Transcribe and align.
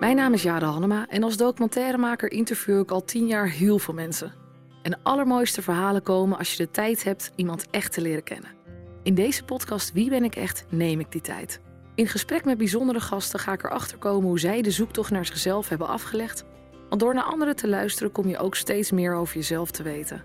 Mijn 0.00 0.16
naam 0.16 0.32
is 0.32 0.42
Jade 0.42 0.64
Hannema 0.64 1.06
en 1.08 1.22
als 1.22 1.36
documentairemaker 1.36 2.32
interview 2.32 2.78
ik 2.78 2.90
al 2.90 3.04
tien 3.04 3.26
jaar 3.26 3.48
heel 3.48 3.78
veel 3.78 3.94
mensen. 3.94 4.32
En 4.82 4.90
de 4.90 4.96
allermooiste 5.02 5.62
verhalen 5.62 6.02
komen 6.02 6.38
als 6.38 6.50
je 6.50 6.56
de 6.56 6.70
tijd 6.70 7.04
hebt 7.04 7.30
iemand 7.36 7.66
echt 7.70 7.92
te 7.92 8.00
leren 8.00 8.22
kennen. 8.22 8.50
In 9.02 9.14
deze 9.14 9.44
podcast 9.44 9.92
Wie 9.92 10.10
ben 10.10 10.24
ik 10.24 10.36
echt 10.36 10.64
neem 10.68 11.00
ik 11.00 11.12
die 11.12 11.20
tijd. 11.20 11.60
In 11.94 12.06
gesprek 12.06 12.44
met 12.44 12.58
bijzondere 12.58 13.00
gasten 13.00 13.40
ga 13.40 13.52
ik 13.52 13.64
erachter 13.64 13.98
komen 13.98 14.28
hoe 14.28 14.38
zij 14.38 14.62
de 14.62 14.70
zoektocht 14.70 15.10
naar 15.10 15.26
zichzelf 15.26 15.68
hebben 15.68 15.88
afgelegd. 15.88 16.44
Want 16.88 17.00
door 17.00 17.14
naar 17.14 17.24
anderen 17.24 17.56
te 17.56 17.68
luisteren 17.68 18.12
kom 18.12 18.28
je 18.28 18.38
ook 18.38 18.54
steeds 18.54 18.90
meer 18.90 19.14
over 19.14 19.34
jezelf 19.34 19.70
te 19.70 19.82
weten. 19.82 20.24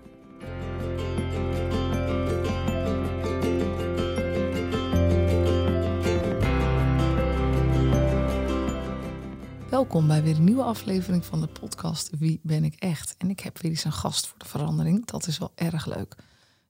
Welkom 9.74 10.06
bij 10.06 10.22
weer 10.22 10.36
een 10.36 10.44
nieuwe 10.44 10.62
aflevering 10.62 11.24
van 11.24 11.40
de 11.40 11.46
podcast 11.46 12.10
Wie 12.18 12.40
ben 12.42 12.64
ik 12.64 12.74
echt? 12.74 13.14
En 13.18 13.30
ik 13.30 13.40
heb 13.40 13.58
weer 13.58 13.70
eens 13.70 13.84
een 13.84 13.92
gast 13.92 14.26
voor 14.26 14.38
de 14.38 14.44
verandering. 14.44 15.06
Dat 15.06 15.26
is 15.26 15.38
wel 15.38 15.52
erg 15.54 15.86
leuk. 15.86 16.16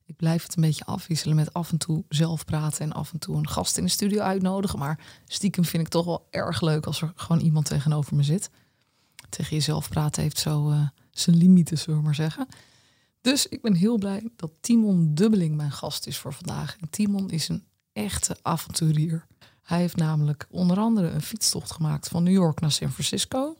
Ik 0.07 0.17
blijf 0.17 0.43
het 0.43 0.57
een 0.57 0.63
beetje 0.63 0.85
afwisselen 0.85 1.37
met 1.37 1.53
af 1.53 1.71
en 1.71 1.79
toe 1.79 2.05
zelf 2.09 2.45
praten 2.45 2.81
en 2.81 2.93
af 2.93 3.13
en 3.13 3.19
toe 3.19 3.37
een 3.37 3.49
gast 3.49 3.77
in 3.77 3.85
de 3.85 3.91
studio 3.91 4.21
uitnodigen. 4.21 4.79
Maar 4.79 5.21
stiekem 5.27 5.65
vind 5.65 5.83
ik 5.83 5.89
toch 5.89 6.05
wel 6.05 6.27
erg 6.31 6.61
leuk 6.61 6.87
als 6.87 7.03
er 7.03 7.13
gewoon 7.15 7.43
iemand 7.43 7.67
tegenover 7.67 8.17
me 8.17 8.23
zit. 8.23 8.51
Tegen 9.29 9.57
jezelf 9.57 9.89
praten 9.89 10.23
heeft 10.23 10.39
zo 10.39 10.71
uh, 10.71 10.89
zijn 11.11 11.37
limieten, 11.37 11.79
zullen 11.79 11.99
we 11.99 12.05
maar 12.05 12.15
zeggen. 12.15 12.47
Dus 13.21 13.49
ik 13.49 13.63
ben 13.63 13.75
heel 13.75 13.99
blij 13.99 14.29
dat 14.37 14.51
Timon 14.61 15.15
Dubbeling 15.15 15.57
mijn 15.57 15.73
gast 15.73 16.07
is 16.07 16.19
voor 16.19 16.33
vandaag. 16.33 16.77
En 16.81 16.91
Timon 16.91 17.31
is 17.31 17.49
een 17.49 17.65
echte 17.93 18.37
avonturier. 18.43 19.27
Hij 19.65 19.79
heeft 19.79 19.97
namelijk 19.97 20.47
onder 20.51 20.79
andere 20.79 21.09
een 21.09 21.23
fietstocht 21.23 21.73
gemaakt 21.73 22.09
van 22.09 22.23
New 22.23 22.33
York 22.33 22.61
naar 22.61 22.73
San 22.73 22.91
Francisco. 22.91 23.57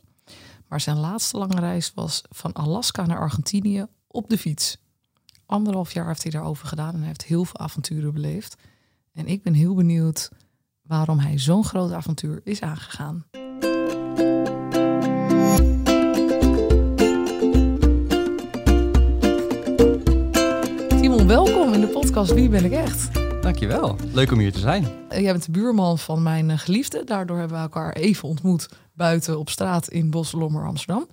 Maar 0.67 0.81
zijn 0.81 0.97
laatste 0.97 1.37
lange 1.37 1.59
reis 1.59 1.91
was 1.95 2.21
van 2.29 2.53
Alaska 2.53 3.05
naar 3.05 3.19
Argentinië 3.19 3.85
op 4.07 4.29
de 4.29 4.37
fiets. 4.37 4.77
Anderhalf 5.45 5.93
jaar 5.93 6.07
heeft 6.07 6.23
hij 6.23 6.31
daarover 6.31 6.67
gedaan 6.67 6.93
en 6.93 6.97
hij 6.97 7.07
heeft 7.07 7.23
heel 7.23 7.45
veel 7.45 7.59
avonturen 7.59 8.13
beleefd. 8.13 8.55
En 9.13 9.27
ik 9.27 9.43
ben 9.43 9.53
heel 9.53 9.75
benieuwd 9.75 10.29
waarom 10.81 11.19
hij 11.19 11.39
zo'n 11.39 11.65
groot 11.65 11.91
avontuur 11.91 12.41
is 12.43 12.61
aangegaan. 12.61 13.25
Timon, 20.99 21.27
welkom 21.27 21.73
in 21.73 21.81
de 21.81 21.89
podcast 21.93 22.33
Wie 22.33 22.49
ben 22.49 22.65
ik 22.65 22.71
echt? 22.71 23.24
Dankjewel. 23.45 23.95
Leuk 24.11 24.31
om 24.31 24.39
hier 24.39 24.51
te 24.51 24.59
zijn. 24.59 24.87
Eh, 25.09 25.21
jij 25.21 25.31
bent 25.31 25.45
de 25.45 25.51
buurman 25.51 25.99
van 25.99 26.23
mijn 26.23 26.49
eh, 26.49 26.57
geliefde. 26.57 27.03
Daardoor 27.03 27.37
hebben 27.37 27.57
we 27.57 27.63
elkaar 27.63 27.93
even 27.93 28.27
ontmoet 28.27 28.69
buiten 28.93 29.39
op 29.39 29.49
straat 29.49 29.89
in 29.89 30.09
Boslommer, 30.09 30.65
Amsterdam. 30.65 31.07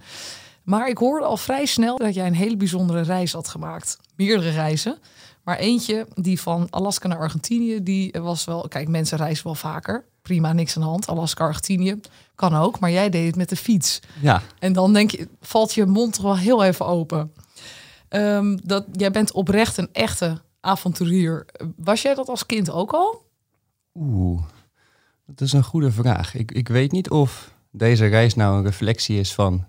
Maar 0.63 0.89
ik 0.89 0.99
hoorde 0.99 1.27
al 1.27 1.37
vrij 1.37 1.67
snel 1.67 1.99
dat 1.99 2.15
jij 2.15 2.27
een 2.27 2.35
hele 2.35 2.57
bijzondere 2.57 3.01
reis 3.01 3.33
had 3.33 3.49
gemaakt. 3.49 3.99
Meerdere 4.17 4.51
reizen. 4.51 4.99
Maar 5.45 5.57
eentje, 5.59 6.07
die 6.15 6.41
van 6.41 6.67
Alaska 6.71 7.09
naar 7.09 7.19
Argentinië, 7.19 7.83
die 7.83 8.15
was 8.21 8.45
wel... 8.45 8.69
Kijk, 8.69 8.89
mensen 8.89 9.19
reizen 9.19 9.45
wel 9.45 9.55
vaker. 9.55 10.05
Prima, 10.23 10.53
niks 10.53 10.77
aan 10.77 10.83
de 10.83 10.89
hand. 10.89 11.07
Alaska, 11.07 11.45
Argentinië, 11.45 12.01
kan 12.35 12.55
ook. 12.55 12.79
Maar 12.79 12.91
jij 12.91 13.11
deed 13.11 13.27
het 13.27 13.37
met 13.37 13.49
de 13.49 13.57
fiets. 13.57 14.01
Ja. 14.21 14.43
En 14.59 14.73
dan 14.73 14.93
denk 14.93 15.11
je, 15.11 15.29
valt 15.41 15.75
je 15.75 15.87
mond 15.87 16.13
toch 16.15 16.25
wel 16.25 16.37
heel 16.37 16.65
even 16.65 16.87
open. 16.87 17.33
Um, 18.09 18.61
dat, 18.65 18.85
jij 18.93 19.11
bent 19.11 19.33
oprecht 19.33 19.77
een 19.77 19.89
echte 19.93 20.41
avonturier. 20.63 21.47
Was 21.77 22.03
jij 22.03 22.15
dat 22.15 22.29
als 22.29 22.47
kind 22.47 22.71
ook 22.71 22.93
al? 22.93 23.31
Oeh, 23.95 24.43
dat 25.27 25.41
is 25.41 25.53
een 25.53 25.65
goede 25.65 25.93
vraag. 25.93 26.35
Ik, 26.35 26.53
ik 26.53 26.69
weet 26.69 26.93
niet 26.93 27.11
of 27.11 27.55
deze 27.71 28.07
reis 28.07 28.35
nou 28.35 28.57
een 28.57 28.65
reflectie 28.65 29.19
is 29.19 29.35
van 29.35 29.67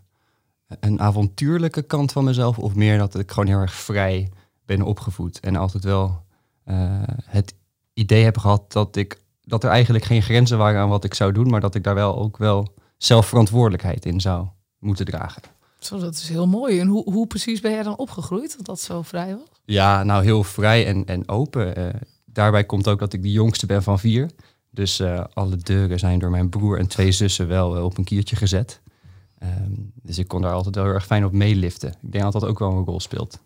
een 0.79 0.99
avontuurlijke 0.99 1.81
kant 1.81 2.11
van 2.11 2.23
mezelf, 2.23 2.59
of 2.59 2.75
meer 2.75 2.97
dat 2.97 3.19
ik 3.19 3.31
gewoon 3.31 3.47
heel 3.47 3.59
erg 3.59 3.73
vrij 3.73 4.31
ben 4.65 4.81
opgevoed 4.81 5.39
en 5.39 5.55
altijd 5.55 5.83
wel 5.83 6.23
uh, 6.65 7.03
het 7.23 7.53
idee 7.93 8.23
heb 8.23 8.37
gehad 8.37 8.71
dat 8.71 8.95
ik 8.95 9.21
dat 9.45 9.63
er 9.63 9.69
eigenlijk 9.69 10.05
geen 10.05 10.21
grenzen 10.21 10.57
waren 10.57 10.81
aan 10.81 10.89
wat 10.89 11.03
ik 11.03 11.13
zou 11.13 11.31
doen, 11.31 11.49
maar 11.49 11.61
dat 11.61 11.75
ik 11.75 11.83
daar 11.83 11.95
wel 11.95 12.17
ook 12.17 12.37
wel 12.37 12.73
zelfverantwoordelijkheid 12.97 14.05
in 14.05 14.21
zou 14.21 14.47
moeten 14.79 15.05
dragen. 15.05 15.41
Zo, 15.79 15.99
dat 15.99 16.13
is 16.13 16.29
heel 16.29 16.47
mooi. 16.47 16.79
En 16.79 16.87
hoe, 16.87 17.11
hoe 17.11 17.27
precies 17.27 17.61
ben 17.61 17.71
jij 17.71 17.83
dan 17.83 17.97
opgegroeid, 17.97 18.55
dat 18.57 18.65
dat 18.65 18.79
zo 18.79 19.01
vrij 19.01 19.35
was? 19.35 19.52
Ja, 19.65 20.03
nou 20.03 20.23
heel 20.23 20.43
vrij 20.43 20.85
en, 20.85 21.05
en 21.05 21.29
open. 21.29 21.79
Uh, 21.79 21.87
daarbij 22.25 22.63
komt 22.63 22.87
ook 22.87 22.99
dat 22.99 23.13
ik 23.13 23.21
de 23.21 23.31
jongste 23.31 23.65
ben 23.65 23.83
van 23.83 23.99
vier. 23.99 24.29
Dus 24.69 24.99
uh, 24.99 25.23
alle 25.33 25.57
deuren 25.57 25.99
zijn 25.99 26.19
door 26.19 26.29
mijn 26.29 26.49
broer 26.49 26.79
en 26.79 26.87
twee 26.87 27.11
zussen 27.11 27.47
wel 27.47 27.77
uh, 27.77 27.83
op 27.83 27.97
een 27.97 28.03
kiertje 28.03 28.35
gezet. 28.35 28.81
Um, 29.43 29.91
dus 30.01 30.17
ik 30.17 30.27
kon 30.27 30.41
daar 30.41 30.53
altijd 30.53 30.75
wel 30.75 30.83
heel 30.83 30.93
erg 30.93 31.05
fijn 31.05 31.25
op 31.25 31.31
meeliften. 31.31 31.89
Ik 31.89 32.11
denk 32.11 32.23
dat 32.23 32.33
dat 32.33 32.45
ook 32.45 32.59
wel 32.59 32.71
een 32.71 32.85
rol 32.85 32.99
speelt. 32.99 33.39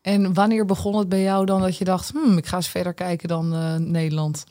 En 0.00 0.34
wanneer 0.34 0.64
begon 0.64 0.96
het 0.96 1.08
bij 1.08 1.22
jou 1.22 1.46
dan 1.46 1.60
dat 1.60 1.76
je 1.76 1.84
dacht, 1.84 2.10
hmm, 2.10 2.36
ik 2.36 2.46
ga 2.46 2.56
eens 2.56 2.68
verder 2.68 2.94
kijken 2.94 3.28
dan 3.28 3.48
Nederland? 3.90 4.44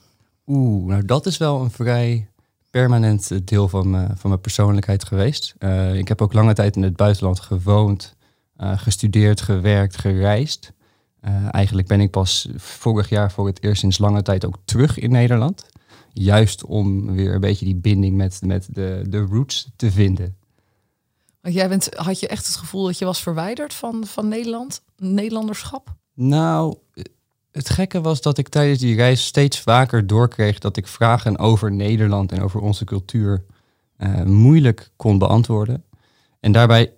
Oeh, 0.47 0.87
nou 0.87 1.05
dat 1.05 1.25
is 1.25 1.37
wel 1.37 1.61
een 1.61 1.71
vrij 1.71 2.27
permanent 2.69 3.47
deel 3.47 3.67
van, 3.67 3.89
me, 3.89 4.07
van 4.15 4.29
mijn 4.29 4.41
persoonlijkheid 4.41 5.03
geweest. 5.03 5.55
Ik 5.93 6.07
heb 6.07 6.21
ook 6.21 6.33
lange 6.33 6.53
tijd 6.53 6.75
in 6.75 6.83
het 6.83 6.95
buitenland 6.95 7.39
gewoond, 7.39 8.15
gestudeerd, 8.57 9.41
gewerkt, 9.41 9.97
gereisd. 9.97 10.73
Uh, 11.27 11.47
eigenlijk 11.51 11.87
ben 11.87 12.01
ik 12.01 12.11
pas 12.11 12.47
vorig 12.55 13.09
jaar 13.09 13.31
voor 13.31 13.47
het 13.47 13.63
eerst 13.63 13.79
sinds 13.79 13.97
lange 13.97 14.21
tijd 14.21 14.45
ook 14.45 14.57
terug 14.65 14.99
in 14.99 15.11
Nederland. 15.11 15.65
Juist 16.13 16.65
om 16.65 17.11
weer 17.11 17.33
een 17.33 17.39
beetje 17.39 17.65
die 17.65 17.75
binding 17.75 18.15
met, 18.15 18.41
met 18.45 18.67
de, 18.69 19.05
de 19.09 19.19
roots 19.19 19.71
te 19.75 19.91
vinden. 19.91 20.35
Want 21.41 21.55
jij 21.55 21.69
bent, 21.69 21.89
had 21.95 22.19
je 22.19 22.27
echt 22.27 22.47
het 22.47 22.55
gevoel 22.55 22.85
dat 22.85 22.97
je 22.97 23.05
was 23.05 23.21
verwijderd 23.21 23.73
van, 23.73 24.05
van 24.05 24.27
Nederland, 24.27 24.81
Nederlanderschap? 24.97 25.95
Nou, 26.13 26.77
het 27.51 27.69
gekke 27.69 28.01
was 28.01 28.21
dat 28.21 28.37
ik 28.37 28.49
tijdens 28.49 28.79
die 28.79 28.95
reis 28.95 29.25
steeds 29.25 29.59
vaker 29.59 30.07
doorkreeg 30.07 30.59
dat 30.59 30.77
ik 30.77 30.87
vragen 30.87 31.37
over 31.37 31.71
Nederland 31.71 32.31
en 32.31 32.41
over 32.41 32.61
onze 32.61 32.85
cultuur 32.85 33.45
uh, 33.97 34.23
moeilijk 34.23 34.91
kon 34.95 35.17
beantwoorden. 35.17 35.83
En 36.39 36.51
daarbij 36.51 36.93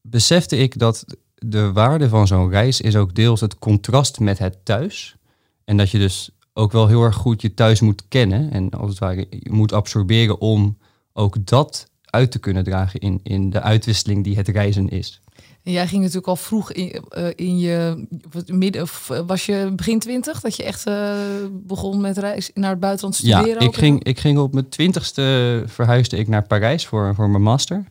besefte 0.00 0.56
ik 0.56 0.78
dat 0.78 1.04
de 1.38 1.72
waarde 1.72 2.08
van 2.08 2.26
zo'n 2.26 2.50
reis 2.50 2.80
is 2.80 2.96
ook 2.96 3.14
deels 3.14 3.40
het 3.40 3.58
contrast 3.58 4.20
met 4.20 4.38
het 4.38 4.64
thuis. 4.64 5.16
En 5.64 5.76
dat 5.76 5.90
je 5.90 5.98
dus 5.98 6.30
ook 6.52 6.72
wel 6.72 6.86
heel 6.86 7.02
erg 7.02 7.14
goed 7.14 7.42
je 7.42 7.54
thuis 7.54 7.80
moet 7.80 8.02
kennen 8.08 8.50
en 8.50 8.70
als 8.70 8.90
het 8.90 8.98
ware 8.98 9.26
je 9.30 9.52
moet 9.52 9.72
absorberen 9.72 10.40
om 10.40 10.78
ook 11.12 11.46
dat 11.46 11.90
uit 12.04 12.30
te 12.30 12.38
kunnen 12.38 12.64
dragen 12.64 13.00
in, 13.00 13.20
in 13.22 13.50
de 13.50 13.60
uitwisseling 13.60 14.24
die 14.24 14.36
het 14.36 14.48
reizen 14.48 14.88
is. 14.88 15.20
En 15.62 15.72
jij 15.72 15.86
ging 15.86 16.00
natuurlijk 16.00 16.26
al 16.26 16.36
vroeg 16.36 16.72
in, 16.72 17.02
uh, 17.18 17.28
in 17.34 17.58
je 17.58 18.06
midden, 18.46 18.82
of 18.82 19.10
eh, 19.10 19.20
was 19.26 19.46
je 19.46 19.72
begin 19.76 19.98
twintig 19.98 20.40
dat 20.40 20.56
je 20.56 20.62
echt 20.62 20.86
uh, 20.86 21.14
begon 21.50 22.00
met 22.00 22.18
reis 22.18 22.50
naar 22.54 22.70
het 22.70 22.80
buitenland 22.80 23.14
studeren? 23.14 23.48
Ja, 23.48 23.60
ik 23.60 23.76
ging, 23.76 24.04
ik 24.04 24.18
ging 24.18 24.38
op 24.38 24.52
mijn 24.52 24.68
twintigste 24.68 25.62
verhuisde 25.66 26.16
ik 26.16 26.28
naar 26.28 26.46
Parijs 26.46 26.86
voor, 26.86 27.14
voor 27.14 27.30
mijn 27.30 27.42
master. 27.42 27.84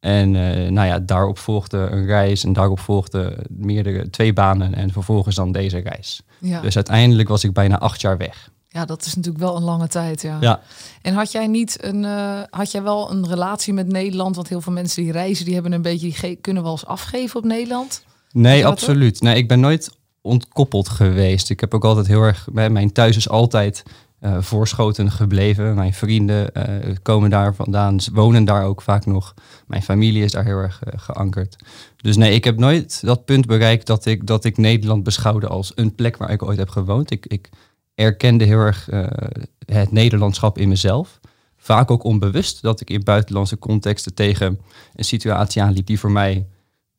En 0.00 0.34
uh, 0.34 0.70
nou 0.70 0.86
ja, 0.86 0.98
daarop 0.98 1.38
volgde 1.38 1.78
een 1.78 2.06
reis 2.06 2.44
en 2.44 2.52
daarop 2.52 2.80
volgden 2.80 3.36
meerdere, 3.48 4.10
twee 4.10 4.32
banen 4.32 4.74
en 4.74 4.92
vervolgens 4.92 5.36
dan 5.36 5.52
deze 5.52 5.78
reis. 5.78 6.22
Ja. 6.38 6.60
Dus 6.60 6.74
uiteindelijk 6.74 7.28
was 7.28 7.44
ik 7.44 7.52
bijna 7.52 7.78
acht 7.78 8.00
jaar 8.00 8.16
weg. 8.16 8.50
Ja, 8.68 8.84
dat 8.84 9.04
is 9.04 9.14
natuurlijk 9.14 9.44
wel 9.44 9.56
een 9.56 9.62
lange 9.62 9.88
tijd. 9.88 10.22
Ja. 10.22 10.36
ja. 10.40 10.60
En 11.02 11.14
had 11.14 11.32
jij 11.32 11.46
niet 11.46 11.84
een, 11.84 12.02
uh, 12.02 12.40
had 12.50 12.70
jij 12.70 12.82
wel 12.82 13.10
een 13.10 13.28
relatie 13.28 13.72
met 13.72 13.86
Nederland? 13.86 14.36
Want 14.36 14.48
heel 14.48 14.60
veel 14.60 14.72
mensen 14.72 15.02
die 15.02 15.12
reizen, 15.12 15.44
die 15.44 15.54
hebben 15.54 15.72
een 15.72 15.82
beetje, 15.82 16.12
die 16.20 16.36
kunnen 16.36 16.62
wel 16.62 16.72
eens 16.72 16.86
afgeven 16.86 17.36
op 17.36 17.44
Nederland. 17.44 18.04
Nee, 18.32 18.66
absoluut. 18.66 19.20
Nee, 19.20 19.36
ik 19.36 19.48
ben 19.48 19.60
nooit 19.60 19.90
ontkoppeld 20.20 20.88
geweest. 20.88 21.50
Ik 21.50 21.60
heb 21.60 21.74
ook 21.74 21.84
altijd 21.84 22.06
heel 22.06 22.22
erg, 22.22 22.48
mijn 22.52 22.92
thuis 22.92 23.16
is 23.16 23.28
altijd 23.28 23.82
uh, 24.20 24.36
voorschoten 24.40 25.10
gebleven. 25.10 25.74
Mijn 25.74 25.94
vrienden 25.94 26.50
uh, 26.56 26.94
komen 27.02 27.30
daar 27.30 27.54
vandaan, 27.54 27.98
wonen 28.12 28.44
daar 28.44 28.64
ook 28.64 28.82
vaak 28.82 29.06
nog. 29.06 29.34
Mijn 29.66 29.82
familie 29.82 30.24
is 30.24 30.32
daar 30.32 30.44
heel 30.44 30.58
erg 30.58 30.80
uh, 30.86 30.92
geankerd. 30.96 31.56
Dus 31.96 32.16
nee, 32.16 32.34
ik 32.34 32.44
heb 32.44 32.58
nooit 32.58 33.00
dat 33.04 33.24
punt 33.24 33.46
bereikt 33.46 33.86
dat 33.86 34.06
ik, 34.06 34.26
dat 34.26 34.44
ik 34.44 34.56
Nederland 34.56 35.02
beschouwde 35.02 35.46
als 35.46 35.72
een 35.74 35.94
plek 35.94 36.16
waar 36.16 36.30
ik 36.30 36.42
ooit 36.42 36.58
heb 36.58 36.68
gewoond. 36.68 37.10
Ik, 37.10 37.26
ik 37.26 37.48
erkende 37.94 38.44
heel 38.44 38.58
erg 38.58 38.88
het 39.64 39.92
Nederlandschap 39.92 40.58
in 40.58 40.68
mezelf. 40.68 41.20
Vaak 41.56 41.90
ook 41.90 42.04
onbewust 42.04 42.62
dat 42.62 42.80
ik 42.80 42.90
in 42.90 43.04
buitenlandse 43.04 43.58
contexten 43.58 44.14
tegen 44.14 44.60
een 44.94 45.04
situatie 45.04 45.62
aanliep 45.62 45.86
die 45.86 45.98
voor 45.98 46.10
mij 46.10 46.46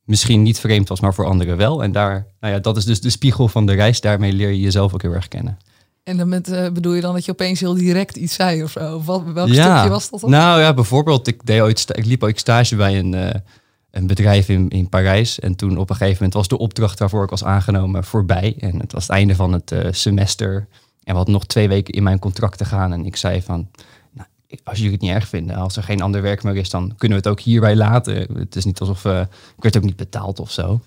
misschien 0.05 0.41
niet 0.41 0.59
vreemd 0.59 0.87
was, 0.87 0.99
maar 0.99 1.13
voor 1.13 1.25
anderen 1.25 1.57
wel. 1.57 1.83
En 1.83 1.91
daar, 1.91 2.27
nou 2.39 2.53
ja, 2.53 2.59
dat 2.59 2.77
is 2.77 2.85
dus 2.85 3.01
de 3.01 3.09
spiegel 3.09 3.47
van 3.47 3.65
de 3.65 3.73
reis. 3.73 4.01
Daarmee 4.01 4.33
leer 4.33 4.49
je 4.49 4.59
jezelf 4.59 4.93
ook 4.93 5.01
heel 5.01 5.13
erg 5.13 5.27
kennen. 5.27 5.57
En 6.03 6.17
dan 6.17 6.29
met, 6.29 6.49
uh, 6.49 6.69
bedoel 6.69 6.93
je 6.93 7.01
dan 7.01 7.13
dat 7.13 7.25
je 7.25 7.31
opeens 7.31 7.59
heel 7.59 7.73
direct 7.73 8.15
iets 8.15 8.33
zei 8.33 8.63
of 8.63 8.71
zo? 8.71 9.01
Wat, 9.01 9.23
welk 9.23 9.47
ja. 9.47 9.71
stukje 9.71 9.89
was 9.89 10.09
dat 10.09 10.19
dan? 10.19 10.29
Nou 10.29 10.61
ja, 10.61 10.73
bijvoorbeeld, 10.73 11.27
ik, 11.27 11.45
deed 11.45 11.61
ooit 11.61 11.97
ik 11.97 12.05
liep 12.05 12.23
ooit 12.23 12.39
stage 12.39 12.75
bij 12.75 12.99
een, 12.99 13.13
uh, 13.13 13.29
een 13.91 14.07
bedrijf 14.07 14.49
in, 14.49 14.69
in 14.69 14.89
Parijs. 14.89 15.39
En 15.39 15.55
toen 15.55 15.77
op 15.77 15.89
een 15.89 15.95
gegeven 15.95 16.15
moment 16.15 16.33
was 16.33 16.47
de 16.47 16.57
opdracht 16.57 16.99
waarvoor 16.99 17.23
ik 17.23 17.29
was 17.29 17.43
aangenomen 17.43 18.03
voorbij. 18.03 18.55
En 18.59 18.79
het 18.79 18.91
was 18.91 19.01
het 19.03 19.11
einde 19.11 19.35
van 19.35 19.53
het 19.53 19.71
uh, 19.71 19.87
semester. 19.91 20.53
En 21.03 21.11
we 21.11 21.13
hadden 21.13 21.33
nog 21.33 21.45
twee 21.45 21.67
weken 21.67 21.93
in 21.93 22.03
mijn 22.03 22.19
contract 22.19 22.57
te 22.57 22.65
gaan. 22.65 22.93
En 22.93 23.05
ik 23.05 23.15
zei 23.15 23.41
van, 23.41 23.69
nou, 24.11 24.27
als 24.63 24.77
jullie 24.77 24.93
het 24.93 25.01
niet 25.01 25.11
erg 25.11 25.27
vinden, 25.27 25.55
als 25.55 25.77
er 25.77 25.83
geen 25.83 26.01
ander 26.01 26.21
werk 26.21 26.43
meer 26.43 26.55
is, 26.55 26.69
dan 26.69 26.93
kunnen 26.97 27.21
we 27.21 27.23
het 27.27 27.37
ook 27.37 27.45
hierbij 27.45 27.75
laten. 27.75 28.37
Het 28.37 28.55
is 28.55 28.65
niet 28.65 28.79
alsof, 28.79 29.05
ik 29.05 29.63
werd 29.63 29.77
ook 29.77 29.83
niet 29.83 29.95
betaald 29.95 30.39
of 30.39 30.51
zo. 30.51 30.81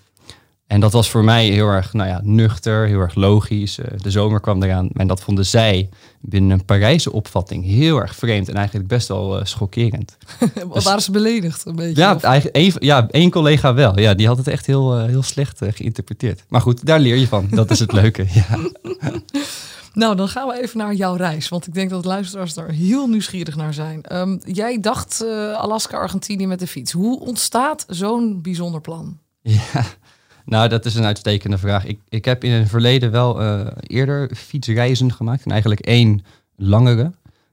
En 0.67 0.79
dat 0.79 0.91
was 0.91 1.09
voor 1.09 1.23
mij 1.23 1.45
heel 1.45 1.67
erg 1.67 1.93
nou 1.93 2.09
ja, 2.09 2.19
nuchter, 2.23 2.87
heel 2.87 2.99
erg 2.99 3.15
logisch. 3.15 3.79
Eh, 3.79 3.97
de 3.97 4.11
zomer 4.11 4.39
kwam 4.39 4.63
eraan. 4.63 4.89
En 4.93 5.07
dat 5.07 5.21
vonden 5.21 5.45
zij 5.45 5.89
binnen 6.21 6.51
een 6.51 6.65
Parijse 6.65 7.11
opvatting 7.11 7.65
heel 7.65 8.01
erg 8.01 8.15
vreemd 8.15 8.49
en 8.49 8.55
eigenlijk 8.55 8.87
best 8.87 9.07
wel 9.07 9.39
uh, 9.39 9.45
schokkerend. 9.45 10.17
dus, 10.73 10.83
waren 10.83 11.01
ze 11.01 11.11
beledigd 11.11 11.65
een 11.65 11.75
beetje? 11.75 12.01
Ja, 12.01 12.21
eigenlijk 12.21 12.55
één, 12.55 12.73
ja, 12.79 13.07
één 13.09 13.31
collega 13.31 13.73
wel. 13.73 13.99
Ja, 13.99 14.13
die 14.13 14.27
had 14.27 14.37
het 14.37 14.47
echt 14.47 14.65
heel, 14.65 15.05
heel 15.05 15.23
slecht 15.23 15.61
geïnterpreteerd. 15.69 16.43
Maar 16.47 16.61
goed, 16.61 16.85
daar 16.85 16.99
leer 16.99 17.15
je 17.15 17.27
van. 17.27 17.47
Dat 17.49 17.71
is 17.71 17.79
het 17.79 17.91
leuke. 17.91 18.25
Ja. 18.33 18.57
Nou, 19.93 20.15
dan 20.15 20.27
gaan 20.27 20.47
we 20.47 20.61
even 20.61 20.77
naar 20.77 20.93
jouw 20.93 21.15
reis. 21.15 21.49
Want 21.49 21.67
ik 21.67 21.73
denk 21.73 21.89
dat 21.89 22.05
luisteraars 22.05 22.55
er 22.55 22.71
heel 22.71 23.07
nieuwsgierig 23.07 23.55
naar 23.55 23.73
zijn. 23.73 24.03
Ehm, 24.03 24.37
jij 24.45 24.79
dacht 24.79 25.25
Alaska, 25.57 25.97
Argentinië 25.97 26.47
met 26.47 26.59
de 26.59 26.67
fiets. 26.67 26.91
Hoe 26.91 27.19
ontstaat 27.19 27.85
zo'n 27.87 28.41
bijzonder 28.41 28.81
plan? 28.81 29.17
Ja, 29.41 29.85
nou, 30.45 30.69
dat 30.69 30.85
is 30.85 30.95
een 30.95 31.03
uitstekende 31.03 31.57
vraag. 31.57 31.85
Ik, 31.85 31.99
ik 32.09 32.25
heb 32.25 32.43
in 32.43 32.51
het 32.51 32.69
verleden 32.69 33.11
wel 33.11 33.41
uh, 33.41 33.67
eerder 33.81 34.35
fietsreizen 34.35 35.13
gemaakt. 35.13 35.45
En 35.45 35.51
eigenlijk 35.51 35.81
één 35.81 36.25
langere. 36.55 37.11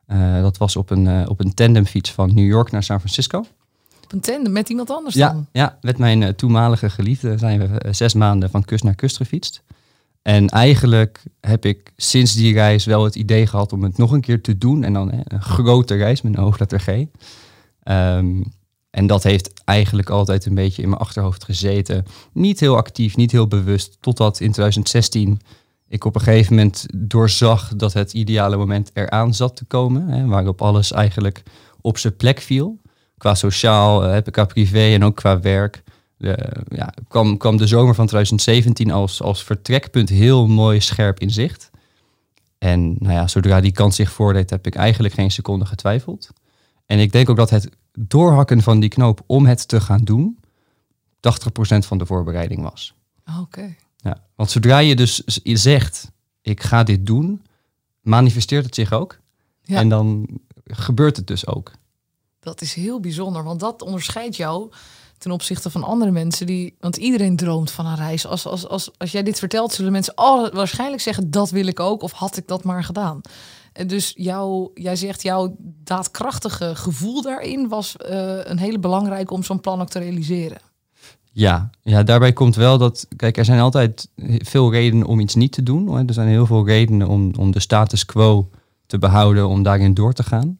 Uh, 0.09 0.43
dat 0.43 0.57
was 0.57 0.77
op 0.77 0.91
een, 0.91 1.29
op 1.29 1.41
een 1.41 1.55
tandemfiets 1.55 2.11
van 2.11 2.35
New 2.35 2.47
York 2.47 2.71
naar 2.71 2.83
San 2.83 2.99
Francisco. 2.99 3.39
Op 4.05 4.13
een 4.13 4.21
tandem 4.21 4.53
met 4.53 4.69
iemand 4.69 4.91
anders 4.91 5.15
ja, 5.15 5.33
dan? 5.33 5.47
Ja, 5.53 5.79
met 5.81 5.99
mijn 5.99 6.37
toenmalige 6.37 6.91
geliefde 6.91 7.39
zijn 7.39 7.61
we 7.61 7.93
zes 7.93 8.15
maanden 8.15 8.51
van 8.51 8.65
kust 8.65 8.85
naar 8.85 8.95
kust 8.95 9.17
gefietst. 9.17 9.63
En 10.23 10.49
eigenlijk 10.49 11.23
heb 11.41 11.65
ik 11.65 11.93
sinds 11.97 12.35
die 12.35 12.53
reis 12.53 12.85
wel 12.85 13.05
het 13.05 13.15
idee 13.15 13.47
gehad 13.47 13.73
om 13.73 13.83
het 13.83 13.99
nog 13.99 14.13
een 14.13 14.21
keer 14.21 14.41
te 14.41 14.59
doen. 14.59 14.85
En 14.85 14.93
dan 14.93 15.11
hè, 15.11 15.21
een 15.25 15.43
grote 15.43 15.95
reis 15.95 16.23
met 16.23 16.35
een 16.35 16.43
hoofdletter 16.43 16.81
G. 16.81 16.87
Um, 17.85 18.45
en 18.93 19.07
dat 19.07 19.23
heeft 19.23 19.63
eigenlijk 19.65 20.11
altijd 20.11 20.47
een 20.47 20.55
beetje 20.55 20.83
in 20.83 20.89
mijn 20.89 21.01
achterhoofd 21.01 21.45
gezeten. 21.45 22.05
Niet 22.33 22.61
heel 22.61 22.77
actief, 22.77 23.17
niet 23.17 23.33
heel 23.33 23.49
bewust. 23.49 23.97
Totdat 24.01 24.41
in 24.41 24.53
2016 24.53 25.41
ik 25.89 26.05
op 26.05 26.15
een 26.15 26.21
gegeven 26.21 26.55
moment 26.55 26.87
doorzag 26.95 27.73
dat 27.77 27.93
het 27.93 28.13
ideale 28.13 28.57
moment 28.57 28.91
eraan 28.95 29.35
zat 29.35 29.57
te 29.57 29.65
komen. 29.65 30.09
Hè, 30.09 30.27
waarop 30.27 30.63
alles 30.63 30.93
eigenlijk 30.93 31.43
op 31.81 31.99
zijn 31.99 32.17
plek 32.17 32.41
viel. 32.41 32.81
Qua 33.19 33.35
sociaal, 33.35 34.05
eh, 34.05 34.23
qua 34.31 34.45
privé 34.45 34.93
en 34.95 35.05
ook 35.05 35.17
qua 35.17 35.41
werk 35.41 35.83
ja, 36.69 36.93
kwam, 37.09 37.37
kwam 37.37 37.57
de 37.57 37.67
zomer 37.67 37.95
van 37.95 38.07
2017 38.07 38.91
als, 38.91 39.23
als 39.23 39.45
vertrekpunt 39.45 40.09
heel 40.09 40.47
mooi 40.47 40.81
scherp 40.81 41.21
in 41.21 41.31
zicht. 41.31 41.71
En 42.59 42.97
nou 42.99 43.15
ja, 43.15 43.29
zodra 43.29 43.61
die 43.61 43.73
kans 43.73 43.97
zich 43.97 44.13
voordeed, 44.13 44.51
heb 44.51 44.67
ik 44.67 44.75
eigenlijk 44.75 45.15
geen 45.15 45.31
seconde 45.31 45.65
getwijfeld. 45.65 46.29
En 46.87 46.99
ik 46.99 47.13
denk 47.13 47.29
ook 47.29 47.37
dat 47.37 47.51
het 47.51 47.69
doorhakken 47.93 48.63
van 48.63 48.81
die 48.81 48.89
knoop 48.89 49.23
om 49.27 49.47
het 49.47 49.69
te 49.69 49.81
gaan 49.81 50.01
doen, 50.05 50.39
80% 51.17 51.19
van 51.79 51.99
de 51.99 52.07
voorbereiding 52.07 52.63
was. 52.63 52.95
Oké. 53.41 53.77
Ja, 53.97 54.25
want 54.35 54.51
zodra 54.51 54.79
je 54.79 54.97
dus 54.97 55.15
zegt, 55.43 56.11
ik 56.41 56.63
ga 56.63 56.83
dit 56.83 57.07
doen, 57.07 57.43
manifesteert 58.01 58.65
het 58.65 58.75
zich 58.75 58.93
ook. 58.93 59.19
Ja. 59.63 59.77
En 59.77 59.89
dan 59.89 60.29
gebeurt 60.65 61.17
het 61.17 61.27
dus 61.27 61.47
ook. 61.47 61.73
Dat 62.41 62.61
is 62.61 62.75
heel 62.75 63.01
bijzonder, 63.01 63.45
want 63.45 63.61
dat 63.61 63.83
onderscheidt 63.83 64.37
jou 64.37 64.73
ten 65.23 65.31
opzichte 65.31 65.71
van 65.71 65.83
andere 65.83 66.11
mensen 66.11 66.47
die. 66.47 66.77
Want 66.81 66.97
iedereen 66.97 67.37
droomt 67.37 67.71
van 67.71 67.87
een 67.87 67.97
reis. 67.97 68.27
Als, 68.27 68.47
als, 68.47 68.69
als, 68.69 68.91
als 68.99 69.13
jij 69.13 69.23
dit 69.23 69.39
vertelt, 69.39 69.73
zullen 69.73 69.93
mensen 69.93 70.15
al 70.15 70.51
waarschijnlijk 70.51 71.03
zeggen: 71.03 71.31
dat 71.31 71.51
wil 71.51 71.67
ik 71.67 71.81
ook, 71.81 72.03
of 72.03 72.13
had 72.13 72.37
ik 72.37 72.49
dat 72.49 72.65
maar 72.65 72.85
gedaan. 72.85 73.21
Dus 73.87 74.13
jouw, 74.17 74.71
jij 74.75 74.97
zegt 74.97 75.23
jouw 75.23 75.57
daadkrachtige 75.59 76.75
gevoel 76.75 77.23
daarin 77.23 77.69
was 77.69 77.97
uh, 78.11 78.39
een 78.43 78.59
hele 78.59 78.79
belangrijke 78.79 79.35
om 79.35 79.43
zo'n 79.43 79.61
plan 79.61 79.81
ook 79.81 79.89
te 79.89 79.99
realiseren. 79.99 80.59
Ja, 81.33 81.71
ja, 81.83 82.03
daarbij 82.03 82.33
komt 82.33 82.57
wel 82.57 82.79
dat, 82.79 83.07
kijk, 83.17 83.37
er 83.37 83.45
zijn 83.45 83.61
altijd 83.61 84.09
veel 84.27 84.73
redenen 84.73 85.07
om 85.07 85.21
iets 85.21 85.35
niet 85.35 85.53
te 85.53 85.63
doen. 85.63 86.09
Er 86.09 86.15
zijn 86.15 86.29
heel 86.29 86.47
veel 86.47 86.67
redenen 86.67 87.09
om, 87.09 87.35
om 87.39 87.51
de 87.51 87.61
status 87.61 88.05
quo 88.05 88.51
te 88.87 88.99
behouden, 88.99 89.49
om 89.49 89.63
daarin 89.63 89.95
door 89.95 90.13
te 90.13 90.23
gaan. 90.23 90.59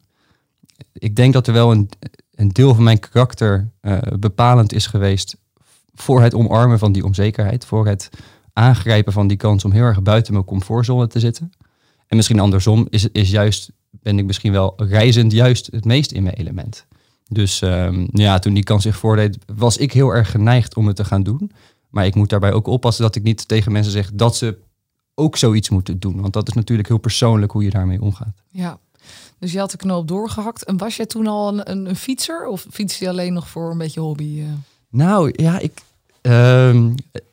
Ik 0.93 1.15
denk 1.15 1.33
dat 1.33 1.47
er 1.47 1.53
wel 1.53 1.71
een, 1.71 1.89
een 2.35 2.49
deel 2.49 2.75
van 2.75 2.83
mijn 2.83 2.99
karakter 2.99 3.69
uh, 3.81 3.97
bepalend 4.19 4.73
is 4.73 4.87
geweest 4.87 5.37
voor 5.93 6.21
het 6.21 6.33
omarmen 6.33 6.79
van 6.79 6.91
die 6.91 7.05
onzekerheid, 7.05 7.65
voor 7.65 7.87
het 7.87 8.09
aangrijpen 8.53 9.13
van 9.13 9.27
die 9.27 9.37
kans 9.37 9.65
om 9.65 9.71
heel 9.71 9.83
erg 9.83 10.01
buiten 10.01 10.33
mijn 10.33 10.45
comfortzone 10.45 11.07
te 11.07 11.19
zitten. 11.19 11.51
En 12.13 12.19
misschien 12.19 12.39
andersom 12.39 12.87
is, 12.89 13.07
is 13.11 13.29
juist, 13.29 13.71
ben 13.89 14.17
ik 14.17 14.25
misschien 14.25 14.51
wel 14.51 14.73
reizend 14.77 15.31
juist 15.31 15.69
het 15.71 15.85
meest 15.85 16.11
in 16.11 16.23
mijn 16.23 16.35
element. 16.35 16.85
Dus 17.27 17.61
um, 17.61 18.07
ja, 18.11 18.39
toen 18.39 18.53
die 18.53 18.63
kans 18.63 18.83
zich 18.83 18.97
voordeed, 18.97 19.37
was 19.55 19.77
ik 19.77 19.93
heel 19.93 20.09
erg 20.09 20.31
geneigd 20.31 20.75
om 20.75 20.87
het 20.87 20.95
te 20.95 21.05
gaan 21.05 21.23
doen. 21.23 21.51
Maar 21.89 22.05
ik 22.05 22.15
moet 22.15 22.29
daarbij 22.29 22.53
ook 22.53 22.67
oppassen 22.67 23.03
dat 23.03 23.15
ik 23.15 23.23
niet 23.23 23.47
tegen 23.47 23.71
mensen 23.71 23.91
zeg 23.91 24.11
dat 24.13 24.35
ze 24.35 24.57
ook 25.15 25.37
zoiets 25.37 25.69
moeten 25.69 25.99
doen. 25.99 26.21
Want 26.21 26.33
dat 26.33 26.47
is 26.47 26.53
natuurlijk 26.53 26.87
heel 26.87 26.97
persoonlijk 26.97 27.51
hoe 27.51 27.63
je 27.63 27.69
daarmee 27.69 28.01
omgaat. 28.01 28.41
Ja, 28.49 28.79
dus 29.39 29.51
je 29.51 29.59
had 29.59 29.71
de 29.71 29.77
knoop 29.77 30.07
doorgehakt. 30.07 30.63
En 30.63 30.77
was 30.77 30.95
jij 30.95 31.05
toen 31.05 31.27
al 31.27 31.47
een, 31.47 31.71
een, 31.71 31.85
een 31.89 31.95
fietser? 31.95 32.45
Of 32.45 32.67
fiets 32.71 32.99
je 32.99 33.09
alleen 33.09 33.33
nog 33.33 33.49
voor 33.49 33.71
een 33.71 33.77
beetje 33.77 33.99
hobby? 33.99 34.39
Uh? 34.39 34.45
Nou 34.89 35.33
ja, 35.35 35.59
ik, 35.59 35.81
uh, 36.21 36.85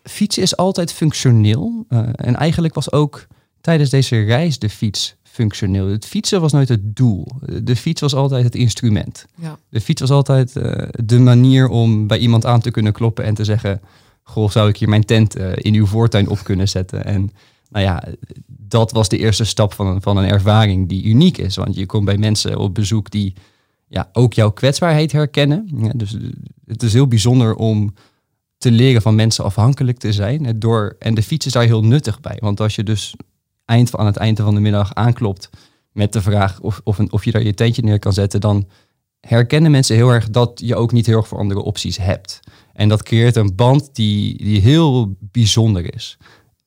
fietsen 0.02 0.42
is 0.42 0.56
altijd 0.56 0.92
functioneel. 0.92 1.84
Uh, 1.88 2.08
en 2.12 2.36
eigenlijk 2.36 2.74
was 2.74 2.92
ook 2.92 3.26
tijdens 3.60 3.90
deze 3.90 4.22
reis 4.22 4.58
de 4.58 4.70
fiets 4.70 5.16
functioneel. 5.22 5.86
Het 5.86 6.06
fietsen 6.06 6.40
was 6.40 6.52
nooit 6.52 6.68
het 6.68 6.96
doel. 6.96 7.26
De 7.62 7.76
fiets 7.76 8.00
was 8.00 8.14
altijd 8.14 8.44
het 8.44 8.54
instrument. 8.54 9.26
Ja. 9.34 9.58
De 9.68 9.80
fiets 9.80 10.00
was 10.00 10.10
altijd 10.10 10.56
uh, 10.56 10.72
de 11.04 11.18
manier 11.18 11.68
om 11.68 12.06
bij 12.06 12.18
iemand 12.18 12.46
aan 12.46 12.60
te 12.60 12.70
kunnen 12.70 12.92
kloppen 12.92 13.24
en 13.24 13.34
te 13.34 13.44
zeggen: 13.44 13.80
Goh, 14.22 14.50
zou 14.50 14.68
ik 14.68 14.76
hier 14.76 14.88
mijn 14.88 15.04
tent 15.04 15.36
in 15.36 15.74
uw 15.74 15.86
voortuin 15.86 16.28
op 16.28 16.42
kunnen 16.42 16.68
zetten? 16.68 17.04
En 17.04 17.30
nou 17.70 17.84
ja, 17.84 18.04
dat 18.46 18.92
was 18.92 19.08
de 19.08 19.18
eerste 19.18 19.44
stap 19.44 19.72
van 19.72 19.86
een, 19.86 20.02
van 20.02 20.16
een 20.16 20.28
ervaring 20.28 20.88
die 20.88 21.04
uniek 21.04 21.38
is. 21.38 21.56
Want 21.56 21.74
je 21.74 21.86
komt 21.86 22.04
bij 22.04 22.18
mensen 22.18 22.58
op 22.58 22.74
bezoek 22.74 23.10
die 23.10 23.34
ja, 23.88 24.08
ook 24.12 24.32
jouw 24.32 24.50
kwetsbaarheid 24.50 25.12
herkennen. 25.12 25.68
Ja, 25.76 25.92
dus 25.94 26.16
het 26.66 26.82
is 26.82 26.92
heel 26.92 27.06
bijzonder 27.06 27.54
om 27.54 27.94
te 28.58 28.70
leren 28.70 29.02
van 29.02 29.14
mensen 29.14 29.44
afhankelijk 29.44 29.98
te 29.98 30.12
zijn. 30.12 30.58
Door, 30.58 30.96
en 30.98 31.14
de 31.14 31.22
fiets 31.22 31.46
is 31.46 31.52
daar 31.52 31.64
heel 31.64 31.84
nuttig 31.84 32.20
bij. 32.20 32.36
Want 32.40 32.60
als 32.60 32.74
je 32.74 32.82
dus 32.82 33.14
eind, 33.70 33.96
aan 33.96 34.06
het 34.06 34.16
einde 34.16 34.42
van 34.42 34.54
de 34.54 34.60
middag 34.60 34.94
aanklopt 34.94 35.50
met 35.92 36.12
de 36.12 36.22
vraag 36.22 36.60
of, 36.60 36.80
of, 36.84 36.98
een, 36.98 37.12
of 37.12 37.24
je 37.24 37.30
daar 37.30 37.42
je 37.42 37.54
tentje 37.54 37.82
neer 37.82 37.98
kan 37.98 38.12
zetten, 38.12 38.40
dan 38.40 38.68
herkennen 39.20 39.70
mensen 39.70 39.96
heel 39.96 40.10
erg 40.10 40.30
dat 40.30 40.60
je 40.64 40.76
ook 40.76 40.92
niet 40.92 41.06
heel 41.06 41.16
erg 41.16 41.28
veel 41.28 41.38
andere 41.38 41.62
opties 41.62 41.96
hebt. 41.96 42.40
En 42.72 42.88
dat 42.88 43.02
creëert 43.02 43.36
een 43.36 43.54
band 43.54 43.90
die, 43.92 44.36
die 44.44 44.60
heel 44.60 45.14
bijzonder 45.18 45.94
is 45.94 46.18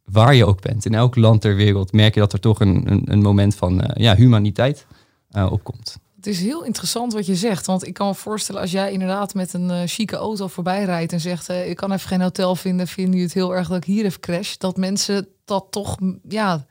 waar 0.04 0.36
je 0.36 0.46
ook 0.46 0.62
bent, 0.62 0.86
in 0.86 0.94
elk 0.94 1.16
land 1.16 1.42
ter 1.42 1.56
wereld, 1.56 1.92
merk 1.92 2.14
je 2.14 2.20
dat 2.20 2.34
er 2.34 2.40
toch 2.40 2.60
een, 2.60 2.92
een, 2.92 3.02
een 3.06 3.22
moment 3.22 3.56
van 3.56 3.82
uh, 3.82 3.90
ja, 3.94 4.16
humaniteit 4.16 4.86
uh, 5.32 5.52
opkomt. 5.52 5.98
Het 6.16 6.28
is 6.28 6.42
heel 6.42 6.64
interessant 6.64 7.14
wat 7.14 7.26
je 7.26 7.36
zegt. 7.36 7.66
Want 7.66 7.88
ik 7.88 7.94
kan 7.94 8.08
me 8.08 8.14
voorstellen, 8.14 8.62
als 8.62 8.72
jij 8.72 8.92
inderdaad 8.92 9.34
met 9.34 9.54
een 9.54 9.70
uh, 9.70 9.82
chique 9.86 10.18
auto 10.18 10.48
voorbij 10.48 10.84
rijdt 10.84 11.14
en 11.14 11.20
zegt: 11.20 11.50
Ik 11.50 11.76
kan 11.76 11.92
even 11.92 12.08
geen 12.08 12.22
hotel 12.22 12.56
vinden, 12.56 12.88
vinden 12.88 13.12
jullie 13.12 13.26
het 13.26 13.34
heel 13.34 13.56
erg 13.56 13.68
dat 13.68 13.78
ik 13.78 13.84
hier 13.84 14.06
even 14.06 14.20
crash? 14.20 14.56
Dat 14.58 14.78
mensen 14.78 15.28
dat 15.46 15.66
toch, 15.70 15.98
ja, 16.30 16.66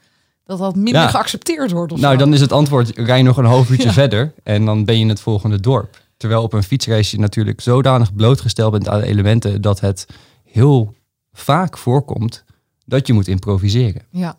dat 0.59 0.73
dat 0.73 0.83
minder 0.83 1.03
ja. 1.03 1.09
geaccepteerd 1.09 1.71
wordt. 1.71 1.93
Of 1.93 2.01
nou, 2.01 2.13
zo. 2.13 2.19
dan 2.19 2.35
is 2.35 2.41
het 2.41 2.53
antwoord: 2.53 2.93
rij 2.95 3.23
nog 3.23 3.37
een 3.37 3.45
half 3.45 3.71
uurtje 3.71 3.89
ja. 3.89 3.93
verder 3.93 4.33
en 4.43 4.65
dan 4.65 4.85
ben 4.85 4.95
je 4.95 5.01
in 5.01 5.09
het 5.09 5.21
volgende 5.21 5.61
dorp. 5.61 6.01
Terwijl 6.17 6.43
op 6.43 6.53
een 6.53 6.63
fietsreis 6.63 7.11
je 7.11 7.19
natuurlijk 7.19 7.61
zodanig 7.61 8.15
blootgesteld 8.15 8.73
bent 8.73 8.89
aan 8.89 9.01
elementen 9.01 9.61
dat 9.61 9.81
het 9.81 10.07
heel 10.45 10.95
vaak 11.33 11.79
voorkomt 11.79 12.45
dat 12.85 13.07
je 13.07 13.13
moet 13.13 13.29
improviseren. 13.29 14.03
Ja. 14.11 14.39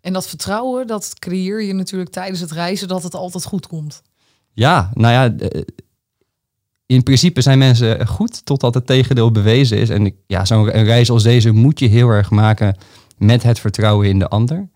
En 0.00 0.12
dat 0.12 0.28
vertrouwen, 0.28 0.86
dat 0.86 1.14
creëer 1.18 1.62
je 1.62 1.72
natuurlijk 1.72 2.10
tijdens 2.10 2.40
het 2.40 2.50
reizen 2.50 2.88
dat 2.88 3.02
het 3.02 3.14
altijd 3.14 3.44
goed 3.44 3.66
komt. 3.66 4.02
Ja, 4.52 4.90
nou 4.94 5.12
ja, 5.12 5.48
in 6.86 7.02
principe 7.02 7.40
zijn 7.40 7.58
mensen 7.58 8.06
goed 8.06 8.44
totdat 8.44 8.74
het 8.74 8.86
tegendeel 8.86 9.30
bewezen 9.30 9.78
is. 9.78 9.88
En 9.88 10.14
ja, 10.26 10.44
zo'n 10.44 10.70
reis 10.70 11.10
als 11.10 11.22
deze 11.22 11.50
moet 11.50 11.78
je 11.78 11.86
heel 11.86 12.08
erg 12.08 12.30
maken 12.30 12.76
met 13.18 13.42
het 13.42 13.58
vertrouwen 13.58 14.08
in 14.08 14.18
de 14.18 14.28
ander. 14.28 14.68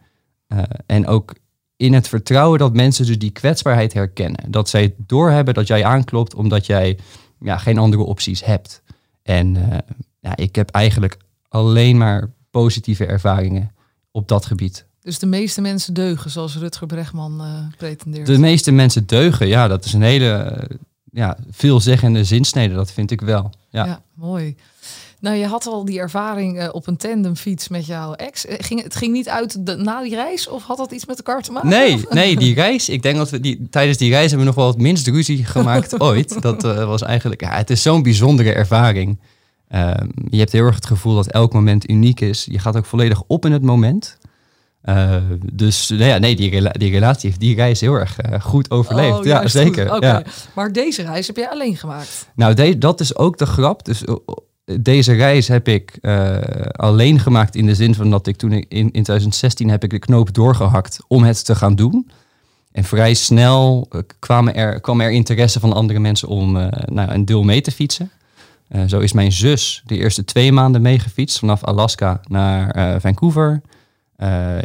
Uh, 0.48 0.62
en 0.86 1.06
ook 1.06 1.34
in 1.76 1.92
het 1.92 2.08
vertrouwen 2.08 2.58
dat 2.58 2.74
mensen 2.74 3.06
dus 3.06 3.18
die 3.18 3.30
kwetsbaarheid 3.30 3.92
herkennen. 3.92 4.50
Dat 4.50 4.68
zij 4.68 4.94
doorhebben 4.96 5.54
dat 5.54 5.66
jij 5.66 5.84
aanklopt 5.84 6.34
omdat 6.34 6.66
jij 6.66 6.98
ja, 7.40 7.58
geen 7.58 7.78
andere 7.78 8.02
opties 8.02 8.44
hebt. 8.44 8.82
En 9.22 9.54
uh, 9.54 9.78
ja, 10.20 10.36
ik 10.36 10.54
heb 10.54 10.70
eigenlijk 10.70 11.16
alleen 11.48 11.96
maar 11.96 12.30
positieve 12.50 13.06
ervaringen 13.06 13.70
op 14.10 14.28
dat 14.28 14.46
gebied. 14.46 14.86
Dus 15.00 15.18
de 15.18 15.26
meeste 15.26 15.60
mensen 15.60 15.94
deugen, 15.94 16.30
zoals 16.30 16.56
Rutger 16.56 16.86
Bregman 16.86 17.40
uh, 17.40 17.76
pretendeert. 17.76 18.26
De 18.26 18.38
meeste 18.38 18.72
mensen 18.72 19.06
deugen, 19.06 19.46
ja, 19.46 19.68
dat 19.68 19.84
is 19.84 19.92
een 19.92 20.02
hele 20.02 20.66
uh, 20.70 20.76
ja, 21.12 21.38
veelzeggende 21.50 22.24
zinsnede, 22.24 22.74
dat 22.74 22.92
vind 22.92 23.10
ik 23.10 23.20
wel. 23.20 23.50
Ja, 23.70 23.84
ja 23.84 24.02
mooi. 24.14 24.56
Nou, 25.20 25.36
je 25.36 25.46
had 25.46 25.66
al 25.66 25.84
die 25.84 25.98
ervaring 25.98 26.62
uh, 26.62 26.68
op 26.72 26.86
een 26.86 26.96
tandemfiets 26.96 27.68
met 27.68 27.86
jouw 27.86 28.12
ex. 28.12 28.44
Ging, 28.48 28.82
het 28.82 28.96
ging 28.96 29.12
niet 29.12 29.28
uit 29.28 29.66
de, 29.66 29.76
na 29.76 30.02
die 30.02 30.14
reis 30.14 30.48
of 30.48 30.64
had 30.64 30.76
dat 30.76 30.92
iets 30.92 31.06
met 31.06 31.16
elkaar 31.16 31.42
te 31.42 31.52
maken? 31.52 31.68
Nee, 31.68 32.04
nee, 32.10 32.36
die 32.36 32.54
reis. 32.54 32.88
Ik 32.88 33.02
denk 33.02 33.16
dat 33.16 33.30
we 33.30 33.40
die, 33.40 33.68
tijdens 33.70 33.98
die 33.98 34.10
reis 34.10 34.30
hebben 34.30 34.40
we 34.40 34.44
nog 34.44 34.54
wel 34.54 34.66
het 34.66 34.78
minst 34.78 35.06
ruzie 35.06 35.44
gemaakt 35.54 36.00
ooit. 36.00 36.42
Dat 36.42 36.64
uh, 36.64 36.84
was 36.84 37.02
eigenlijk, 37.02 37.40
ja, 37.40 37.50
het 37.50 37.70
is 37.70 37.82
zo'n 37.82 38.02
bijzondere 38.02 38.52
ervaring. 38.52 39.18
Ehm, 39.68 40.08
je 40.30 40.38
hebt 40.38 40.52
heel 40.52 40.64
erg 40.64 40.74
het 40.74 40.86
gevoel 40.86 41.14
dat 41.14 41.26
elk 41.26 41.52
moment 41.52 41.90
uniek 41.90 42.20
is. 42.20 42.46
Je 42.50 42.58
gaat 42.58 42.76
ook 42.76 42.86
volledig 42.86 43.22
op 43.26 43.44
in 43.44 43.52
het 43.52 43.62
moment. 43.62 44.18
Uh, 44.84 45.16
dus 45.52 45.88
nou 45.88 46.04
ja, 46.04 46.18
nee, 46.18 46.36
die, 46.36 46.50
rela 46.50 46.70
die 46.70 46.90
relatie 46.90 47.28
heeft 47.28 47.40
die 47.40 47.54
reis 47.54 47.80
heel 47.80 47.94
erg 47.94 48.16
uh, 48.30 48.40
goed 48.40 48.70
overleefd. 48.70 49.18
Oh, 49.18 49.24
ja, 49.24 49.48
zeker. 49.48 49.94
Okay. 49.94 50.10
Ja. 50.10 50.22
Maar 50.54 50.72
deze 50.72 51.02
reis 51.02 51.26
heb 51.26 51.36
jij 51.36 51.48
alleen 51.48 51.76
gemaakt? 51.76 52.28
Nou, 52.34 52.78
dat 52.78 53.00
is 53.00 53.16
ook 53.16 53.38
de 53.38 53.46
grap. 53.46 53.84
Dus 53.84 54.02
deze 54.80 55.12
reis 55.12 55.48
heb 55.48 55.68
ik 55.68 55.98
uh, 56.02 56.38
alleen 56.72 57.18
gemaakt 57.18 57.54
in 57.54 57.66
de 57.66 57.74
zin 57.74 57.94
van 57.94 58.10
dat 58.10 58.26
ik 58.26 58.36
toen 58.36 58.52
in, 58.52 58.66
in 58.68 58.90
2016 58.90 59.68
heb 59.68 59.84
ik 59.84 59.90
de 59.90 59.98
knoop 59.98 60.34
doorgehakt 60.34 60.98
om 61.08 61.22
het 61.22 61.44
te 61.44 61.54
gaan 61.54 61.74
doen. 61.74 62.10
En 62.72 62.84
vrij 62.84 63.14
snel 63.14 63.88
kwam 64.18 64.48
er, 64.48 64.80
kwam 64.80 65.00
er 65.00 65.10
interesse 65.10 65.60
van 65.60 65.72
andere 65.72 65.98
mensen 65.98 66.28
om 66.28 66.52
nou, 66.84 67.10
een 67.10 67.24
deel 67.24 67.42
mee 67.42 67.60
te 67.60 67.70
fietsen. 67.70 68.10
Zo 68.86 68.98
is 68.98 69.12
mijn 69.12 69.32
zus 69.32 69.82
de 69.86 69.96
eerste 69.96 70.24
twee 70.24 70.52
maanden 70.52 70.82
meegefietst 70.82 71.38
vanaf 71.38 71.64
Alaska 71.64 72.20
naar 72.28 73.00
Vancouver. 73.00 73.60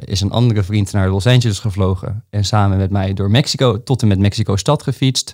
Is 0.05 0.21
een 0.21 0.31
andere 0.31 0.63
vriend 0.63 0.91
naar 0.91 1.09
Los 1.09 1.27
Angeles 1.27 1.59
gevlogen 1.59 2.23
en 2.29 2.45
samen 2.45 2.77
met 2.77 2.91
mij 2.91 3.13
door 3.13 3.31
Mexico 3.31 3.83
tot 3.83 4.01
en 4.01 4.07
met 4.07 4.19
Mexico 4.19 4.55
stad 4.55 4.83
gefietst. 4.83 5.33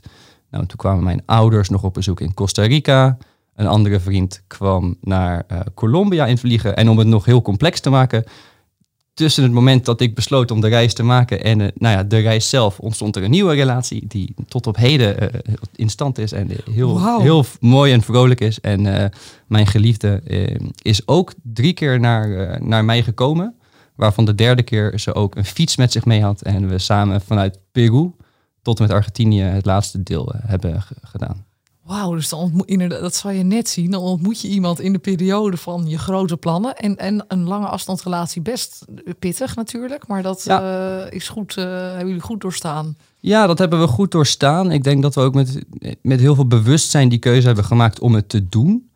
Nou, 0.51 0.65
toen 0.65 0.77
kwamen 0.77 1.03
mijn 1.03 1.23
ouders 1.25 1.69
nog 1.69 1.83
op 1.83 1.93
bezoek 1.93 2.21
in 2.21 2.33
Costa 2.33 2.63
Rica. 2.63 3.17
Een 3.57 3.67
andere 3.67 3.99
vriend 3.99 4.43
kwam 4.47 4.97
naar 5.01 5.45
Colombia 5.73 6.25
in 6.25 6.37
vliegen. 6.37 6.75
En 6.75 6.89
om 6.89 6.97
het 6.97 7.07
nog 7.07 7.25
heel 7.25 7.41
complex 7.41 7.79
te 7.79 7.89
maken, 7.89 8.25
tussen 9.17 9.43
het 9.43 9.51
moment 9.51 9.85
dat 9.85 10.01
ik 10.01 10.15
besloot 10.15 10.51
om 10.51 10.61
de 10.61 10.67
reis 10.67 10.93
te 10.93 11.03
maken 11.03 11.43
en 11.43 11.59
uh, 11.59 11.67
nou 11.75 11.95
ja, 11.97 12.03
de 12.03 12.17
reis 12.17 12.49
zelf 12.49 12.79
ontstond 12.79 13.15
er 13.15 13.23
een 13.23 13.29
nieuwe 13.29 13.53
relatie 13.53 14.07
die 14.07 14.33
tot 14.47 14.67
op 14.67 14.75
heden 14.75 15.23
uh, 15.23 15.53
in 15.75 15.89
stand 15.89 16.17
is 16.17 16.31
en 16.31 16.49
heel, 16.71 16.99
wow. 16.99 17.21
heel 17.21 17.45
mooi 17.59 17.93
en 17.93 18.01
vrolijk 18.01 18.41
is. 18.41 18.59
En 18.59 18.85
uh, 18.85 19.05
mijn 19.47 19.67
geliefde 19.67 20.21
is 20.81 21.07
ook 21.07 21.33
drie 21.43 21.73
keer 21.73 21.99
naar, 21.99 22.57
naar 22.63 22.85
mij 22.85 23.03
gekomen, 23.03 23.55
waarvan 23.95 24.25
de 24.25 24.35
derde 24.35 24.63
keer 24.63 24.99
ze 24.99 25.13
ook 25.13 25.35
een 25.35 25.45
fiets 25.45 25.75
met 25.75 25.91
zich 25.91 26.05
mee 26.05 26.21
had 26.21 26.41
en 26.41 26.67
we 26.67 26.77
samen 26.77 27.21
vanuit 27.21 27.59
Peru 27.71 28.11
tot 28.61 28.79
en 28.79 28.85
met 28.85 28.93
Argentinië 28.93 29.41
het 29.41 29.65
laatste 29.65 30.03
deel 30.03 30.33
hebben 30.37 30.83
gedaan. 31.01 31.46
Wauw, 31.87 32.15
dus 32.15 32.29
dan 32.29 32.39
ontmoet, 32.39 32.67
inderdaad, 32.67 33.01
dat 33.01 33.15
zal 33.15 33.31
je 33.31 33.43
net 33.43 33.69
zien. 33.69 33.91
Dan 33.91 34.01
ontmoet 34.01 34.41
je 34.41 34.47
iemand 34.47 34.79
in 34.79 34.93
de 34.93 34.99
periode 34.99 35.57
van 35.57 35.87
je 35.87 35.97
grote 35.97 36.37
plannen. 36.37 36.75
En, 36.75 36.97
en 36.97 37.25
een 37.27 37.43
lange 37.43 37.67
afstandsrelatie 37.67 38.41
best 38.41 38.85
pittig 39.19 39.55
natuurlijk. 39.55 40.07
Maar 40.07 40.23
dat 40.23 40.43
ja. 40.43 41.05
uh, 41.05 41.11
is 41.11 41.29
goed, 41.29 41.55
uh, 41.57 41.65
hebben 41.65 42.07
jullie 42.07 42.21
goed 42.21 42.41
doorstaan. 42.41 42.97
Ja, 43.19 43.47
dat 43.47 43.57
hebben 43.57 43.79
we 43.79 43.87
goed 43.87 44.11
doorstaan. 44.11 44.71
Ik 44.71 44.83
denk 44.83 45.01
dat 45.01 45.15
we 45.15 45.21
ook 45.21 45.33
met, 45.33 45.65
met 46.01 46.19
heel 46.19 46.35
veel 46.35 46.47
bewustzijn 46.47 47.09
die 47.09 47.19
keuze 47.19 47.47
hebben 47.47 47.65
gemaakt 47.65 47.99
om 47.99 48.15
het 48.15 48.29
te 48.29 48.49
doen. 48.49 48.89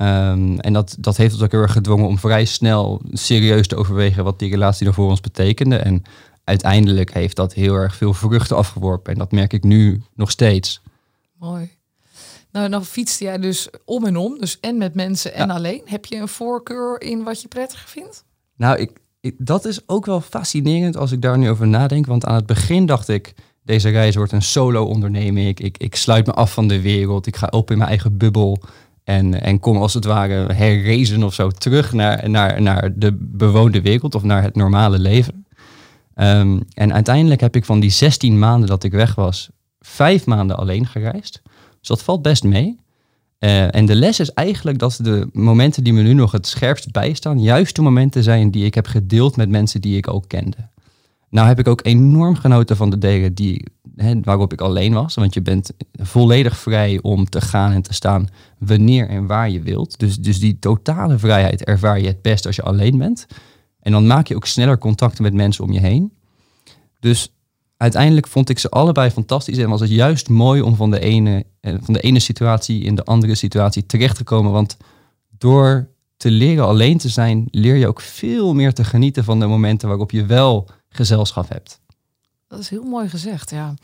Um, 0.00 0.60
en 0.60 0.72
dat, 0.72 0.96
dat 0.98 1.16
heeft 1.16 1.32
ons 1.32 1.42
ook 1.42 1.52
heel 1.52 1.60
erg 1.60 1.72
gedwongen 1.72 2.06
om 2.06 2.18
vrij 2.18 2.44
snel 2.44 3.02
serieus 3.12 3.66
te 3.66 3.76
overwegen 3.76 4.24
wat 4.24 4.38
die 4.38 4.50
relatie 4.50 4.86
er 4.86 4.94
voor 4.94 5.08
ons 5.08 5.20
betekende. 5.20 5.76
En 5.76 6.02
uiteindelijk 6.44 7.14
heeft 7.14 7.36
dat 7.36 7.54
heel 7.54 7.74
erg 7.74 7.96
veel 7.96 8.14
vruchten 8.14 8.56
afgeworpen. 8.56 9.12
En 9.12 9.18
dat 9.18 9.32
merk 9.32 9.52
ik 9.52 9.64
nu 9.64 10.02
nog 10.14 10.30
steeds. 10.30 10.80
Mooi. 11.38 11.76
Nou, 12.52 12.68
dan 12.68 12.84
fietste 12.84 13.24
jij 13.24 13.38
dus 13.38 13.68
om 13.84 14.06
en 14.06 14.16
om, 14.16 14.38
dus 14.38 14.60
en 14.60 14.78
met 14.78 14.94
mensen 14.94 15.34
en 15.34 15.46
ja. 15.46 15.54
alleen. 15.54 15.82
Heb 15.84 16.04
je 16.04 16.16
een 16.16 16.28
voorkeur 16.28 17.00
in 17.00 17.22
wat 17.22 17.42
je 17.42 17.48
prettiger 17.48 17.88
vindt? 17.88 18.24
Nou, 18.56 18.78
ik, 18.78 18.90
ik, 19.20 19.34
dat 19.38 19.64
is 19.64 19.88
ook 19.88 20.06
wel 20.06 20.20
fascinerend 20.20 20.96
als 20.96 21.12
ik 21.12 21.22
daar 21.22 21.38
nu 21.38 21.50
over 21.50 21.66
nadenk. 21.66 22.06
Want 22.06 22.24
aan 22.24 22.34
het 22.34 22.46
begin 22.46 22.86
dacht 22.86 23.08
ik, 23.08 23.34
deze 23.62 23.88
reis 23.88 24.16
wordt 24.16 24.32
een 24.32 24.42
solo-onderneming. 24.42 25.48
Ik, 25.48 25.60
ik, 25.60 25.78
ik 25.78 25.94
sluit 25.94 26.26
me 26.26 26.32
af 26.32 26.52
van 26.52 26.68
de 26.68 26.80
wereld. 26.80 27.26
Ik 27.26 27.36
ga 27.36 27.46
op 27.50 27.70
in 27.70 27.76
mijn 27.76 27.88
eigen 27.88 28.16
bubbel. 28.16 28.62
En, 29.04 29.42
en 29.42 29.60
kom 29.60 29.76
als 29.76 29.94
het 29.94 30.04
ware 30.04 30.52
herrezen 30.52 31.22
of 31.22 31.34
zo 31.34 31.50
terug 31.50 31.92
naar, 31.92 32.30
naar, 32.30 32.62
naar 32.62 32.98
de 32.98 33.16
bewoonde 33.20 33.82
wereld 33.82 34.14
of 34.14 34.22
naar 34.22 34.42
het 34.42 34.54
normale 34.56 34.98
leven. 34.98 35.46
Um, 36.14 36.62
en 36.74 36.92
uiteindelijk 36.92 37.40
heb 37.40 37.56
ik 37.56 37.64
van 37.64 37.80
die 37.80 37.90
16 37.90 38.38
maanden 38.38 38.68
dat 38.68 38.84
ik 38.84 38.92
weg 38.92 39.14
was, 39.14 39.50
vijf 39.80 40.26
maanden 40.26 40.56
alleen 40.56 40.86
gereisd. 40.86 41.42
Dus 41.88 41.96
dat 41.96 42.06
valt 42.06 42.22
best 42.22 42.44
mee. 42.44 42.78
Uh, 43.40 43.74
en 43.74 43.86
de 43.86 43.94
les 43.94 44.20
is 44.20 44.32
eigenlijk 44.32 44.78
dat 44.78 44.98
de 45.02 45.28
momenten 45.32 45.84
die 45.84 45.92
me 45.92 46.02
nu 46.02 46.12
nog 46.12 46.32
het 46.32 46.46
scherpst 46.46 46.92
bijstaan, 46.92 47.40
juist 47.40 47.76
de 47.76 47.82
momenten 47.82 48.22
zijn 48.22 48.50
die 48.50 48.64
ik 48.64 48.74
heb 48.74 48.86
gedeeld 48.86 49.36
met 49.36 49.48
mensen 49.48 49.80
die 49.80 49.96
ik 49.96 50.08
ook 50.08 50.28
kende. 50.28 50.68
Nou 51.30 51.48
heb 51.48 51.58
ik 51.58 51.68
ook 51.68 51.80
enorm 51.84 52.34
genoten 52.34 52.76
van 52.76 52.90
de 52.90 52.98
delen 52.98 53.34
die, 53.34 53.66
hè, 53.96 54.20
waarop 54.20 54.52
ik 54.52 54.60
alleen 54.60 54.92
was. 54.92 55.14
Want 55.14 55.34
je 55.34 55.42
bent 55.42 55.70
volledig 55.92 56.58
vrij 56.58 56.98
om 57.02 57.28
te 57.28 57.40
gaan 57.40 57.72
en 57.72 57.82
te 57.82 57.94
staan 57.94 58.28
wanneer 58.58 59.08
en 59.08 59.26
waar 59.26 59.50
je 59.50 59.60
wilt. 59.60 59.98
Dus, 59.98 60.16
dus 60.16 60.40
die 60.40 60.58
totale 60.58 61.18
vrijheid 61.18 61.64
ervaar 61.64 62.00
je 62.00 62.06
het 62.06 62.22
best 62.22 62.46
als 62.46 62.56
je 62.56 62.62
alleen 62.62 62.98
bent. 62.98 63.26
En 63.80 63.92
dan 63.92 64.06
maak 64.06 64.26
je 64.26 64.36
ook 64.36 64.46
sneller 64.46 64.78
contacten 64.78 65.22
met 65.22 65.34
mensen 65.34 65.64
om 65.64 65.72
je 65.72 65.80
heen. 65.80 66.12
Dus 67.00 67.32
uiteindelijk 67.78 68.26
vond 68.26 68.48
ik 68.48 68.58
ze 68.58 68.68
allebei 68.68 69.10
fantastisch 69.10 69.58
en 69.58 69.68
was 69.68 69.80
het 69.80 69.90
juist 69.90 70.28
mooi 70.28 70.60
om 70.60 70.76
van 70.76 70.90
de 70.90 71.00
ene, 71.00 71.44
van 71.60 71.94
de 71.94 72.00
ene 72.00 72.20
situatie 72.20 72.82
in 72.82 72.94
de 72.94 73.04
andere 73.04 73.34
situatie 73.34 73.86
terecht 73.86 74.16
te 74.16 74.24
komen. 74.24 74.52
Want 74.52 74.76
door 75.38 75.88
te 76.16 76.30
leren 76.30 76.66
alleen 76.66 76.98
te 76.98 77.08
zijn, 77.08 77.48
leer 77.50 77.76
je 77.76 77.88
ook 77.88 78.00
veel 78.00 78.54
meer 78.54 78.72
te 78.72 78.84
genieten 78.84 79.24
van 79.24 79.40
de 79.40 79.46
momenten 79.46 79.88
waarop 79.88 80.10
je 80.10 80.26
wel 80.26 80.68
gezelschap 80.88 81.48
hebt. 81.48 81.80
Dat 82.48 82.58
is 82.58 82.68
heel 82.68 82.84
mooi 82.84 83.08
gezegd, 83.08 83.50
ja. 83.50 83.74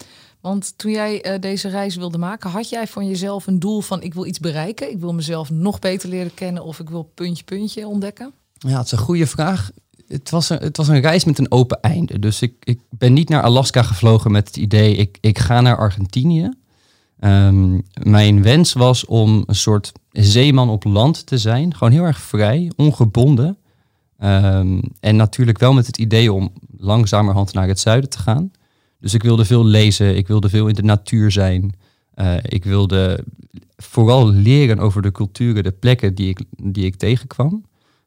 Want 0.40 0.78
toen 0.78 0.90
jij 0.90 1.32
uh, 1.32 1.40
deze 1.40 1.68
reis 1.68 1.96
wilde 1.96 2.18
maken, 2.18 2.50
had 2.50 2.68
jij 2.68 2.86
van 2.86 3.08
jezelf 3.08 3.46
een 3.46 3.58
doel 3.58 3.80
van 3.80 4.02
ik 4.02 4.14
wil 4.14 4.26
iets 4.26 4.40
bereiken, 4.40 4.90
ik 4.90 4.98
wil 4.98 5.14
mezelf 5.14 5.50
nog 5.50 5.78
beter 5.78 6.08
leren 6.08 6.34
kennen 6.34 6.64
of 6.64 6.78
ik 6.78 6.90
wil 6.90 7.02
puntje 7.14 7.44
puntje 7.44 7.86
ontdekken? 7.86 8.32
Ja, 8.58 8.76
dat 8.76 8.84
is 8.84 8.92
een 8.92 8.98
goede 8.98 9.26
vraag 9.26 9.70
het, 10.14 10.30
was 10.30 10.50
een, 10.50 10.58
het 10.58 10.76
was 10.76 10.88
een 10.88 11.00
reis 11.00 11.24
met 11.24 11.38
een 11.38 11.50
open 11.50 11.80
einde. 11.80 12.18
Dus 12.18 12.42
ik, 12.42 12.54
ik 12.60 12.80
ben 12.90 13.12
niet 13.12 13.28
naar 13.28 13.42
Alaska 13.42 13.82
gevlogen 13.82 14.32
met 14.32 14.46
het 14.46 14.56
idee, 14.56 14.94
ik, 14.94 15.18
ik 15.20 15.38
ga 15.38 15.60
naar 15.60 15.76
Argentinië. 15.76 16.50
Um, 17.20 17.82
mijn 18.02 18.42
wens 18.42 18.72
was 18.72 19.04
om 19.04 19.42
een 19.46 19.54
soort 19.54 19.92
zeeman 20.10 20.68
op 20.68 20.84
land 20.84 21.26
te 21.26 21.38
zijn. 21.38 21.74
Gewoon 21.74 21.92
heel 21.92 22.04
erg 22.04 22.20
vrij, 22.20 22.72
ongebonden. 22.76 23.56
Um, 24.22 24.80
en 25.00 25.16
natuurlijk 25.16 25.58
wel 25.58 25.72
met 25.72 25.86
het 25.86 25.98
idee 25.98 26.32
om 26.32 26.52
langzamerhand 26.76 27.52
naar 27.52 27.68
het 27.68 27.80
zuiden 27.80 28.10
te 28.10 28.18
gaan. 28.18 28.50
Dus 29.00 29.14
ik 29.14 29.22
wilde 29.22 29.44
veel 29.44 29.64
lezen, 29.64 30.16
ik 30.16 30.26
wilde 30.26 30.48
veel 30.48 30.68
in 30.68 30.74
de 30.74 30.82
natuur 30.82 31.30
zijn. 31.30 31.74
Uh, 32.14 32.36
ik 32.42 32.64
wilde 32.64 33.24
vooral 33.76 34.28
leren 34.28 34.78
over 34.78 35.02
de 35.02 35.12
culturen, 35.12 35.62
de 35.62 35.72
plekken 35.72 36.14
die 36.14 36.28
ik, 36.28 36.40
die 36.62 36.84
ik 36.84 36.96
tegenkwam. 36.96 37.64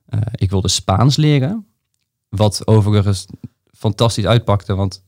Uh, 0.09 0.19
ik 0.35 0.49
wilde 0.49 0.67
Spaans 0.67 1.15
leren. 1.15 1.65
Wat 2.29 2.67
overigens 2.67 3.25
fantastisch 3.71 4.25
uitpakte, 4.25 4.75
want 4.75 5.03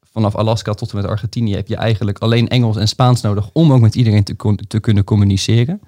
vanaf 0.00 0.34
Alaska 0.36 0.72
tot 0.74 0.90
en 0.90 0.96
met 0.96 1.06
Argentinië 1.06 1.54
heb 1.54 1.68
je 1.68 1.76
eigenlijk 1.76 2.18
alleen 2.18 2.48
Engels 2.48 2.76
en 2.76 2.88
Spaans 2.88 3.20
nodig 3.20 3.50
om 3.52 3.72
ook 3.72 3.80
met 3.80 3.94
iedereen 3.94 4.24
te, 4.24 4.36
te 4.68 4.80
kunnen 4.80 5.04
communiceren. 5.04 5.80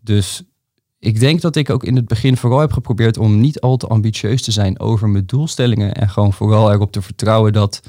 Dus 0.00 0.42
ik 0.98 1.20
denk 1.20 1.40
dat 1.40 1.56
ik 1.56 1.70
ook 1.70 1.84
in 1.84 1.96
het 1.96 2.08
begin 2.08 2.36
vooral 2.36 2.60
heb 2.60 2.72
geprobeerd 2.72 3.18
om 3.18 3.40
niet 3.40 3.60
al 3.60 3.76
te 3.76 3.86
ambitieus 3.86 4.42
te 4.42 4.52
zijn 4.52 4.80
over 4.80 5.08
mijn 5.08 5.26
doelstellingen 5.26 5.94
en 5.94 6.08
gewoon 6.08 6.32
vooral 6.32 6.72
erop 6.72 6.92
te 6.92 7.02
vertrouwen 7.02 7.52
dat 7.52 7.82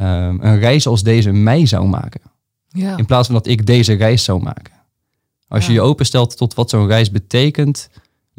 um, 0.00 0.40
een 0.42 0.58
reis 0.58 0.86
als 0.86 1.02
deze 1.02 1.32
mij 1.32 1.66
zou 1.66 1.86
maken. 1.86 2.20
Ja. 2.68 2.96
In 2.96 3.06
plaats 3.06 3.26
van 3.26 3.36
dat 3.36 3.46
ik 3.46 3.66
deze 3.66 3.92
reis 3.92 4.24
zou 4.24 4.42
maken. 4.42 4.72
Als 5.48 5.66
ja. 5.66 5.68
je 5.68 5.74
je 5.74 5.80
openstelt 5.80 6.36
tot 6.36 6.54
wat 6.54 6.70
zo'n 6.70 6.86
reis 6.86 7.10
betekent, 7.10 7.90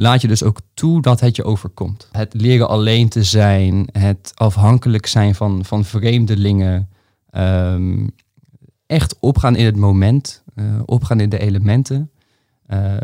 laat 0.01 0.21
je 0.21 0.27
dus 0.27 0.43
ook 0.43 0.59
toe 0.73 1.01
dat 1.01 1.19
het 1.19 1.35
je 1.35 1.43
overkomt. 1.43 2.07
Het 2.11 2.33
leren 2.33 2.69
alleen 2.69 3.09
te 3.09 3.23
zijn, 3.23 3.87
het 3.91 4.31
afhankelijk 4.35 5.05
zijn 5.05 5.35
van, 5.35 5.65
van 5.65 5.85
vreemdelingen, 5.85 6.89
um, 7.31 8.11
echt 8.85 9.15
opgaan 9.19 9.55
in 9.55 9.65
het 9.65 9.75
moment, 9.75 10.43
uh, 10.55 10.81
opgaan 10.85 11.19
in 11.19 11.29
de 11.29 11.39
elementen. 11.39 12.11
Uh, 12.67 12.97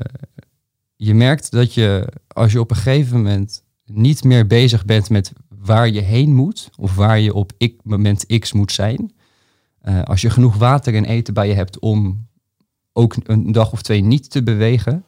je 0.96 1.13
merkt 1.13 1.51
dat 1.51 1.74
je, 1.74 2.08
als 2.27 2.51
je 2.51 2.60
op 2.60 2.70
een 2.70 2.75
gegeven 2.75 3.18
moment 3.18 3.63
niet 3.86 4.24
meer 4.24 4.48
bezig 4.48 4.86
bent 4.86 5.10
met 5.10 5.34
waar 5.50 5.89
je 5.89 6.01
heen 6.01 6.36
moet, 6.36 6.70
of 6.77 6.96
waar 6.96 7.20
je 7.20 7.34
op 7.34 7.51
ik, 7.58 7.80
moment 7.84 8.39
X 8.39 8.54
moet 8.54 8.72
zijn, 8.72 9.13
uh, 9.84 10.04
als 10.04 10.22
je 10.22 10.30
genoeg 10.30 10.56
water 10.56 10.96
en 10.96 11.06
eten 11.06 11.34
bij 11.34 11.48
je 11.48 11.54
hebt 11.54 11.80
om 11.80 12.27
ook 12.94 13.16
een 13.24 13.51
dag 13.51 13.72
of 13.72 13.82
twee 13.82 14.01
niet 14.01 14.30
te 14.30 14.44
bewegen, 14.44 15.06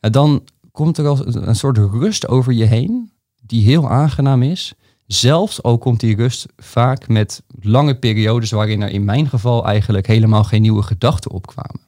dan 0.00 0.42
komt 0.72 0.98
er 0.98 1.06
als 1.06 1.20
een 1.34 1.56
soort 1.56 1.78
rust 1.78 2.28
over 2.28 2.52
je 2.52 2.64
heen, 2.64 3.12
die 3.40 3.64
heel 3.64 3.90
aangenaam 3.90 4.42
is. 4.42 4.74
Zelfs 5.06 5.62
al 5.62 5.78
komt 5.78 6.00
die 6.00 6.16
rust 6.16 6.46
vaak 6.56 7.08
met 7.08 7.42
lange 7.60 7.98
periodes 7.98 8.50
waarin 8.50 8.82
er 8.82 8.90
in 8.90 9.04
mijn 9.04 9.28
geval 9.28 9.66
eigenlijk 9.66 10.06
helemaal 10.06 10.44
geen 10.44 10.62
nieuwe 10.62 10.82
gedachten 10.82 11.30
opkwamen. 11.30 11.80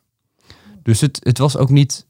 Dus 0.83 1.01
het, 1.01 1.21
het 1.23 1.39
was 1.39 1.57
ook 1.57 1.71
niet 1.71 2.07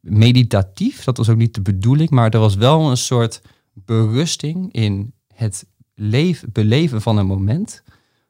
meditatief. 0.00 1.04
Dat 1.04 1.16
was 1.16 1.28
ook 1.28 1.36
niet 1.36 1.54
de 1.54 1.62
bedoeling, 1.62 2.10
maar 2.10 2.30
er 2.30 2.40
was 2.40 2.54
wel 2.54 2.90
een 2.90 2.96
soort 2.96 3.42
berusting 3.72 4.72
in 4.72 5.12
het 5.34 5.66
leven, 5.94 6.52
beleven 6.52 7.02
van 7.02 7.16
een 7.16 7.26
moment. 7.26 7.82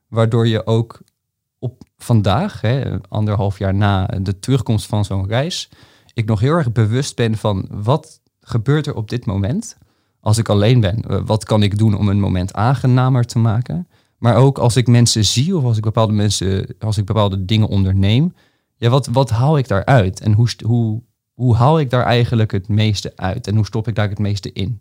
Waardoor 0.08 0.46
je 0.46 0.66
ook 0.66 1.00
op 1.58 1.82
vandaag, 1.96 2.60
hè, 2.60 3.00
anderhalf 3.08 3.58
jaar 3.58 3.74
na 3.74 4.06
de 4.06 4.38
terugkomst 4.38 4.86
van 4.86 5.04
zo'n 5.04 5.26
reis, 5.26 5.68
ik 6.14 6.26
nog 6.26 6.40
heel 6.40 6.54
erg 6.54 6.72
bewust 6.72 7.16
ben 7.16 7.36
van 7.36 7.66
wat 7.70 8.20
gebeurt 8.40 8.86
er 8.86 8.94
op 8.94 9.08
dit 9.08 9.26
moment 9.26 9.76
als 10.20 10.38
ik 10.38 10.48
alleen 10.48 10.80
ben. 10.80 11.02
Eh, 11.02 11.20
Wat 11.24 11.44
kan 11.44 11.62
ik 11.62 11.78
doen 11.78 11.94
om 11.94 12.08
een 12.08 12.20
moment 12.20 12.54
aangenamer 12.54 13.24
te 13.24 13.38
maken? 13.38 13.88
Maar 14.18 14.36
ook 14.36 14.58
als 14.58 14.76
ik 14.76 14.86
mensen 14.86 15.24
zie 15.24 15.56
of 15.56 15.64
als 15.64 15.76
ik 15.76 15.82
bepaalde 15.82 16.12
mensen, 16.12 16.74
als 16.78 16.98
ik 16.98 17.04
bepaalde 17.04 17.44
dingen 17.44 17.68
onderneem, 17.68 18.34
ja, 18.76 18.88
wat, 18.88 19.06
wat 19.06 19.30
haal 19.30 19.58
ik 19.58 19.68
daaruit? 19.68 20.20
En 20.20 20.32
hoe, 20.32 20.48
hoe, 20.64 21.02
hoe 21.32 21.54
haal 21.54 21.80
ik 21.80 21.90
daar 21.90 22.04
eigenlijk 22.04 22.50
het 22.50 22.68
meeste 22.68 23.12
uit? 23.16 23.46
En 23.46 23.54
hoe 23.56 23.66
stop 23.66 23.88
ik 23.88 23.94
daar 23.94 24.08
het 24.08 24.18
meeste 24.18 24.52
in? 24.52 24.80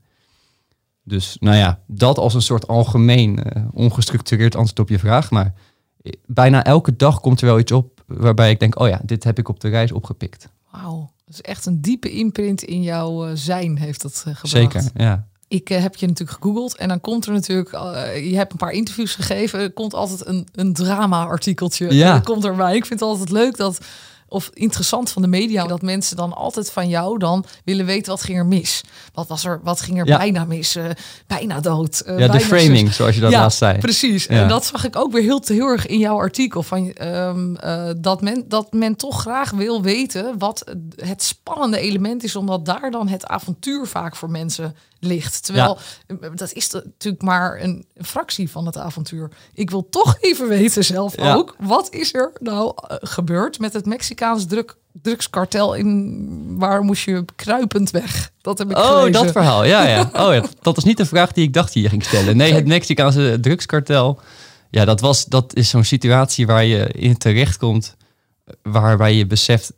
Dus 1.03 1.37
nou 1.39 1.55
ja, 1.55 1.79
dat 1.87 2.17
als 2.17 2.33
een 2.33 2.41
soort 2.41 2.67
algemeen, 2.67 3.43
eh, 3.43 3.63
ongestructureerd 3.71 4.55
antwoord 4.55 4.79
op 4.79 4.89
je 4.89 4.99
vraag. 4.99 5.31
Maar 5.31 5.53
eh, 6.01 6.11
bijna 6.25 6.63
elke 6.63 6.95
dag 6.95 7.19
komt 7.19 7.41
er 7.41 7.47
wel 7.47 7.59
iets 7.59 7.71
op 7.71 8.03
waarbij 8.07 8.51
ik 8.51 8.59
denk, 8.59 8.79
oh 8.79 8.87
ja, 8.87 9.01
dit 9.03 9.23
heb 9.23 9.39
ik 9.39 9.49
op 9.49 9.59
de 9.59 9.69
reis 9.69 9.91
opgepikt. 9.91 10.49
Wauw, 10.71 11.11
is 11.29 11.41
echt 11.41 11.65
een 11.65 11.81
diepe 11.81 12.11
imprint 12.11 12.63
in 12.63 12.81
jouw 12.81 13.25
eh, 13.25 13.31
zijn 13.33 13.77
heeft 13.77 14.01
dat 14.01 14.13
eh, 14.13 14.35
gebracht. 14.35 14.49
Zeker, 14.49 14.83
ja. 14.93 15.27
Ik 15.47 15.69
eh, 15.69 15.81
heb 15.81 15.95
je 15.95 16.07
natuurlijk 16.07 16.37
gegoogeld 16.41 16.75
en 16.75 16.87
dan 16.87 17.01
komt 17.01 17.25
er 17.25 17.33
natuurlijk, 17.33 17.71
je 18.15 18.35
hebt 18.35 18.51
een 18.51 18.57
paar 18.57 18.71
interviews 18.71 19.15
gegeven, 19.15 19.59
er 19.59 19.71
komt 19.71 19.93
altijd 19.93 20.25
een, 20.25 20.47
een 20.51 20.73
drama-artikeltje. 20.73 21.93
Ja. 21.93 22.19
Komt 22.19 22.45
erbij. 22.45 22.75
Ik 22.75 22.85
vind 22.85 22.99
het 22.99 23.09
altijd 23.09 23.29
leuk 23.29 23.57
dat, 23.57 23.79
of 24.29 24.49
interessant 24.53 25.09
van 25.11 25.21
de 25.21 25.27
media, 25.27 25.67
dat 25.67 25.81
mensen 25.81 26.15
dan 26.15 26.33
altijd 26.33 26.71
van 26.71 26.89
jou 26.89 27.17
dan 27.17 27.45
willen 27.63 27.85
weten 27.85 28.11
wat 28.11 28.21
ging 28.23 28.37
er 28.37 28.45
mis. 28.45 28.83
Wat 29.13 29.27
was 29.27 29.45
er, 29.45 29.59
wat 29.63 29.81
ging 29.81 29.99
er 29.99 30.07
Ja. 30.07 30.17
bijna 30.17 30.45
mis? 30.45 30.75
Eh, 30.75 30.85
bijna 31.27 31.59
dood. 31.59 31.99
eh, 31.99 32.19
Ja, 32.19 32.27
de 32.27 32.39
framing, 32.39 32.87
zus. 32.87 32.95
zoals 32.95 33.15
je 33.15 33.21
dat 33.21 33.31
ja, 33.31 33.39
laatst 33.41 33.57
zei. 33.57 33.77
Precies. 33.77 34.23
Ja. 34.23 34.41
En 34.41 34.47
dat 34.47 34.65
zag 34.65 34.85
ik 34.85 34.95
ook 34.95 35.11
weer 35.11 35.21
heel, 35.21 35.41
heel 35.45 35.67
erg 35.67 35.85
in 35.85 35.97
jouw 35.99 36.17
artikel. 36.17 36.63
Van, 36.63 36.93
ehm, 36.93 37.55
eh, 37.55 37.89
dat, 37.97 38.21
men, 38.21 38.43
dat 38.47 38.73
men 38.73 38.95
toch 38.95 39.21
graag 39.21 39.51
wil 39.51 39.81
weten 39.81 40.37
wat 40.37 40.63
het 40.95 41.23
spannende 41.23 41.79
element 41.79 42.23
is. 42.23 42.35
Omdat 42.35 42.65
daar 42.65 42.91
dan 42.91 43.07
het 43.07 43.27
avontuur 43.27 43.87
vaak 43.87 44.15
voor 44.15 44.29
mensen 44.29 44.75
ligt. 44.99 45.45
Terwijl 45.45 45.77
eh, 46.07 46.15
dat 46.35 46.53
is 46.53 46.69
natuurlijk 46.71 47.23
maar 47.23 47.61
een 47.61 47.85
fractie 48.01 48.49
van 48.49 48.65
het 48.65 48.77
avontuur. 48.77 49.29
Ik 49.53 49.69
wil 49.69 49.89
toch 49.89 50.17
even 50.21 50.47
weten 50.47 50.85
zelf 50.85 51.15
Ja. 51.17 51.33
ook. 51.33 51.55
Wat 51.59 51.93
is 51.93 52.13
er 52.13 52.31
nou 52.39 52.73
eh, 52.75 52.97
gebeurd 52.99 53.59
met 53.59 53.73
het 53.73 53.85
Mexicaans 53.85 54.45
druk, 54.45 54.77
drugskartel? 55.01 55.73
In, 55.73 56.55
waar 56.57 56.81
moest 56.83 57.03
je 57.03 57.25
kruipend 57.35 57.91
weg? 57.91 58.31
Dat 58.41 58.57
heb 58.57 58.69
ik 58.71 58.77
Oh, 58.77 58.87
gelezen. 58.87 59.11
dat 59.11 59.31
verhaal. 59.31 59.63
Ja, 59.63 59.87
ja. 59.87 60.09
Oh, 60.25 60.33
ja. 60.33 60.43
Dat 60.61 60.75
was 60.75 60.83
niet 60.83 60.97
de 60.97 61.05
vraag 61.05 61.31
die 61.31 61.43
ik 61.43 61.53
dacht 61.53 61.73
die 61.73 61.83
je 61.83 61.89
ging 61.89 62.03
stellen. 62.03 62.37
Nee, 62.37 62.53
het 62.53 62.67
Mexicaanse 62.67 63.37
drugskartel. 63.41 64.19
Ja, 64.71 64.85
dat, 64.85 64.99
was, 65.01 65.25
dat 65.25 65.55
is 65.55 65.69
zo'n 65.69 65.83
situatie 65.83 66.45
waar 66.47 66.65
je 66.65 66.87
in 66.87 67.17
terechtkomt. 67.17 67.95
Waarbij 68.61 69.13
je 69.15 69.25
beseft 69.25 69.73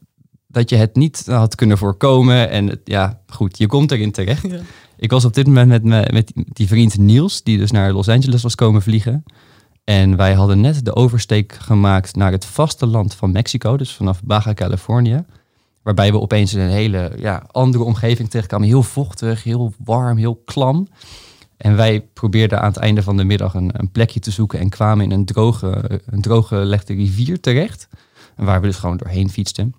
dat 0.47 0.69
je 0.69 0.75
het 0.75 0.95
niet 0.95 1.23
had 1.25 1.55
kunnen 1.55 1.77
voorkomen. 1.77 2.49
En 2.49 2.67
het- 2.67 2.81
ja, 2.83 3.21
goed, 3.27 3.57
je 3.57 3.67
komt 3.67 3.91
erin 3.91 4.11
terecht. 4.11 4.41
Ja. 4.47 4.59
Ik 5.01 5.11
was 5.11 5.25
op 5.25 5.33
dit 5.33 5.47
moment 5.47 5.67
met, 5.67 5.83
me, 5.83 6.07
met 6.11 6.31
die 6.35 6.67
vriend 6.67 6.97
Niels, 6.97 7.43
die 7.43 7.57
dus 7.57 7.71
naar 7.71 7.91
Los 7.91 8.09
Angeles 8.09 8.41
was 8.41 8.55
komen 8.55 8.81
vliegen. 8.81 9.23
En 9.83 10.15
wij 10.15 10.33
hadden 10.33 10.61
net 10.61 10.85
de 10.85 10.95
oversteek 10.95 11.53
gemaakt 11.53 12.15
naar 12.15 12.31
het 12.31 12.45
vasteland 12.45 13.13
van 13.13 13.31
Mexico, 13.31 13.77
dus 13.77 13.93
vanaf 13.93 14.23
Baja 14.23 14.53
California. 14.53 15.25
Waarbij 15.81 16.11
we 16.11 16.19
opeens 16.19 16.53
in 16.53 16.59
een 16.59 16.69
hele 16.69 17.11
ja, 17.17 17.43
andere 17.51 17.83
omgeving 17.83 18.29
terechtkwamen. 18.29 18.67
Heel 18.67 18.83
vochtig, 18.83 19.43
heel 19.43 19.73
warm, 19.83 20.17
heel 20.17 20.41
klam. 20.45 20.87
En 21.57 21.75
wij 21.75 22.01
probeerden 22.01 22.61
aan 22.61 22.71
het 22.71 22.77
einde 22.77 23.03
van 23.03 23.17
de 23.17 23.23
middag 23.23 23.53
een, 23.53 23.69
een 23.73 23.91
plekje 23.91 24.19
te 24.19 24.31
zoeken 24.31 24.59
en 24.59 24.69
kwamen 24.69 25.05
in 25.05 25.11
een 25.11 25.25
droge, 25.25 26.01
een 26.05 26.21
drooggelegde 26.21 26.93
rivier 26.93 27.39
terecht. 27.39 27.87
Waar 28.35 28.61
we 28.61 28.67
dus 28.67 28.77
gewoon 28.77 28.97
doorheen 28.97 29.29
fietsten. 29.29 29.73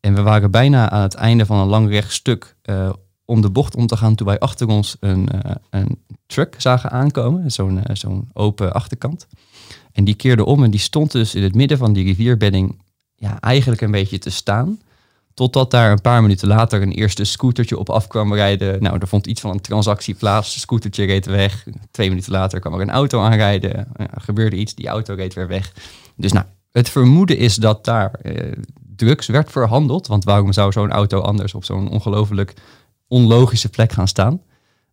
En 0.00 0.14
we 0.14 0.22
waren 0.22 0.50
bijna 0.50 0.90
aan 0.90 1.02
het 1.02 1.14
einde 1.14 1.46
van 1.46 1.58
een 1.58 1.68
lang 1.68 1.88
rechtstuk 1.88 2.56
eh, 2.62 2.92
om 3.32 3.40
de 3.40 3.50
bocht 3.50 3.76
om 3.76 3.86
te 3.86 3.96
gaan 3.96 4.14
toen 4.14 4.26
wij 4.26 4.38
achter 4.38 4.68
ons 4.68 4.96
een, 5.00 5.28
eh, 5.28 5.54
een 5.70 5.98
truck 6.26 6.54
zagen 6.58 6.90
aankomen. 6.90 7.50
Zo'n 7.50 7.84
eh, 7.84 7.94
zo'n 7.96 8.28
open 8.32 8.72
achterkant. 8.72 9.26
En 9.92 10.04
die 10.04 10.14
keerde 10.14 10.44
om 10.44 10.64
en 10.64 10.70
die 10.70 10.80
stond 10.80 11.12
dus 11.12 11.34
in 11.34 11.42
het 11.42 11.54
midden 11.54 11.78
van 11.78 11.92
die 11.92 12.04
rivierbedding 12.04 12.82
ja, 13.14 13.40
eigenlijk 13.40 13.80
een 13.80 13.90
beetje 13.90 14.18
te 14.18 14.30
staan. 14.30 14.80
Totdat 15.34 15.70
daar 15.70 15.90
een 15.90 16.00
paar 16.00 16.22
minuten 16.22 16.48
later 16.48 16.82
een 16.82 16.92
eerste 16.92 17.24
scootertje 17.24 17.78
op 17.78 17.90
af 17.90 18.06
kwam 18.06 18.34
rijden. 18.34 18.82
Nou, 18.82 18.98
er 19.00 19.08
vond 19.08 19.26
iets 19.26 19.40
van 19.40 19.50
een 19.50 19.60
transactie 19.60 20.14
plaats. 20.14 20.60
Scootertje 20.60 21.04
reed 21.04 21.26
weg. 21.26 21.66
Twee 21.90 22.08
minuten 22.08 22.32
later 22.32 22.60
kwam 22.60 22.74
er 22.74 22.80
een 22.80 22.90
auto 22.90 23.20
aanrijden. 23.20 23.70
Ja, 23.70 23.86
er 23.96 24.20
gebeurde 24.20 24.56
iets, 24.56 24.74
die 24.74 24.88
auto 24.88 25.14
reed 25.14 25.34
weer 25.34 25.48
weg. 25.48 25.72
Dus 26.16 26.32
nou, 26.32 26.46
het 26.72 26.88
vermoeden 26.88 27.38
is 27.38 27.54
dat 27.54 27.84
daar 27.84 28.12
eh, 28.12 28.52
drugs 28.96 29.26
werd 29.26 29.50
verhandeld. 29.50 30.06
Want 30.06 30.24
waarom 30.24 30.52
zou 30.52 30.72
zo'n 30.72 30.90
auto 30.90 31.20
anders 31.20 31.54
op 31.54 31.64
zo'n 31.64 31.90
ongelooflijk 31.90 32.54
onlogische 33.12 33.68
plek 33.68 33.92
gaan 33.92 34.08
staan? 34.08 34.40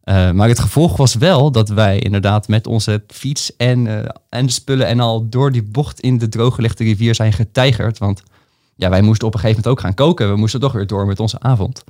Eh, 0.03 0.31
maar 0.31 0.47
het 0.47 0.59
gevolg 0.59 0.97
was 0.97 1.15
wel 1.15 1.51
dat 1.51 1.69
wij 1.69 1.99
inderdaad 1.99 2.47
met 2.47 2.67
onze 2.67 3.03
fiets 3.07 3.55
en, 3.55 3.87
eh, 3.87 4.09
en 4.29 4.49
spullen 4.49 4.87
en 4.87 4.99
al 4.99 5.29
door 5.29 5.51
die 5.51 5.63
bocht 5.63 5.99
in 5.99 6.17
de 6.17 6.29
drooggelegde 6.29 6.83
rivier 6.83 7.15
zijn 7.15 7.33
getijgerd. 7.33 7.97
Want 7.97 8.23
ja, 8.75 8.89
wij 8.89 9.01
moesten 9.01 9.27
op 9.27 9.33
een 9.33 9.39
gegeven 9.39 9.61
moment 9.61 9.77
ook 9.79 9.85
gaan 9.85 10.05
koken. 10.05 10.29
We 10.29 10.39
moesten 10.39 10.59
toch 10.59 10.71
weer 10.71 10.87
door 10.87 11.05
met 11.05 11.19
onze 11.19 11.39
avond. 11.39 11.83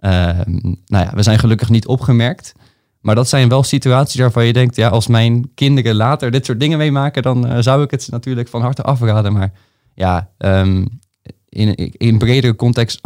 Ehm, 0.00 0.50
nou 0.86 1.04
ja, 1.04 1.10
we 1.14 1.22
zijn 1.22 1.38
gelukkig 1.38 1.68
niet 1.68 1.86
opgemerkt. 1.86 2.54
Maar 3.00 3.14
dat 3.14 3.28
zijn 3.28 3.48
wel 3.48 3.62
situaties 3.62 4.20
waarvan 4.20 4.46
je 4.46 4.52
denkt, 4.52 4.76
ja, 4.76 4.88
als 4.88 5.06
mijn 5.06 5.50
kinderen 5.54 5.94
later 5.94 6.30
dit 6.30 6.46
soort 6.46 6.60
dingen 6.60 6.78
meemaken, 6.78 7.22
dan 7.22 7.46
eh, 7.46 7.58
zou 7.60 7.82
ik 7.82 7.90
het 7.90 8.08
natuurlijk 8.10 8.48
van 8.48 8.62
harte 8.62 8.82
afraden. 8.82 9.32
Maar 9.32 9.52
ja, 9.94 10.30
ehm, 10.38 10.86
in, 11.48 11.74
in 11.92 12.18
bredere 12.18 12.56
context 12.56 13.02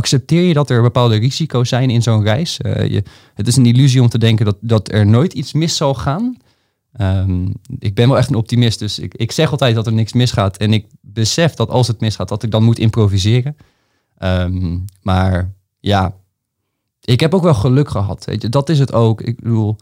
accepteer 0.00 0.42
je 0.42 0.54
dat 0.54 0.70
er 0.70 0.82
bepaalde 0.82 1.16
risico's 1.16 1.68
zijn 1.68 1.90
in 1.90 2.02
zo'n 2.02 2.22
reis. 2.22 2.58
Eh, 2.58 2.90
je, 2.90 3.02
het 3.34 3.46
is 3.46 3.56
een 3.56 3.66
illusie 3.66 4.02
om 4.02 4.08
te 4.08 4.18
denken 4.18 4.44
dat, 4.44 4.56
dat 4.60 4.92
er 4.92 5.06
nooit 5.06 5.32
iets 5.32 5.52
mis 5.52 5.76
zal 5.76 5.94
gaan. 5.94 6.36
Ehm, 6.92 7.46
ik 7.78 7.94
ben 7.94 8.08
wel 8.08 8.18
echt 8.18 8.28
een 8.28 8.34
optimist, 8.34 8.78
dus 8.78 8.98
ik, 8.98 9.14
ik 9.14 9.32
zeg 9.32 9.50
altijd 9.50 9.74
dat 9.74 9.86
er 9.86 9.92
niks 9.92 10.12
misgaat. 10.12 10.56
En 10.56 10.72
ik 10.72 10.86
besef 11.00 11.54
dat 11.54 11.68
als 11.68 11.86
het 11.86 12.00
misgaat, 12.00 12.28
dat 12.28 12.42
ik 12.42 12.50
dan 12.50 12.62
moet 12.62 12.78
improviseren. 12.78 13.56
Ehm, 14.16 14.78
maar 15.02 15.52
ja, 15.80 16.14
ik 17.00 17.20
heb 17.20 17.34
ook 17.34 17.42
wel 17.42 17.54
geluk 17.54 17.88
gehad. 17.88 18.24
Weet 18.24 18.42
je, 18.42 18.48
dat 18.48 18.68
is 18.68 18.78
het 18.78 18.92
ook. 18.92 19.20
Ik 19.20 19.40
bedoel, 19.40 19.76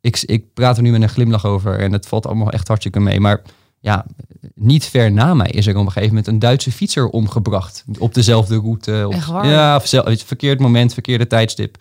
ik, 0.00 0.22
ik 0.26 0.54
praat 0.54 0.76
er 0.76 0.82
nu 0.82 0.90
met 0.90 1.02
een 1.02 1.08
glimlach 1.08 1.44
over 1.44 1.78
en 1.78 1.92
het 1.92 2.06
valt 2.06 2.26
allemaal 2.26 2.50
echt 2.50 2.68
hartstikke 2.68 3.00
mee. 3.00 3.20
Maar 3.20 3.42
ja, 3.80 4.06
niet 4.54 4.84
ver 4.84 5.12
na 5.12 5.34
mij 5.34 5.50
is 5.50 5.66
er 5.66 5.76
op 5.76 5.80
een 5.86 5.86
gegeven 5.92 6.08
moment 6.08 6.26
een 6.26 6.38
Duitse 6.38 6.72
fietser 6.72 7.08
omgebracht. 7.08 7.84
Op 7.98 8.14
dezelfde 8.14 8.56
route. 8.56 9.02
Op, 9.06 9.12
Echt 9.12 9.26
waar? 9.26 9.46
Ja, 9.46 9.80
verkeerd 9.80 10.60
moment, 10.60 10.92
verkeerde 10.92 11.26
tijdstip. 11.26 11.76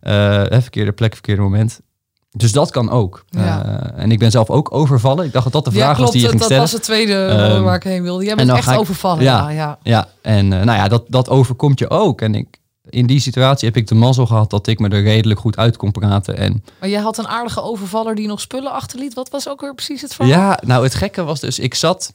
Eh, 0.00 0.12
verkeerde 0.48 0.92
plek, 0.92 1.12
verkeerde 1.12 1.42
moment. 1.42 1.80
Dus 2.36 2.52
dat 2.52 2.70
kan 2.70 2.90
ook. 2.90 3.24
Ja. 3.28 3.64
Eh, 3.94 4.02
en 4.02 4.10
ik 4.12 4.18
ben 4.18 4.30
zelf 4.30 4.50
ook 4.50 4.74
overvallen. 4.74 5.24
Ik 5.24 5.32
dacht 5.32 5.44
dat 5.44 5.52
dat 5.52 5.64
de 5.64 5.70
vraag 5.80 5.96
ja, 5.96 6.02
was 6.02 6.10
die 6.12 6.20
je 6.20 6.26
dat, 6.26 6.36
ging 6.36 6.40
dat 6.42 6.50
stellen. 6.50 6.62
was 6.62 6.72
het 6.72 6.82
tweede 6.82 7.24
Ehm, 7.26 7.62
waar 7.62 7.76
ik 7.76 7.82
heen 7.82 8.02
wilde. 8.02 8.22
Jij 8.24 8.34
en 8.36 8.46
bent 8.46 8.58
echt 8.58 8.70
ik- 8.70 8.78
overvallen. 8.78 9.22
ja. 9.22 9.38
Ja, 9.40 9.48
ja. 9.50 9.78
Ja, 9.82 10.08
en 10.22 10.52
eh, 10.52 10.64
nou 10.64 10.78
ja, 10.78 10.88
dat, 10.88 11.04
dat 11.08 11.28
overkomt 11.28 11.78
je 11.78 11.90
ook. 11.90 12.20
En 12.20 12.34
ik, 12.34 12.59
in 12.90 13.06
die 13.06 13.20
situatie 13.20 13.68
heb 13.68 13.76
ik 13.76 13.86
de 13.86 13.94
mazzel 13.94 14.26
gehad 14.26 14.50
dat 14.50 14.66
ik 14.66 14.78
me 14.78 14.88
er 14.88 15.02
redelijk 15.02 15.40
goed 15.40 15.56
uit 15.56 15.76
kon 15.76 15.90
praten. 15.92 16.36
En 16.36 16.64
Maar 16.80 16.88
jij 16.88 17.00
had 17.00 17.18
een 17.18 17.28
aardige 17.28 17.62
overvaller 17.62 18.14
die 18.14 18.26
nog 18.26 18.40
spullen 18.40 18.72
achterliet. 18.72 19.14
Wat 19.14 19.30
was 19.30 19.48
ook 19.48 19.60
weer 19.60 19.74
precies 19.74 20.00
het 20.02 20.14
verhaal? 20.14 20.32
ja, 20.34 20.58
nou 20.66 20.82
het 20.82 20.94
gekke 20.94 21.22
was 21.24 21.40
dus, 21.40 21.58
ik 21.58 21.74
zat 21.74 22.10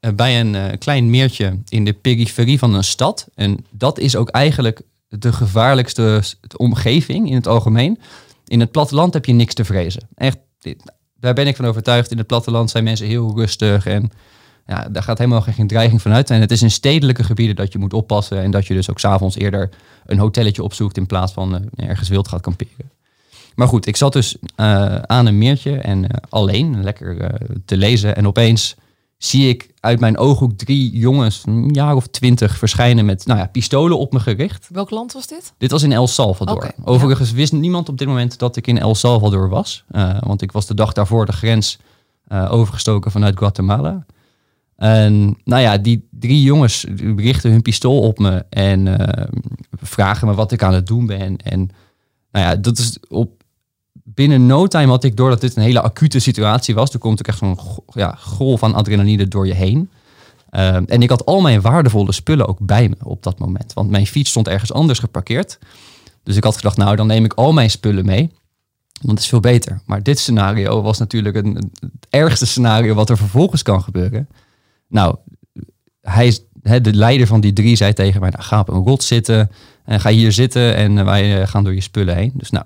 eh, 0.00 0.10
bij 0.12 0.40
een 0.40 0.54
eh, 0.54 0.78
klein 0.78 1.10
meertje 1.10 1.58
in 1.68 1.84
de 1.84 1.92
periferie 1.92 2.58
van 2.58 2.74
een 2.74 2.84
stad. 2.84 3.26
En 3.34 3.66
dat 3.70 3.98
is 3.98 4.16
ook 4.16 4.28
eigenlijk 4.28 4.80
de 5.08 5.32
gevaarlijkste 5.32 6.22
omgeving 6.56 7.28
in 7.28 7.34
het 7.34 7.46
algemeen. 7.46 7.98
In 8.46 8.60
het 8.60 8.70
platteland 8.70 9.14
heb 9.14 9.24
je 9.24 9.32
niks 9.32 9.54
te 9.54 9.64
vrezen. 9.64 10.08
Echt, 10.14 10.36
dit- 10.58 10.92
daar 11.20 11.34
ben 11.34 11.46
ik 11.46 11.56
van 11.56 11.64
overtuigd. 11.66 12.10
In 12.10 12.18
het 12.18 12.26
platteland 12.26 12.70
zijn 12.70 12.84
mensen 12.84 13.06
heel 13.06 13.32
rustig 13.36 13.86
en 13.86 14.10
ja, 14.66 14.88
daar 14.88 15.02
gaat 15.02 15.18
helemaal 15.18 15.40
geen 15.40 15.66
dreiging 15.66 16.02
vanuit. 16.02 16.30
En 16.30 16.40
het 16.40 16.50
is 16.50 16.62
in 16.62 16.70
stedelijke 16.70 17.24
gebieden 17.24 17.56
dat 17.56 17.72
je 17.72 17.78
moet 17.78 17.92
oppassen 17.92 18.42
en 18.42 18.50
dat 18.50 18.66
je 18.66 18.74
dus 18.74 18.90
ook 18.90 18.98
s'avonds 18.98 19.36
eerder 19.36 19.70
een 20.06 20.18
hotelletje 20.18 20.62
opzoekt 20.62 20.96
in 20.96 21.06
plaats 21.06 21.32
van 21.32 21.54
eh, 21.54 21.88
ergens 21.88 22.08
wild 22.08 22.28
gaat 22.28 22.40
kamperen. 22.40 22.90
Maar 23.54 23.68
goed, 23.68 23.86
ik 23.86 23.96
zat 23.96 24.12
dus 24.12 24.36
eh, 24.56 24.96
aan 24.96 25.26
een 25.26 25.38
meertje 25.38 25.78
en 25.78 26.08
eh, 26.08 26.16
alleen, 26.28 26.82
lekker 26.82 27.34
te 27.64 27.76
lezen. 27.76 28.16
En 28.16 28.26
opeens 28.26 28.74
zie 29.18 29.48
ik 29.48 29.70
uit 29.80 30.00
mijn 30.00 30.18
ooghoek 30.18 30.52
drie 30.52 30.90
jongens, 30.98 31.42
een 31.46 31.68
jaar 31.72 31.94
of 31.94 32.06
twintig, 32.06 32.58
verschijnen 32.58 33.04
met 33.04 33.26
nou 33.26 33.38
ja, 33.38 33.46
pistolen 33.46 33.98
op 33.98 34.12
me 34.12 34.20
gericht. 34.20 34.68
Welk 34.72 34.90
land 34.90 35.12
was 35.12 35.26
dit? 35.26 35.52
Dit 35.58 35.70
was 35.70 35.82
in 35.82 35.92
El 35.92 36.06
Salvador. 36.06 36.70
Overigens 36.84 37.32
wist 37.32 37.52
niemand 37.52 37.88
op 37.88 37.98
dit 37.98 38.08
moment 38.08 38.38
dat 38.38 38.56
ik 38.56 38.66
in 38.66 38.78
El 38.78 38.94
Salvador 38.94 39.48
was. 39.48 39.84
want 40.20 40.42
ik 40.42 40.52
was 40.52 40.66
de 40.66 40.74
dag 40.74 40.92
daarvoor 40.92 41.26
de 41.26 41.32
grens 41.32 41.78
overgestoken 42.28 43.10
vanuit 43.10 43.38
Guatemala. 43.38 44.04
En 44.76 45.36
nou 45.44 45.62
ja, 45.62 45.78
die 45.78 46.08
drie 46.10 46.42
jongens 46.42 46.86
richten 47.16 47.50
hun 47.50 47.62
pistool 47.62 48.00
op 48.00 48.18
me 48.18 48.44
en 48.50 48.98
eh, 48.98 49.24
vragen 49.72 50.28
me 50.28 50.34
wat 50.34 50.52
ik 50.52 50.62
aan 50.62 50.74
het 50.74 50.86
doen 50.86 51.06
ben. 51.06 51.36
En 51.36 51.70
nou 52.30 52.46
ja, 52.46 52.56
dat 52.56 52.78
is 52.78 52.98
op 53.08 53.42
binnen 53.92 54.46
no 54.46 54.66
time 54.66 54.90
had 54.90 55.04
ik 55.04 55.16
door 55.16 55.30
dat 55.30 55.40
dit 55.40 55.56
een 55.56 55.62
hele 55.62 55.80
acute 55.80 56.18
situatie 56.18 56.74
was. 56.74 56.92
Er 56.92 56.98
komt 56.98 57.18
ook 57.18 57.26
echt 57.26 57.38
zo'n 57.38 57.58
ja, 57.86 58.14
golf 58.18 58.60
van 58.60 58.74
adrenaline 58.74 59.28
door 59.28 59.46
je 59.46 59.54
heen. 59.54 59.90
Ehm, 60.50 60.84
en 60.86 61.02
ik 61.02 61.10
had 61.10 61.24
al 61.24 61.40
mijn 61.40 61.60
waardevolle 61.60 62.12
spullen 62.12 62.48
ook 62.48 62.58
bij 62.60 62.88
me 62.88 62.96
op 63.02 63.22
dat 63.22 63.38
moment. 63.38 63.72
Want 63.72 63.90
mijn 63.90 64.06
fiets 64.06 64.30
stond 64.30 64.48
ergens 64.48 64.72
anders 64.72 64.98
geparkeerd. 64.98 65.58
Dus 66.22 66.36
ik 66.36 66.44
had 66.44 66.56
gedacht, 66.56 66.76
nou 66.76 66.96
dan 66.96 67.06
neem 67.06 67.24
ik 67.24 67.32
al 67.32 67.52
mijn 67.52 67.70
spullen 67.70 68.06
mee. 68.06 68.30
Want 69.00 69.10
het 69.10 69.18
is 69.18 69.28
veel 69.28 69.40
beter. 69.40 69.80
Maar 69.86 70.02
dit 70.02 70.18
scenario 70.18 70.82
was 70.82 70.98
natuurlijk 70.98 71.36
een, 71.36 71.72
het 71.80 72.06
ergste 72.10 72.46
scenario 72.46 72.94
wat 72.94 73.10
er 73.10 73.16
vervolgens 73.16 73.62
kan 73.62 73.82
gebeuren. 73.82 74.28
Nou, 74.94 75.16
hij, 76.00 76.38
de 76.62 76.94
leider 76.94 77.26
van 77.26 77.40
die 77.40 77.52
drie 77.52 77.76
zei 77.76 77.92
tegen 77.92 78.20
mij, 78.20 78.30
nou, 78.30 78.42
ga 78.42 78.60
op 78.60 78.68
een 78.68 78.84
rot 78.84 79.02
zitten. 79.02 79.50
En 79.84 80.00
ga 80.00 80.10
hier 80.10 80.32
zitten 80.32 80.74
en 80.74 81.04
wij 81.04 81.40
eh, 81.40 81.48
gaan 81.48 81.64
door 81.64 81.74
je 81.74 81.80
spullen 81.80 82.16
heen. 82.16 82.32
Dus 82.34 82.50
nou, 82.50 82.64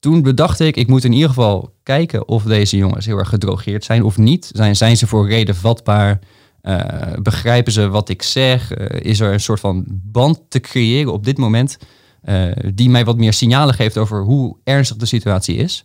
toen 0.00 0.22
bedacht 0.22 0.60
ik, 0.60 0.76
ik 0.76 0.88
moet 0.88 1.04
in 1.04 1.12
ieder 1.12 1.28
geval 1.28 1.74
kijken 1.82 2.28
of 2.28 2.42
deze 2.42 2.76
jongens 2.76 3.06
heel 3.06 3.18
erg 3.18 3.28
gedrogeerd 3.28 3.84
zijn 3.84 4.02
of 4.02 4.18
niet. 4.18 4.50
Zijn, 4.52 4.76
zijn 4.76 4.96
ze 4.96 5.06
voor 5.06 5.28
reden 5.28 5.54
vatbaar? 5.56 6.18
Uh, 6.62 6.80
begrijpen 7.22 7.72
ze 7.72 7.88
wat 7.88 8.08
ik 8.08 8.22
zeg? 8.22 8.74
Is 9.00 9.20
er 9.20 9.32
een 9.32 9.40
soort 9.40 9.60
van 9.60 9.84
band 9.88 10.40
te 10.48 10.60
creëren 10.60 11.12
op 11.12 11.24
dit 11.24 11.38
moment 11.38 11.78
die 12.74 12.90
mij 12.90 13.04
wat 13.04 13.16
meer 13.16 13.32
signalen 13.32 13.74
geeft 13.74 13.98
over 13.98 14.22
hoe 14.22 14.56
ernstig 14.64 14.96
de 14.96 15.06
situatie 15.06 15.56
is? 15.56 15.82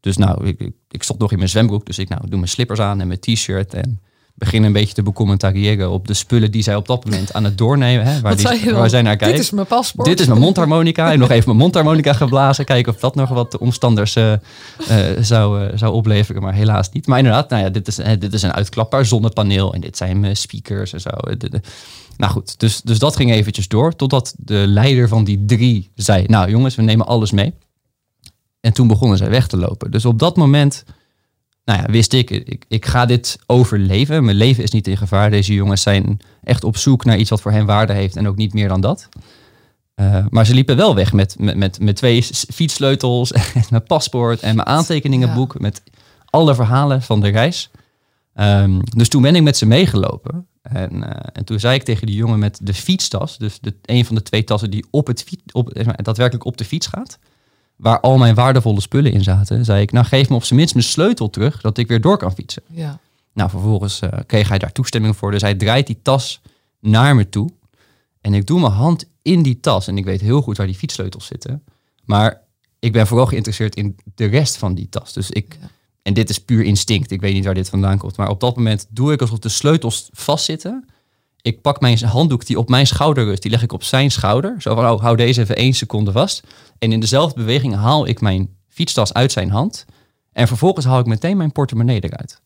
Dus 0.00 0.16
nou, 0.16 0.46
ik, 0.46 0.70
ik 0.90 1.02
stond 1.02 1.18
nog 1.18 1.30
in 1.30 1.38
mijn 1.38 1.50
zwembroek, 1.50 1.86
dus 1.86 1.98
ik 1.98 2.08
nou, 2.08 2.22
doe 2.28 2.38
mijn 2.38 2.48
slippers 2.48 2.80
aan 2.80 3.00
en 3.00 3.06
mijn 3.06 3.20
t-shirt 3.20 3.74
en 3.74 4.00
begin 4.40 4.62
een 4.62 4.72
beetje 4.72 4.94
te 4.94 5.02
becommentariëren 5.02 5.90
op 5.90 6.06
de 6.06 6.14
spullen 6.14 6.50
die 6.50 6.62
zij 6.62 6.76
op 6.76 6.86
dat 6.86 7.04
moment 7.04 7.32
aan 7.32 7.44
het 7.44 7.58
doornemen. 7.58 8.06
Hè, 8.06 8.20
waar, 8.20 8.36
die, 8.36 8.72
waar 8.72 8.90
zij 8.90 9.02
naar 9.02 9.16
kijken. 9.16 9.36
Dit 9.36 9.44
is 9.44 9.50
mijn 9.50 9.66
paspoort. 9.66 10.08
Dit 10.08 10.20
is 10.20 10.26
mijn 10.26 10.40
mondharmonica. 10.40 11.12
en 11.12 11.18
nog 11.18 11.30
even 11.30 11.44
mijn 11.44 11.58
mondharmonica 11.58 12.12
geblazen. 12.12 12.64
Kijken 12.64 12.92
of 12.92 13.00
dat 13.00 13.14
nog 13.14 13.28
wat 13.28 13.58
omstanders 13.58 14.16
uh, 14.16 14.32
uh, 14.32 14.36
zou, 15.20 15.64
uh, 15.64 15.72
zou 15.74 15.94
opleveren. 15.94 16.42
Maar 16.42 16.54
helaas 16.54 16.90
niet. 16.90 17.06
Maar 17.06 17.18
inderdaad, 17.18 17.50
nou 17.50 17.62
ja, 17.62 17.68
dit, 17.68 17.88
is, 17.88 17.96
dit 18.18 18.32
is 18.32 18.42
een 18.42 18.52
uitklapbaar 18.52 19.06
zonnepaneel. 19.06 19.74
En 19.74 19.80
dit 19.80 19.96
zijn 19.96 20.20
mijn 20.20 20.36
speakers 20.36 20.92
en 20.92 21.00
zo. 21.00 21.10
Nou 22.16 22.32
goed, 22.32 22.58
dus, 22.58 22.80
dus 22.80 22.98
dat 22.98 23.16
ging 23.16 23.32
eventjes 23.32 23.68
door. 23.68 23.96
Totdat 23.96 24.34
de 24.38 24.64
leider 24.66 25.08
van 25.08 25.24
die 25.24 25.44
drie 25.44 25.90
zei, 25.94 26.24
nou 26.26 26.50
jongens, 26.50 26.74
we 26.74 26.82
nemen 26.82 27.06
alles 27.06 27.30
mee. 27.30 27.54
En 28.60 28.72
toen 28.72 28.88
begonnen 28.88 29.18
zij 29.18 29.30
weg 29.30 29.46
te 29.46 29.56
lopen. 29.56 29.90
Dus 29.90 30.04
op 30.04 30.18
dat 30.18 30.36
moment 30.36 30.84
nou 31.70 31.82
ja, 31.82 31.92
wist 31.92 32.12
ik, 32.12 32.30
ik, 32.30 32.64
ik 32.68 32.86
ga 32.86 33.06
dit 33.06 33.38
overleven. 33.46 34.24
Mijn 34.24 34.36
leven 34.36 34.62
is 34.62 34.70
niet 34.70 34.88
in 34.88 34.96
gevaar. 34.96 35.30
Deze 35.30 35.54
jongens 35.54 35.82
zijn 35.82 36.20
echt 36.44 36.64
op 36.64 36.76
zoek 36.76 37.04
naar 37.04 37.18
iets 37.18 37.30
wat 37.30 37.40
voor 37.40 37.52
hen 37.52 37.66
waarde 37.66 37.92
heeft 37.92 38.16
en 38.16 38.28
ook 38.28 38.36
niet 38.36 38.52
meer 38.52 38.68
dan 38.68 38.80
dat. 38.80 39.08
Uh, 39.96 40.26
maar 40.30 40.46
ze 40.46 40.54
liepen 40.54 40.76
wel 40.76 40.94
weg 40.94 41.12
met, 41.12 41.38
met, 41.38 41.56
met, 41.56 41.80
met 41.80 41.96
twee 41.96 42.22
fietssleutels 42.52 43.32
en 43.32 43.64
mijn 43.70 43.82
paspoort 43.82 44.40
en 44.40 44.56
mijn 44.56 44.68
aantekeningenboek 44.68 45.52
ja. 45.52 45.58
met 45.60 45.82
alle 46.24 46.54
verhalen 46.54 47.02
van 47.02 47.20
de 47.20 47.28
reis. 47.28 47.70
Um, 48.34 48.80
dus 48.96 49.08
toen 49.08 49.22
ben 49.22 49.36
ik 49.36 49.42
met 49.42 49.56
ze 49.56 49.66
meegelopen. 49.66 50.46
En, 50.62 50.94
uh, 50.94 51.10
en 51.32 51.44
toen 51.44 51.60
zei 51.60 51.74
ik 51.74 51.82
tegen 51.82 52.06
die 52.06 52.16
jongen 52.16 52.38
met 52.38 52.58
de 52.62 52.74
fietstas, 52.74 53.38
dus 53.38 53.58
de, 53.60 53.74
een 53.82 54.04
van 54.04 54.14
de 54.14 54.22
twee 54.22 54.44
tassen 54.44 54.70
die 54.70 54.86
op 54.90 55.06
het 55.06 55.22
fiets, 55.22 55.52
op, 55.52 55.84
daadwerkelijk 56.02 56.44
op 56.44 56.56
de 56.56 56.64
fiets 56.64 56.86
gaat 56.86 57.18
waar 57.80 58.00
al 58.00 58.18
mijn 58.18 58.34
waardevolle 58.34 58.80
spullen 58.80 59.12
in 59.12 59.22
zaten, 59.22 59.64
zei 59.64 59.82
ik, 59.82 59.92
nou 59.92 60.06
geef 60.06 60.28
me 60.28 60.34
op 60.34 60.44
zijn 60.44 60.58
minst 60.58 60.74
mijn 60.74 60.86
sleutel 60.86 61.30
terug, 61.30 61.60
dat 61.60 61.78
ik 61.78 61.88
weer 61.88 62.00
door 62.00 62.16
kan 62.16 62.32
fietsen. 62.32 62.62
Ja. 62.66 62.98
Nou, 63.32 63.50
vervolgens 63.50 64.00
uh, 64.02 64.10
kreeg 64.26 64.48
hij 64.48 64.58
daar 64.58 64.72
toestemming 64.72 65.16
voor. 65.16 65.30
Dus 65.30 65.42
hij 65.42 65.54
draait 65.54 65.86
die 65.86 65.98
tas 66.02 66.40
naar 66.80 67.14
me 67.14 67.28
toe. 67.28 67.50
En 68.20 68.34
ik 68.34 68.46
doe 68.46 68.60
mijn 68.60 68.72
hand 68.72 69.08
in 69.22 69.42
die 69.42 69.60
tas. 69.60 69.86
En 69.86 69.98
ik 69.98 70.04
weet 70.04 70.20
heel 70.20 70.42
goed 70.42 70.56
waar 70.56 70.66
die 70.66 70.76
fietssleutels 70.76 71.26
zitten. 71.26 71.64
Maar 72.04 72.40
ik 72.78 72.92
ben 72.92 73.06
vooral 73.06 73.26
geïnteresseerd 73.26 73.76
in 73.76 73.96
de 74.14 74.24
rest 74.24 74.56
van 74.56 74.74
die 74.74 74.88
tas. 74.88 75.12
Dus 75.12 75.30
ik, 75.30 75.56
ja. 75.60 75.70
en 76.02 76.14
dit 76.14 76.30
is 76.30 76.38
puur 76.38 76.64
instinct. 76.64 77.10
Ik 77.10 77.20
weet 77.20 77.34
niet 77.34 77.44
waar 77.44 77.54
dit 77.54 77.68
vandaan 77.68 77.98
komt. 77.98 78.16
Maar 78.16 78.28
op 78.28 78.40
dat 78.40 78.56
moment 78.56 78.86
doe 78.90 79.12
ik 79.12 79.20
alsof 79.20 79.38
de 79.38 79.48
sleutels 79.48 80.08
vastzitten 80.12 80.84
ik 81.42 81.60
pak 81.60 81.80
mijn 81.80 81.98
handdoek 81.98 82.46
die 82.46 82.58
op 82.58 82.68
mijn 82.68 82.86
schouder 82.86 83.24
rust, 83.24 83.42
die 83.42 83.50
leg 83.50 83.62
ik 83.62 83.72
op 83.72 83.82
zijn 83.82 84.10
schouder. 84.10 84.54
Zo 84.58 84.74
van, 84.74 84.90
oh, 84.90 85.00
hou 85.00 85.16
deze 85.16 85.40
even 85.40 85.56
één 85.56 85.72
seconde 85.72 86.12
vast. 86.12 86.42
En 86.78 86.92
in 86.92 87.00
dezelfde 87.00 87.40
beweging 87.40 87.74
haal 87.74 88.06
ik 88.06 88.20
mijn 88.20 88.56
fietstas 88.68 89.12
uit 89.12 89.32
zijn 89.32 89.50
hand. 89.50 89.84
En 90.32 90.46
vervolgens 90.46 90.86
haal 90.86 90.98
ik 90.98 91.06
meteen 91.06 91.36
mijn 91.36 91.52
portemonnee 91.52 92.00
eruit. 92.00 92.40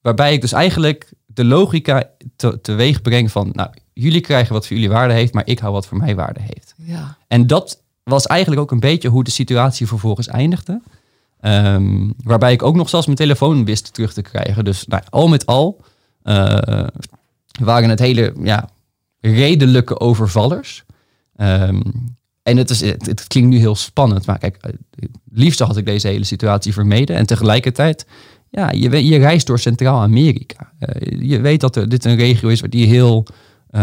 Waarbij 0.00 0.32
ik 0.32 0.40
dus 0.40 0.52
eigenlijk 0.52 1.12
de 1.26 1.44
logica 1.44 2.10
te, 2.36 2.60
teweeg 2.60 3.02
breng 3.02 3.30
van, 3.30 3.50
nou, 3.52 3.70
jullie 3.92 4.20
krijgen 4.20 4.52
wat 4.52 4.66
voor 4.66 4.76
jullie 4.76 4.90
waarde 4.90 5.14
heeft, 5.14 5.34
maar 5.34 5.46
ik 5.46 5.58
hou 5.58 5.72
wat 5.72 5.86
voor 5.86 5.98
mij 5.98 6.14
waarde 6.14 6.40
heeft. 6.40 6.74
Ja. 6.76 7.16
En 7.28 7.46
dat 7.46 7.82
was 8.02 8.26
eigenlijk 8.26 8.60
ook 8.60 8.70
een 8.70 8.80
beetje 8.80 9.08
hoe 9.08 9.24
de 9.24 9.30
situatie 9.30 9.86
vervolgens 9.86 10.26
eindigde. 10.26 10.80
Um, 11.40 12.14
waarbij 12.22 12.52
ik 12.52 12.62
ook 12.62 12.76
nog 12.76 12.88
zelfs 12.88 13.06
mijn 13.06 13.18
telefoon 13.18 13.64
wist 13.64 13.94
terug 13.94 14.12
te 14.12 14.22
krijgen. 14.22 14.64
Dus 14.64 14.86
nou, 14.86 15.02
al 15.10 15.28
met 15.28 15.46
al 15.46 15.80
uh, 16.24 16.86
waren 17.60 17.90
het 17.90 17.98
hele 17.98 18.32
ja, 18.42 18.68
redelijke 19.20 20.00
overvallers. 20.00 20.84
Um, 21.36 21.82
en 22.42 22.56
het, 22.56 22.70
is, 22.70 22.80
het, 22.80 23.24
klinkt 23.26 23.50
nu 23.50 23.58
heel 23.58 23.74
spannend, 23.74 24.26
maar 24.26 24.38
kijk, 24.38 24.56
het 25.34 25.58
had 25.58 25.76
ik 25.76 25.86
deze 25.86 26.08
hele 26.08 26.24
situatie 26.24 26.72
vermeden. 26.72 27.16
En 27.16 27.26
tegelijkertijd, 27.26 28.06
ja, 28.50 28.70
je, 28.70 29.06
je 29.06 29.18
reist 29.18 29.46
door 29.46 29.58
Centraal-Amerika. 29.58 30.72
Uh, 30.80 31.20
je 31.28 31.40
weet 31.40 31.60
dat 31.60 31.76
er, 31.76 31.88
dit 31.88 32.04
een 32.04 32.16
regio 32.16 32.48
is 32.48 32.60
die 32.60 32.86
heel 32.86 33.26
uh, 33.70 33.82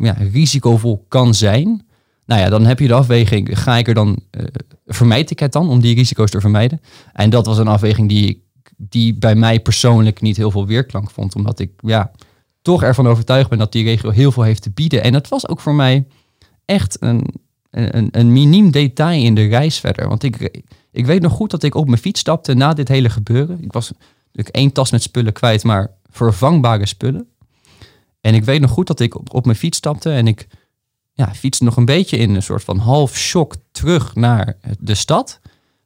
ja, 0.00 0.16
risicovol 0.32 1.04
kan 1.08 1.34
zijn. 1.34 1.86
Nou 2.26 2.40
ja, 2.40 2.48
dan 2.48 2.66
heb 2.66 2.78
je 2.78 2.88
de 2.88 2.94
afweging, 2.94 3.58
ga 3.58 3.76
ik 3.76 3.88
er 3.88 3.94
dan, 3.94 4.18
uh, 4.30 4.46
vermijd 4.86 5.30
ik 5.30 5.38
het 5.38 5.52
dan 5.52 5.68
om 5.68 5.80
die 5.80 5.94
risico's 5.94 6.30
te 6.30 6.40
vermijden? 6.40 6.80
En 7.12 7.30
dat 7.30 7.46
was 7.46 7.58
een 7.58 7.68
afweging 7.68 8.08
die, 8.08 8.44
die 8.76 9.14
bij 9.14 9.34
mij 9.34 9.60
persoonlijk 9.60 10.20
niet 10.20 10.36
heel 10.36 10.50
veel 10.50 10.66
weerklank 10.66 11.10
vond, 11.10 11.34
omdat 11.34 11.58
ik, 11.58 11.70
ja, 11.80 12.10
toch 12.66 12.82
ervan 12.82 13.06
overtuigd 13.06 13.48
ben 13.48 13.58
dat 13.58 13.72
die 13.72 13.84
regio 13.84 14.10
heel 14.10 14.32
veel 14.32 14.42
heeft 14.42 14.62
te 14.62 14.70
bieden. 14.70 15.02
En 15.02 15.12
dat 15.12 15.28
was 15.28 15.48
ook 15.48 15.60
voor 15.60 15.74
mij 15.74 16.06
echt 16.64 16.96
een, 17.02 17.34
een, 17.70 18.08
een 18.10 18.32
miniem 18.32 18.70
detail 18.70 19.22
in 19.22 19.34
de 19.34 19.46
reis 19.46 19.78
verder. 19.78 20.08
Want 20.08 20.22
ik, 20.22 20.62
ik 20.92 21.06
weet 21.06 21.22
nog 21.22 21.32
goed 21.32 21.50
dat 21.50 21.62
ik 21.62 21.74
op 21.74 21.86
mijn 21.86 22.00
fiets 22.00 22.20
stapte 22.20 22.54
na 22.54 22.72
dit 22.72 22.88
hele 22.88 23.10
gebeuren. 23.10 23.62
Ik 23.62 23.72
was 23.72 23.92
natuurlijk 24.24 24.56
één 24.56 24.72
tas 24.72 24.90
met 24.90 25.02
spullen 25.02 25.32
kwijt, 25.32 25.64
maar 25.64 25.90
vervangbare 26.10 26.86
spullen. 26.86 27.28
En 28.20 28.34
ik 28.34 28.44
weet 28.44 28.60
nog 28.60 28.70
goed 28.70 28.86
dat 28.86 29.00
ik 29.00 29.14
op, 29.14 29.34
op 29.34 29.44
mijn 29.44 29.56
fiets 29.56 29.78
stapte 29.78 30.10
en 30.10 30.26
ik 30.26 30.46
ja, 31.12 31.34
fietste 31.34 31.64
nog 31.64 31.76
een 31.76 31.84
beetje 31.84 32.16
in 32.16 32.34
een 32.34 32.42
soort 32.42 32.64
van 32.64 32.78
half 32.78 33.16
shock 33.16 33.54
terug 33.70 34.14
naar 34.14 34.56
de 34.78 34.94
stad. 34.94 35.40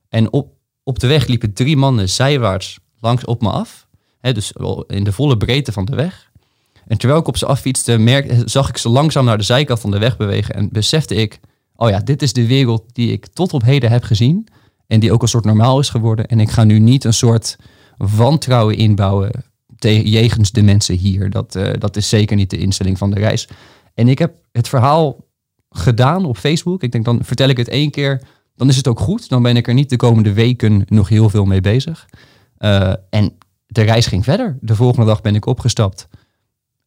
En 0.08 0.32
op, 0.32 0.52
op 0.82 0.98
de 0.98 1.06
weg 1.06 1.26
liepen 1.26 1.52
drie 1.52 1.76
mannen 1.76 2.08
zijwaarts 2.08 2.78
langs 3.00 3.24
op 3.24 3.42
me 3.42 3.50
af. 3.50 3.88
Dus 4.20 4.52
in 4.86 5.04
de 5.04 5.12
volle 5.12 5.36
breedte 5.36 5.72
van 5.72 5.84
de 5.84 5.94
weg. 5.94 6.29
En 6.90 6.98
terwijl 6.98 7.20
ik 7.20 7.28
op 7.28 7.36
ze 7.36 7.46
affietste, 7.46 7.98
merk, 7.98 8.42
zag 8.44 8.68
ik 8.68 8.76
ze 8.76 8.88
langzaam 8.88 9.24
naar 9.24 9.38
de 9.38 9.44
zijkant 9.44 9.80
van 9.80 9.90
de 9.90 9.98
weg 9.98 10.16
bewegen. 10.16 10.54
En 10.54 10.68
besefte 10.72 11.14
ik, 11.14 11.40
oh 11.76 11.88
ja, 11.88 11.98
dit 11.98 12.22
is 12.22 12.32
de 12.32 12.46
wereld 12.46 12.84
die 12.92 13.12
ik 13.12 13.26
tot 13.26 13.52
op 13.52 13.62
heden 13.62 13.90
heb 13.90 14.02
gezien. 14.02 14.48
En 14.86 15.00
die 15.00 15.12
ook 15.12 15.22
een 15.22 15.28
soort 15.28 15.44
normaal 15.44 15.78
is 15.78 15.88
geworden. 15.88 16.26
En 16.26 16.40
ik 16.40 16.50
ga 16.50 16.64
nu 16.64 16.78
niet 16.78 17.04
een 17.04 17.14
soort 17.14 17.56
wantrouwen 17.96 18.76
inbouwen 18.76 19.30
jegens 20.02 20.50
de 20.50 20.62
mensen 20.62 20.96
hier. 20.96 21.30
Dat, 21.30 21.54
uh, 21.54 21.70
dat 21.78 21.96
is 21.96 22.08
zeker 22.08 22.36
niet 22.36 22.50
de 22.50 22.58
instelling 22.58 22.98
van 22.98 23.10
de 23.10 23.20
reis. 23.20 23.48
En 23.94 24.08
ik 24.08 24.18
heb 24.18 24.34
het 24.52 24.68
verhaal 24.68 25.16
gedaan 25.70 26.24
op 26.24 26.36
Facebook. 26.36 26.82
Ik 26.82 26.92
denk, 26.92 27.04
dan 27.04 27.24
vertel 27.24 27.48
ik 27.48 27.56
het 27.56 27.68
één 27.68 27.90
keer. 27.90 28.22
Dan 28.56 28.68
is 28.68 28.76
het 28.76 28.88
ook 28.88 29.00
goed. 29.00 29.28
Dan 29.28 29.42
ben 29.42 29.56
ik 29.56 29.68
er 29.68 29.74
niet 29.74 29.90
de 29.90 29.96
komende 29.96 30.32
weken 30.32 30.84
nog 30.86 31.08
heel 31.08 31.28
veel 31.28 31.44
mee 31.44 31.60
bezig. 31.60 32.06
Uh, 32.58 32.92
en 33.10 33.36
de 33.66 33.82
reis 33.82 34.06
ging 34.06 34.24
verder. 34.24 34.58
De 34.60 34.74
volgende 34.74 35.06
dag 35.06 35.20
ben 35.20 35.34
ik 35.34 35.46
opgestapt. 35.46 36.08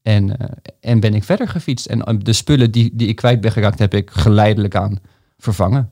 En, 0.04 0.28
uh, 0.28 0.36
en 0.80 1.00
ben 1.00 1.14
ik 1.14 1.24
verder 1.24 1.48
gefietst. 1.48 1.86
En 1.86 2.00
uh, 2.00 2.20
de 2.20 2.34
spullen 2.34 2.72
die, 2.72 2.92
die 2.94 3.08
ik 3.08 3.16
kwijt 3.16 3.42
ben 3.42 3.52
geraakt, 3.52 3.80
heb 3.80 3.94
ik 3.94 4.12
geleidelijk 4.12 4.76
aan 4.76 5.00
vervangen. 5.38 5.92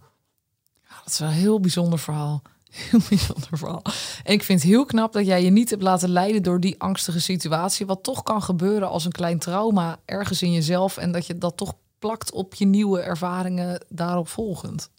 Ja, 0.83 0.95
dat 1.03 1.13
is 1.13 1.19
wel 1.19 1.27
een 1.27 1.33
heel 1.33 1.59
bijzonder 1.59 1.99
verhaal. 1.99 2.41
Heel 2.89 2.99
bijzonder 3.09 3.57
verhaal. 3.57 3.81
En 4.23 4.33
ik 4.33 4.43
vind 4.43 4.61
het 4.61 4.69
heel 4.69 4.85
knap 4.85 5.13
dat 5.13 5.25
jij 5.25 5.43
je 5.43 5.49
niet 5.49 5.69
hebt 5.69 5.81
laten 5.81 6.09
leiden 6.09 6.43
door 6.43 6.59
die 6.59 6.75
angstige 6.81 7.19
situatie. 7.19 7.85
Wat 7.85 8.03
toch 8.03 8.23
kan 8.23 8.41
gebeuren 8.41 8.89
als 8.89 9.05
een 9.05 9.11
klein 9.11 9.39
trauma 9.39 9.99
ergens 10.05 10.41
in 10.41 10.51
jezelf. 10.51 10.97
En 10.97 11.11
dat 11.11 11.27
je 11.27 11.37
dat 11.37 11.57
toch 11.57 11.73
plakt 11.99 12.31
op 12.31 12.53
je 12.53 12.65
nieuwe 12.65 12.99
ervaringen 12.99 13.85
daarop 13.89 14.27
volgend. 14.27 14.89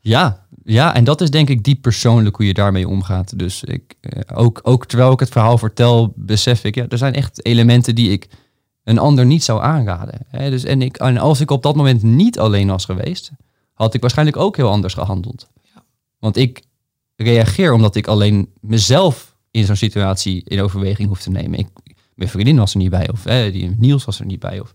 Ja, 0.00 0.46
ja, 0.64 0.94
en 0.94 1.04
dat 1.04 1.20
is 1.20 1.30
denk 1.30 1.48
ik 1.48 1.64
diep 1.64 1.82
persoonlijk 1.82 2.36
hoe 2.36 2.46
je 2.46 2.54
daarmee 2.54 2.88
omgaat. 2.88 3.38
Dus 3.38 3.64
ik, 3.64 3.94
uh, 4.00 4.20
ook, 4.34 4.60
ook 4.62 4.86
terwijl 4.86 5.12
ik 5.12 5.20
het 5.20 5.28
verhaal 5.28 5.58
vertel, 5.58 6.12
besef 6.16 6.64
ik, 6.64 6.74
ja, 6.74 6.86
er 6.88 6.98
zijn 6.98 7.14
echt 7.14 7.44
elementen 7.44 7.94
die 7.94 8.10
ik 8.10 8.28
een 8.84 8.98
ander 8.98 9.26
niet 9.26 9.44
zou 9.44 9.62
aanraden. 9.62 10.18
Hè? 10.28 10.50
Dus, 10.50 10.64
en, 10.64 10.82
ik, 10.82 10.96
en 10.96 11.18
als 11.18 11.40
ik 11.40 11.50
op 11.50 11.62
dat 11.62 11.76
moment 11.76 12.02
niet 12.02 12.38
alleen 12.38 12.68
was 12.68 12.84
geweest, 12.84 13.30
had 13.72 13.94
ik 13.94 14.00
waarschijnlijk 14.00 14.36
ook 14.36 14.56
heel 14.56 14.70
anders 14.70 14.94
gehandeld. 14.94 15.48
Ja. 15.74 15.82
Want 16.18 16.36
ik 16.36 16.62
reageer 17.16 17.72
omdat 17.72 17.94
ik 17.94 18.06
alleen 18.06 18.52
mezelf 18.60 19.34
in 19.50 19.64
zo'n 19.64 19.76
situatie 19.76 20.42
in 20.44 20.60
overweging 20.60 21.08
hoef 21.08 21.20
te 21.20 21.30
nemen. 21.30 21.58
Ik, 21.58 21.68
mijn 22.14 22.30
vriendin 22.30 22.56
was 22.56 22.72
er 22.72 22.78
niet 22.78 22.90
bij. 22.90 23.10
Of 23.10 23.26
eh, 23.26 23.52
die, 23.52 23.74
Niels 23.78 24.04
was 24.04 24.20
er 24.20 24.26
niet 24.26 24.40
bij. 24.40 24.60
Of, 24.60 24.74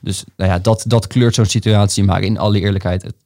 dus 0.00 0.24
nou 0.36 0.50
ja, 0.50 0.58
dat, 0.58 0.84
dat 0.86 1.06
kleurt 1.06 1.34
zo'n 1.34 1.44
situatie. 1.44 2.04
Maar 2.04 2.22
in 2.22 2.38
alle 2.38 2.60
eerlijkheid, 2.60 3.02
het, 3.02 3.16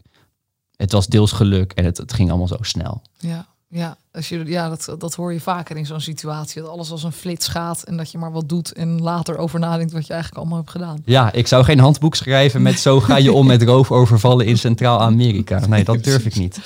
het 0.76 0.92
was 0.92 1.06
deels 1.06 1.32
geluk 1.32 1.72
en 1.72 1.84
het, 1.84 1.96
het 1.96 2.12
ging 2.12 2.28
allemaal 2.28 2.48
zo 2.48 2.56
snel. 2.60 3.02
Ja, 3.18 3.46
ja, 3.74 3.96
als 4.12 4.28
je, 4.28 4.44
ja 4.44 4.68
dat, 4.68 4.94
dat 4.98 5.14
hoor 5.14 5.32
je 5.32 5.40
vaker 5.40 5.76
in 5.76 5.86
zo'n 5.86 6.00
situatie. 6.00 6.62
Dat 6.62 6.70
alles 6.70 6.90
als 6.90 7.02
een 7.02 7.12
flits 7.12 7.48
gaat 7.48 7.82
en 7.82 7.96
dat 7.96 8.10
je 8.10 8.18
maar 8.18 8.32
wat 8.32 8.48
doet 8.48 8.72
en 8.72 9.02
later 9.02 9.36
over 9.36 9.58
nadenkt 9.58 9.92
wat 9.92 10.06
je 10.06 10.12
eigenlijk 10.12 10.40
allemaal 10.40 10.58
hebt 10.58 10.70
gedaan. 10.70 11.02
Ja, 11.04 11.32
ik 11.32 11.46
zou 11.46 11.64
geen 11.64 11.78
handboek 11.78 12.14
schrijven 12.14 12.62
met 12.62 12.78
zo 12.78 13.00
ga 13.00 13.16
je 13.16 13.32
om 13.32 13.46
met 13.46 13.62
roofovervallen 13.62 14.46
in 14.46 14.58
Centraal-Amerika. 14.58 15.66
Nee, 15.66 15.84
dat 15.84 16.04
durf 16.04 16.24
ik 16.24 16.34
niet. 16.34 16.58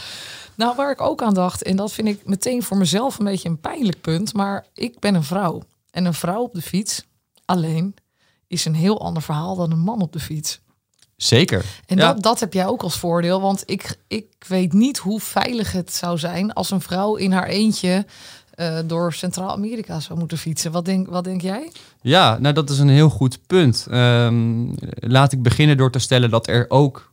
Nou, 0.55 0.77
waar 0.77 0.91
ik 0.91 1.01
ook 1.01 1.23
aan 1.23 1.35
dacht, 1.35 1.63
en 1.63 1.77
dat 1.77 1.93
vind 1.93 2.09
ik 2.09 2.21
meteen 2.25 2.63
voor 2.63 2.77
mezelf 2.77 3.19
een 3.19 3.25
beetje 3.25 3.49
een 3.49 3.61
pijnlijk 3.61 4.01
punt, 4.01 4.35
maar 4.35 4.67
ik 4.75 4.99
ben 4.99 5.15
een 5.15 5.25
vrouw. 5.25 5.63
En 5.91 6.05
een 6.05 6.15
vrouw 6.15 6.43
op 6.43 6.55
de 6.55 6.63
fiets 6.63 7.05
alleen 7.45 7.95
is 8.47 8.65
een 8.65 8.75
heel 8.75 9.01
ander 9.01 9.23
verhaal 9.23 9.57
dan 9.57 9.71
een 9.71 9.79
man 9.79 10.01
op 10.01 10.13
de 10.13 10.21
fiets. 10.21 10.61
Zeker. 11.17 11.65
En 11.87 11.97
ja. 11.97 12.13
dat, 12.13 12.23
dat 12.23 12.41
heb 12.41 12.53
jij 12.53 12.67
ook 12.67 12.83
als 12.83 12.99
voordeel, 12.99 13.41
want 13.41 13.63
ik, 13.67 13.99
ik 14.09 14.27
weet 14.49 14.73
niet 14.73 14.99
hoe 14.99 15.21
veilig 15.21 15.73
het 15.73 15.93
zou 15.93 16.19
zijn 16.19 16.53
als 16.53 16.71
een 16.71 16.81
vrouw 16.81 17.15
in 17.15 17.33
haar 17.33 17.47
eentje 17.47 18.07
uh, 18.57 18.79
door 18.87 19.13
Centraal-Amerika 19.13 20.01
zou 20.01 20.19
moeten 20.19 20.39
fietsen. 20.39 20.73
Wat 20.73 20.85
denk, 20.85 21.09
wat 21.09 21.25
denk 21.25 21.41
jij? 21.41 21.73
Ja, 22.01 22.39
nou 22.39 22.55
dat 22.55 22.71
is 22.71 22.79
een 22.79 22.89
heel 22.89 23.09
goed 23.09 23.47
punt. 23.47 23.87
Um, 23.91 24.75
laat 24.95 25.33
ik 25.33 25.43
beginnen 25.43 25.77
door 25.77 25.91
te 25.91 25.99
stellen 25.99 26.31
dat 26.31 26.49
er 26.49 26.67
ook 26.69 27.13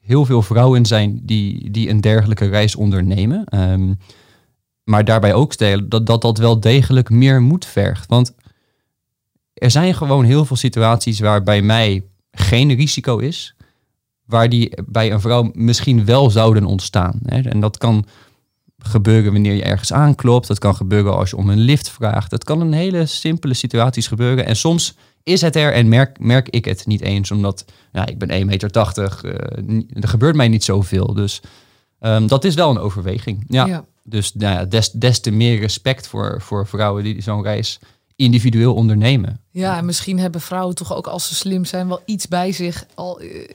heel 0.00 0.24
veel 0.24 0.42
vrouwen 0.42 0.86
zijn 0.86 1.20
die, 1.22 1.70
die 1.70 1.88
een 1.88 2.00
dergelijke 2.00 2.46
reis 2.46 2.76
ondernemen. 2.76 3.44
Um, 3.70 3.98
maar 4.84 5.04
daarbij 5.04 5.34
ook 5.34 5.52
stellen 5.52 5.88
dat, 5.88 6.06
dat 6.06 6.22
dat 6.22 6.38
wel 6.38 6.60
degelijk 6.60 7.10
meer 7.10 7.42
moed 7.42 7.64
vergt. 7.64 8.06
Want 8.06 8.34
er 9.54 9.70
zijn 9.70 9.94
gewoon 9.94 10.24
heel 10.24 10.44
veel 10.44 10.56
situaties 10.56 11.20
waar 11.20 11.42
bij 11.42 11.62
mij 11.62 12.02
geen 12.38 12.74
risico 12.74 13.18
is, 13.18 13.54
waar 14.24 14.48
die 14.48 14.78
bij 14.86 15.12
een 15.12 15.20
vrouw 15.20 15.50
misschien 15.54 16.04
wel 16.04 16.30
zouden 16.30 16.64
ontstaan. 16.64 17.20
En 17.22 17.60
dat 17.60 17.78
kan 17.78 18.06
gebeuren 18.78 19.32
wanneer 19.32 19.54
je 19.54 19.62
ergens 19.62 19.92
aanklopt, 19.92 20.46
dat 20.46 20.58
kan 20.58 20.74
gebeuren 20.74 21.16
als 21.16 21.30
je 21.30 21.36
om 21.36 21.50
een 21.50 21.58
lift 21.58 21.90
vraagt. 21.90 22.30
Dat 22.30 22.44
kan 22.44 22.60
in 22.60 22.72
hele 22.72 23.06
simpele 23.06 23.54
situaties 23.54 24.06
gebeuren. 24.06 24.46
En 24.46 24.56
soms 24.56 24.94
is 25.22 25.40
het 25.40 25.56
er 25.56 25.72
en 25.72 25.88
merk, 25.88 26.18
merk 26.20 26.48
ik 26.48 26.64
het 26.64 26.86
niet 26.86 27.00
eens, 27.00 27.30
omdat 27.30 27.64
ja, 27.92 28.06
ik 28.06 28.18
ben 28.18 28.40
1,80 28.40 28.46
meter, 28.46 28.70
uh, 28.94 29.80
er 29.90 30.08
gebeurt 30.08 30.36
mij 30.36 30.48
niet 30.48 30.64
zoveel. 30.64 31.14
Dus 31.14 31.40
um, 32.00 32.26
dat 32.26 32.44
is 32.44 32.54
wel 32.54 32.70
een 32.70 32.78
overweging. 32.78 33.44
Ja. 33.48 33.66
ja. 33.66 33.84
Dus 34.02 34.34
nou 34.34 34.54
ja, 34.54 34.64
des, 34.64 34.90
des 34.90 35.20
te 35.20 35.30
meer 35.30 35.58
respect 35.58 36.08
voor, 36.08 36.42
voor 36.42 36.66
vrouwen 36.66 37.04
die 37.04 37.22
zo'n 37.22 37.42
reis 37.42 37.78
individueel 38.16 38.74
ondernemen. 38.74 39.40
Ja, 39.50 39.76
en 39.76 39.84
misschien 39.84 40.18
hebben 40.18 40.40
vrouwen 40.40 40.74
toch 40.74 40.94
ook 40.94 41.06
als 41.06 41.28
ze 41.28 41.34
slim 41.34 41.64
zijn 41.64 41.88
wel 41.88 42.00
iets 42.04 42.28
bij 42.28 42.52
zich 42.52 42.86
al, 42.94 43.22
uh, 43.22 43.46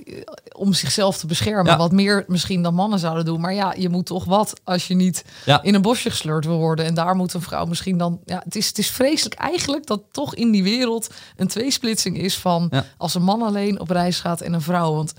om 0.52 0.74
zichzelf 0.74 1.18
te 1.18 1.28
beschermen. 1.28 1.72
Ja. 1.72 1.78
Wat 1.78 1.92
meer 1.92 2.24
misschien 2.28 2.64
dan 2.64 2.74
mannen 2.74 3.00
zouden 3.00 3.26
doen. 3.26 3.42
Maar 3.42 3.54
ja, 3.54 3.74
je 3.78 3.90
moet 3.90 4.06
toch 4.06 4.26
wat 4.26 4.60
als 4.64 4.88
je 4.88 4.96
niet 4.96 5.26
ja. 5.46 5.64
in 5.64 5.76
een 5.76 5.82
bosje 5.82 6.10
gesleurd 6.10 6.46
wil 6.46 6.58
worden. 6.58 6.86
En 6.86 6.94
daar 6.94 7.16
moet 7.16 7.34
een 7.34 7.42
vrouw 7.42 7.66
misschien 7.66 7.98
dan. 7.98 8.20
Ja, 8.26 8.42
het 8.44 8.56
is, 8.56 8.68
het 8.68 8.78
is 8.78 8.90
vreselijk 8.90 9.36
eigenlijk 9.36 9.86
dat 9.86 10.02
toch 10.12 10.36
in 10.36 10.52
die 10.52 10.64
wereld 10.64 11.10
een 11.36 11.48
tweesplitsing 11.48 12.18
is 12.18 12.38
van 12.38 12.68
ja. 12.72 12.86
als 12.98 13.16
een 13.16 13.24
man 13.24 13.42
alleen 13.42 13.80
op 13.80 13.90
reis 13.90 14.20
gaat 14.20 14.42
en 14.42 14.54
een 14.54 14.62
vrouw. 14.62 14.94
Want 14.94 15.14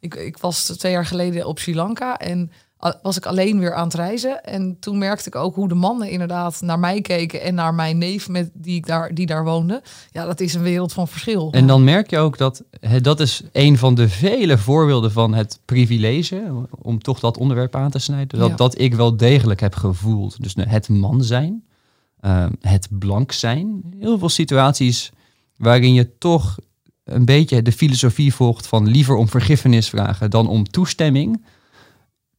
ik, 0.00 0.14
ik 0.14 0.38
was 0.38 0.64
twee 0.64 0.92
jaar 0.92 1.06
geleden 1.06 1.46
op 1.46 1.58
Sri 1.58 1.74
Lanka 1.74 2.18
en 2.18 2.50
was 3.02 3.16
ik 3.16 3.26
alleen 3.26 3.58
weer 3.58 3.74
aan 3.74 3.84
het 3.84 3.94
reizen. 3.94 4.44
En 4.44 4.76
toen 4.80 4.98
merkte 4.98 5.28
ik 5.28 5.34
ook 5.34 5.54
hoe 5.54 5.68
de 5.68 5.74
mannen 5.74 6.10
inderdaad 6.10 6.60
naar 6.60 6.78
mij 6.78 7.00
keken 7.00 7.42
en 7.42 7.54
naar 7.54 7.74
mijn 7.74 7.98
neef 7.98 8.28
met 8.28 8.50
die, 8.54 8.76
ik 8.76 8.86
daar, 8.86 9.14
die 9.14 9.26
daar 9.26 9.44
woonde. 9.44 9.82
Ja, 10.10 10.24
dat 10.24 10.40
is 10.40 10.54
een 10.54 10.62
wereld 10.62 10.92
van 10.92 11.08
verschil. 11.08 11.52
En 11.52 11.66
dan 11.66 11.84
merk 11.84 12.10
je 12.10 12.18
ook 12.18 12.38
dat 12.38 12.62
dat 13.02 13.20
is 13.20 13.42
een 13.52 13.78
van 13.78 13.94
de 13.94 14.08
vele 14.08 14.58
voorbeelden 14.58 15.12
van 15.12 15.34
het 15.34 15.60
privilege, 15.64 16.66
om 16.82 17.02
toch 17.02 17.20
dat 17.20 17.38
onderwerp 17.38 17.76
aan 17.76 17.90
te 17.90 17.98
snijden, 17.98 18.38
dat, 18.38 18.48
ja. 18.48 18.56
dat 18.56 18.78
ik 18.78 18.94
wel 18.94 19.16
degelijk 19.16 19.60
heb 19.60 19.74
gevoeld. 19.74 20.42
Dus 20.42 20.54
het 20.68 20.88
man 20.88 21.24
zijn, 21.24 21.64
uh, 22.20 22.46
het 22.60 22.88
blank 22.90 23.32
zijn. 23.32 23.82
Heel 24.00 24.18
veel 24.18 24.28
situaties 24.28 25.12
waarin 25.56 25.94
je 25.94 26.18
toch 26.18 26.56
een 27.04 27.24
beetje 27.24 27.62
de 27.62 27.72
filosofie 27.72 28.34
volgt 28.34 28.66
van 28.66 28.88
liever 28.88 29.14
om 29.14 29.28
vergiffenis 29.28 29.88
vragen 29.88 30.30
dan 30.30 30.48
om 30.48 30.64
toestemming 30.64 31.44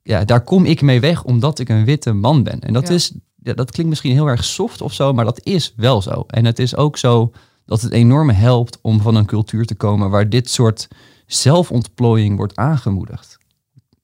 ja, 0.08 0.26
daar 0.26 0.43
kom 0.43 0.65
ik 0.65 0.82
mee 0.82 1.00
weg 1.00 1.24
omdat 1.24 1.60
ik 1.60 1.70
een 1.70 1.86
witte 1.86 2.13
man 2.13 2.43
ben. 2.43 2.60
En 2.60 2.74
dat, 2.74 2.88
ja. 2.88 2.93
is, 2.93 3.12
ja, 3.43 3.54
dat 3.54 3.72
klinkt 3.72 3.89
misschien 3.89 4.13
heel 4.13 4.28
erg 4.28 4.43
soft 4.43 4.82
of 4.82 4.93
zo, 4.93 5.13
maar 5.13 5.26
dat 5.26 5.46
is 5.46 5.74
wel 5.76 6.02
zo. 6.02 6.24
En 6.28 6.46
het 6.46 6.60
is 6.60 6.76
ook 6.76 6.98
zo 6.98 7.32
dat 7.65 7.82
het 7.82 7.91
enorm 7.91 8.30
helpt 8.30 8.80
om 8.82 9.02
van 9.02 9.15
een 9.15 9.26
cultuur 9.26 9.65
te 9.65 9.76
komen 9.76 10.10
waar 10.10 10.30
dit 10.30 10.50
soort 10.50 10.88
zelfontplooiing 11.26 12.38
wordt 12.38 12.56
aangemoedigd. 12.56 13.38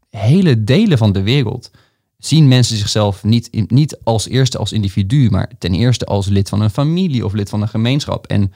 Hele 0.09 0.63
delen 0.63 0.97
van 0.97 1.11
de 1.11 1.21
wereld 1.21 1.71
zien 2.17 2.47
mensen 2.47 2.77
zichzelf 2.77 3.23
niet, 3.23 3.71
niet 3.71 3.97
als 4.03 4.27
eerste 4.27 4.57
als 4.57 4.71
individu, 4.71 5.29
maar 5.29 5.51
ten 5.57 5.73
eerste 5.73 6.05
als 6.05 6.27
lid 6.27 6.49
van 6.49 6.61
een 6.61 6.69
familie 6.69 7.25
of 7.25 7.33
lid 7.33 7.49
van 7.49 7.61
een 7.61 7.67
gemeenschap. 7.67 8.27
En 8.27 8.53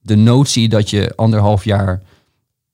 de 0.00 0.16
notie 0.16 0.68
dat 0.68 0.90
je 0.90 1.12
anderhalf 1.16 1.64
jaar 1.64 2.02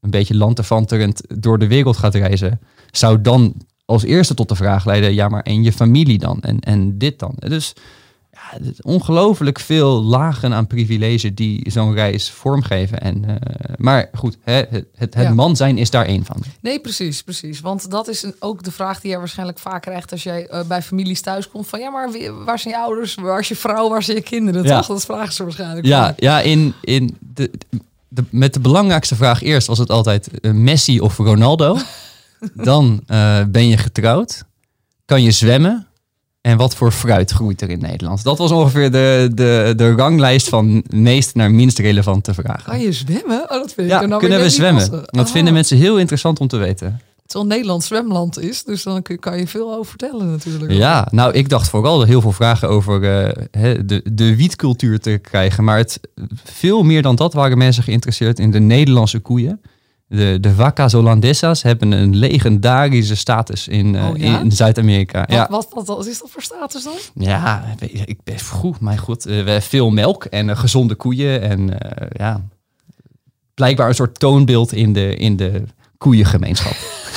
een 0.00 0.10
beetje 0.10 0.36
lanterfanterend 0.36 1.22
door 1.42 1.58
de 1.58 1.66
wereld 1.66 1.96
gaat 1.96 2.14
reizen, 2.14 2.60
zou 2.90 3.20
dan 3.20 3.54
als 3.84 4.02
eerste 4.02 4.34
tot 4.34 4.48
de 4.48 4.54
vraag 4.54 4.84
leiden, 4.84 5.14
ja, 5.14 5.28
maar 5.28 5.42
en 5.42 5.62
je 5.62 5.72
familie 5.72 6.18
dan? 6.18 6.40
En, 6.40 6.60
en 6.60 6.98
dit 6.98 7.18
dan? 7.18 7.34
Dus 7.38 7.74
ja, 8.32 8.58
ongelooflijk 8.82 9.60
veel 9.60 10.02
lagen 10.02 10.54
aan 10.54 10.66
privilege 10.66 11.34
die 11.34 11.70
zo'n 11.70 11.94
reis 11.94 12.30
vormgeven. 12.30 13.00
En, 13.00 13.24
uh, 13.28 13.34
maar 13.76 14.08
goed, 14.14 14.36
hè, 14.42 14.62
het, 14.68 14.86
het, 14.94 15.14
ja. 15.14 15.34
man 15.34 15.56
zijn 15.56 15.78
is 15.78 15.90
daar 15.90 16.06
één 16.06 16.24
van. 16.24 16.42
Nee, 16.60 16.80
precies, 16.80 17.22
precies. 17.22 17.60
Want 17.60 17.90
dat 17.90 18.08
is 18.08 18.22
een, 18.22 18.34
ook 18.38 18.62
de 18.62 18.70
vraag 18.70 19.00
die 19.00 19.10
je 19.10 19.18
waarschijnlijk 19.18 19.58
vaak 19.58 19.82
krijgt 19.82 20.12
als 20.12 20.22
jij 20.22 20.48
uh, 20.52 20.62
bij 20.62 20.82
families 20.82 21.20
thuis 21.20 21.48
komt. 21.48 21.68
Van 21.68 21.80
ja, 21.80 21.90
maar 21.90 22.10
wie, 22.10 22.30
waar 22.30 22.58
zijn 22.58 22.74
je 22.74 22.80
ouders? 22.80 23.14
Waar 23.14 23.38
is 23.38 23.48
je 23.48 23.56
vrouw? 23.56 23.88
Waar 23.88 24.02
zijn 24.02 24.16
je 24.16 24.22
kinderen? 24.22 24.64
Ja. 24.64 24.76
Toch? 24.76 24.86
Dat 24.86 25.04
vragen 25.04 25.32
ze 25.32 25.42
waarschijnlijk. 25.42 25.86
Ja, 25.86 26.14
ja 26.16 26.40
in, 26.40 26.74
in 26.80 27.16
de, 27.34 27.50
de, 28.08 28.24
met 28.30 28.54
de 28.54 28.60
belangrijkste 28.60 29.16
vraag 29.16 29.42
eerst 29.42 29.66
was 29.66 29.78
het 29.78 29.90
altijd 29.90 30.28
uh, 30.40 30.52
Messi 30.52 31.00
of 31.00 31.16
Ronaldo. 31.16 31.76
Dan 32.54 33.00
uh, 33.06 33.40
ben 33.48 33.68
je 33.68 33.76
getrouwd. 33.76 34.44
Kan 35.04 35.22
je 35.22 35.30
zwemmen? 35.30 35.86
En 36.40 36.56
wat 36.56 36.74
voor 36.76 36.92
fruit 36.92 37.30
groeit 37.30 37.60
er 37.60 37.70
in 37.70 37.80
Nederland? 37.80 38.22
Dat 38.22 38.38
was 38.38 38.50
ongeveer 38.50 38.90
de, 38.90 39.30
de, 39.34 39.72
de 39.76 39.92
ranglijst 39.92 40.48
van 40.48 40.84
meest 40.88 41.34
naar 41.34 41.50
minst 41.50 41.78
relevante 41.78 42.34
vragen. 42.34 42.64
Kan 42.64 42.80
je 42.80 42.92
zwemmen? 42.92 43.42
Oh, 43.42 43.48
dat 43.48 43.72
vind 43.72 43.88
ja, 43.88 44.00
ik 44.00 44.08
nou 44.08 44.20
kunnen 44.20 44.40
we 44.40 44.50
zwemmen? 44.50 44.90
Dat 44.90 45.26
oh. 45.26 45.32
vinden 45.32 45.52
mensen 45.52 45.76
heel 45.76 45.98
interessant 45.98 46.40
om 46.40 46.48
te 46.48 46.56
weten. 46.56 47.00
Terwijl 47.26 47.50
Nederland 47.50 47.84
zwemland 47.84 48.38
is, 48.38 48.64
dus 48.64 48.82
dan 48.82 49.02
kan 49.20 49.38
je 49.38 49.46
veel 49.46 49.72
over 49.72 49.86
vertellen 49.86 50.30
natuurlijk. 50.30 50.72
Ja, 50.72 51.08
nou 51.10 51.32
ik 51.32 51.48
dacht 51.48 51.68
vooral 51.68 52.02
heel 52.02 52.20
veel 52.20 52.32
vragen 52.32 52.68
over 52.68 52.94
uh, 52.94 53.30
de, 53.86 54.02
de 54.12 54.36
wietcultuur 54.36 55.00
te 55.00 55.18
krijgen. 55.22 55.64
Maar 55.64 55.76
het, 55.76 56.00
veel 56.44 56.82
meer 56.82 57.02
dan 57.02 57.16
dat 57.16 57.32
waren 57.32 57.58
mensen 57.58 57.82
geïnteresseerd 57.82 58.38
in 58.38 58.50
de 58.50 58.60
Nederlandse 58.60 59.18
koeien. 59.18 59.60
De, 60.16 60.38
de 60.40 60.54
vacas 60.54 60.92
Holandesas 60.92 61.62
hebben 61.62 61.92
een 61.92 62.16
legendarische 62.16 63.16
status 63.16 63.68
in, 63.68 63.94
uh, 63.94 64.08
oh, 64.08 64.16
ja? 64.16 64.40
in 64.40 64.52
Zuid-Amerika. 64.52 65.18
Wat, 65.18 65.30
ja. 65.30 65.46
wat, 65.50 65.66
wat, 65.70 65.86
wat, 65.86 66.06
is 66.06 66.18
dat 66.18 66.30
voor 66.30 66.42
status 66.42 66.84
dan? 66.84 66.94
Ja, 67.14 67.64
ik 67.88 68.18
ben 68.24 68.40
goed, 68.40 68.80
mijn 68.80 68.98
god. 68.98 69.26
Uh, 69.26 69.30
we 69.30 69.36
hebben 69.36 69.62
veel 69.62 69.90
melk 69.90 70.24
en 70.24 70.48
uh, 70.48 70.58
gezonde 70.58 70.94
koeien. 70.94 71.42
En 71.42 71.78
ja, 72.12 72.40
blijkbaar 73.54 73.88
een 73.88 73.94
soort 73.94 74.18
toonbeeld 74.18 74.72
in 74.72 74.92
de, 74.92 75.16
in 75.16 75.36
de 75.36 75.62
koeiengemeenschap. 75.98 76.76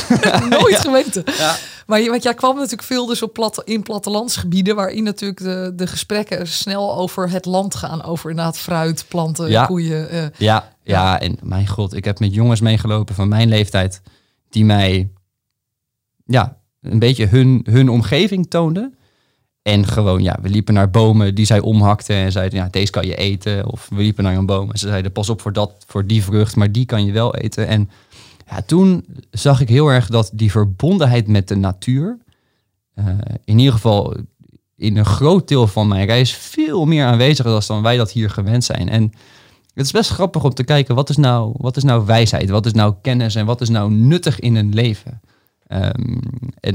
Nooit 0.49 0.79
geweten. 0.79 1.23
Ja. 1.37 1.55
Maar 1.87 2.05
want 2.05 2.23
jij 2.23 2.33
kwam 2.33 2.55
natuurlijk 2.55 2.83
veel 2.83 3.05
dus 3.05 3.21
op 3.21 3.33
platte, 3.33 3.61
in 3.65 3.83
plattelandsgebieden, 3.83 4.75
waarin 4.75 5.03
natuurlijk 5.03 5.39
de, 5.39 5.71
de 5.75 5.87
gesprekken 5.87 6.47
snel 6.47 6.97
over 6.97 7.29
het 7.29 7.45
land 7.45 7.75
gaan. 7.75 8.03
Over 8.03 8.29
inderdaad 8.29 8.57
fruit, 8.57 9.05
planten, 9.07 9.49
ja. 9.49 9.65
koeien. 9.65 10.15
Uh, 10.15 10.23
ja, 10.37 10.71
ja, 10.87 11.19
en 11.19 11.37
mijn 11.43 11.67
god, 11.67 11.93
ik 11.93 12.05
heb 12.05 12.19
met 12.19 12.33
jongens 12.33 12.61
meegelopen 12.61 13.15
van 13.15 13.27
mijn 13.27 13.49
leeftijd, 13.49 14.01
die 14.49 14.65
mij 14.65 15.09
ja, 16.25 16.57
een 16.81 16.99
beetje 16.99 17.27
hun, 17.27 17.65
hun 17.69 17.89
omgeving 17.89 18.49
toonden. 18.49 18.95
En 19.61 19.87
gewoon, 19.87 20.23
ja, 20.23 20.37
we 20.41 20.49
liepen 20.49 20.73
naar 20.73 20.89
bomen 20.89 21.35
die 21.35 21.45
zij 21.45 21.59
omhakten 21.59 22.15
en 22.15 22.31
zeiden, 22.31 22.59
ja, 22.59 22.67
deze 22.71 22.91
kan 22.91 23.05
je 23.05 23.15
eten. 23.15 23.71
Of 23.71 23.89
we 23.89 24.01
liepen 24.01 24.23
naar 24.23 24.35
een 24.35 24.45
boom 24.45 24.71
en 24.71 24.79
ze 24.79 24.87
zeiden, 24.87 25.11
pas 25.11 25.29
op 25.29 25.41
voor, 25.41 25.53
dat, 25.53 25.83
voor 25.87 26.07
die 26.07 26.23
vrucht, 26.23 26.55
maar 26.55 26.71
die 26.71 26.85
kan 26.85 27.05
je 27.05 27.11
wel 27.11 27.35
eten. 27.35 27.67
En 27.67 27.89
ja, 28.49 28.61
toen 28.61 29.05
zag 29.31 29.61
ik 29.61 29.69
heel 29.69 29.87
erg 29.87 30.07
dat 30.07 30.29
die 30.33 30.51
verbondenheid 30.51 31.27
met 31.27 31.47
de 31.47 31.55
natuur, 31.55 32.17
uh, 32.95 33.07
in 33.43 33.59
ieder 33.59 33.73
geval 33.73 34.15
in 34.75 34.97
een 34.97 35.05
groot 35.05 35.47
deel 35.47 35.67
van 35.67 35.87
mijn 35.87 36.05
reis, 36.05 36.33
veel 36.33 36.85
meer 36.85 37.05
aanwezig 37.05 37.45
was 37.45 37.67
dan 37.67 37.81
wij 37.81 37.97
dat 37.97 38.11
hier 38.11 38.29
gewend 38.29 38.63
zijn. 38.63 38.89
En 38.89 39.11
het 39.77 39.85
is 39.85 39.91
best 39.91 40.09
grappig 40.09 40.43
om 40.43 40.53
te 40.53 40.63
kijken, 40.63 40.95
wat 40.95 41.09
is 41.09 41.17
nou, 41.17 41.53
wat 41.57 41.77
is 41.77 41.83
nou 41.83 42.05
wijsheid, 42.05 42.49
wat 42.49 42.65
is 42.65 42.73
nou 42.73 42.95
kennis 43.01 43.35
en 43.35 43.45
wat 43.45 43.61
is 43.61 43.69
nou 43.69 43.91
nuttig 43.91 44.39
in 44.39 44.55
een 44.55 44.73
leven. 44.73 45.21
Um, 45.67 46.19
en 46.59 46.73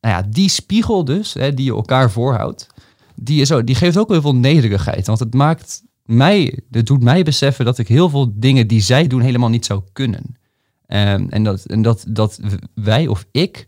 nou 0.00 0.14
ja, 0.14 0.22
die 0.22 0.48
spiegel 0.48 1.04
dus, 1.04 1.34
hè, 1.34 1.54
die 1.54 1.64
je 1.64 1.74
elkaar 1.74 2.10
voorhoudt, 2.10 2.66
die, 3.14 3.40
is 3.40 3.52
die 3.64 3.74
geeft 3.74 3.98
ook 3.98 4.08
heel 4.08 4.20
veel 4.20 4.34
nederigheid. 4.34 5.06
Want 5.06 5.18
het 5.18 5.34
maakt 5.34 5.82
mij, 6.04 6.60
dat 6.68 6.86
doet 6.86 7.02
mij 7.02 7.22
beseffen 7.22 7.64
dat 7.64 7.78
ik 7.78 7.88
heel 7.88 8.08
veel 8.08 8.32
dingen 8.34 8.66
die 8.66 8.80
zij 8.80 9.06
doen 9.06 9.20
helemaal 9.20 9.48
niet 9.48 9.66
zou 9.66 9.82
kunnen. 9.92 10.36
Ehm, 10.86 11.26
en 11.28 11.44
dat, 11.44 11.64
en 11.64 11.82
dat, 11.82 12.04
dat 12.08 12.40
wij 12.74 13.06
of 13.06 13.26
ik 13.30 13.66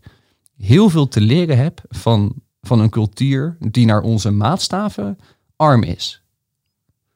heel 0.57 0.89
veel 0.89 1.07
te 1.07 1.21
leren 1.21 1.57
heb 1.57 1.81
van, 1.89 2.33
van 2.61 2.79
een 2.79 2.89
cultuur 2.89 3.57
die 3.59 3.85
naar 3.85 4.01
onze 4.01 4.31
maatstaven 4.31 5.17
arm 5.55 5.83
is. 5.83 6.23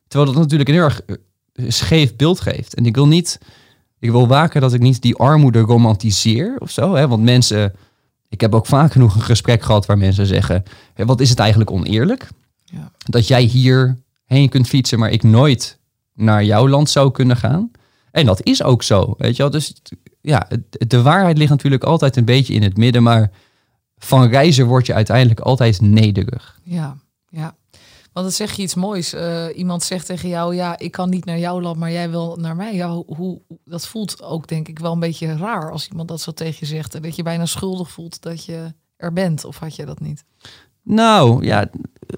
Terwijl 0.08 0.32
dat 0.32 0.42
natuurlijk 0.42 0.70
een 0.70 0.76
heel 0.76 0.84
erg 0.84 1.02
scheef 1.68 2.16
beeld 2.16 2.40
geeft. 2.40 2.76
En 2.76 2.86
ik 2.86 2.96
wil 2.96 3.08
niet, 3.08 3.40
ik 4.00 4.12
wil 4.12 4.28
waken 4.28 4.62
dat 4.62 4.74
ik 4.74 4.82
niet 4.82 5.02
die 5.02 5.16
armoede 5.16 5.60
romantiseer 5.60 6.56
of 6.60 6.72
zo. 6.72 6.96
Hè? 6.96 7.08
Want 7.08 7.24
mensen, 7.24 7.74
ik 8.30 8.42
heb 8.42 8.56
ook 8.56 8.66
vaak 8.66 8.92
genoeg 8.92 9.16
een 9.16 9.22
gesprek 9.22 9.62
gehad 9.62 9.86
waar 9.86 9.98
mensen 9.98 10.26
zeggen: 10.26 10.64
hè, 10.94 11.06
wat 11.06 11.22
is 11.22 11.30
het 11.30 11.40
eigenlijk 11.40 11.72
oneerlijk? 11.72 12.28
Ja. 12.64 12.92
Dat 12.98 13.28
jij 13.28 13.42
hier 13.42 13.98
heen 14.26 14.50
kunt 14.50 14.68
fietsen, 14.68 15.00
maar 15.00 15.12
ik 15.12 15.24
nooit 15.24 15.78
naar 16.14 16.44
jouw 16.44 16.68
land 16.68 16.90
zou 16.90 17.12
kunnen 17.12 17.38
gaan. 17.38 17.72
En 18.12 18.26
dat 18.26 18.44
is 18.44 18.64
ook 18.64 18.84
zo, 18.84 19.16
weet 19.18 19.36
je 19.36 19.42
wel. 19.42 19.52
Dus 19.52 19.74
ja, 20.22 20.48
de 20.70 21.02
waarheid 21.02 21.38
ligt 21.38 21.50
natuurlijk 21.50 21.84
altijd 21.84 22.16
een 22.16 22.26
beetje 22.26 22.54
in 22.54 22.64
het 22.64 22.78
midden, 22.78 23.04
maar 23.04 23.32
van 23.98 24.28
reizen 24.28 24.66
word 24.66 24.86
je 24.86 24.94
uiteindelijk 24.94 25.40
altijd 25.40 25.82
nederig. 25.82 26.60
Ja, 26.64 26.98
ja. 27.30 27.56
Want 28.18 28.30
dan 28.30 28.38
zeg 28.48 28.56
je 28.56 28.62
iets 28.62 28.76
moois. 28.76 29.14
Eh, 29.14 29.46
iemand 29.56 29.84
zegt 29.84 30.06
tegen 30.06 30.30
jou, 30.30 30.56
ja, 30.56 30.78
ik 30.78 30.92
kan 30.92 31.10
niet 31.10 31.26
naar 31.26 31.40
jouw 31.40 31.62
land, 31.62 31.78
maar 31.78 31.92
jij 31.92 32.10
wil 32.10 32.38
naar 32.40 32.56
mij. 32.56 32.76
Ja, 32.76 32.90
hoe, 32.92 33.42
dat 33.66 33.88
voelt 33.88 34.24
ook 34.24 34.48
denk 34.48 34.68
ik 34.68 34.80
wel 34.80 34.94
een 34.94 35.00
beetje 35.00 35.38
raar 35.38 35.72
als 35.72 35.88
iemand 35.88 36.08
dat 36.08 36.22
zo 36.22 36.32
tegen 36.32 36.58
je 36.60 36.66
zegt. 36.66 36.96
En 36.96 37.02
dat 37.02 37.16
je 37.16 37.24
bijna 37.24 37.46
schuldig 37.46 37.92
voelt 37.92 38.22
dat 38.22 38.46
je 38.46 38.74
er 38.96 39.14
bent. 39.14 39.46
Of 39.46 39.58
had 39.58 39.76
je 39.76 39.86
dat 39.86 40.00
niet? 40.00 40.24
Nou, 40.84 41.46
ja, 41.46 41.60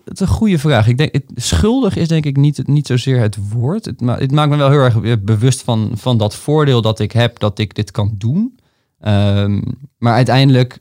het 0.04 0.14
is 0.14 0.20
een 0.20 0.28
goede 0.28 0.60
vraag. 0.60 0.88
Ik 0.88 0.98
denk, 0.98 1.14
het, 1.14 1.24
schuldig 1.36 1.96
is 1.96 2.08
denk 2.08 2.26
ik 2.26 2.38
niet, 2.38 2.68
niet 2.68 2.88
zozeer 2.88 3.20
het 3.20 3.50
woord. 3.50 3.86
Het, 3.86 4.00
het 4.00 4.32
maakt 4.32 4.50
me 4.50 4.58
wel 4.58 4.70
heel 4.70 4.80
erg 4.80 5.22
bewust 5.22 5.62
van, 5.62 5.92
van 5.94 6.18
dat 6.18 6.36
voordeel 6.36 6.82
dat 6.82 7.00
ik 7.00 7.12
heb 7.12 7.40
dat 7.40 7.60
ik 7.60 7.76
dit 7.76 7.92
kan 7.92 8.16
doen. 8.18 8.60
Ehm, 9.00 9.62
maar 9.98 10.14
uiteindelijk 10.14 10.80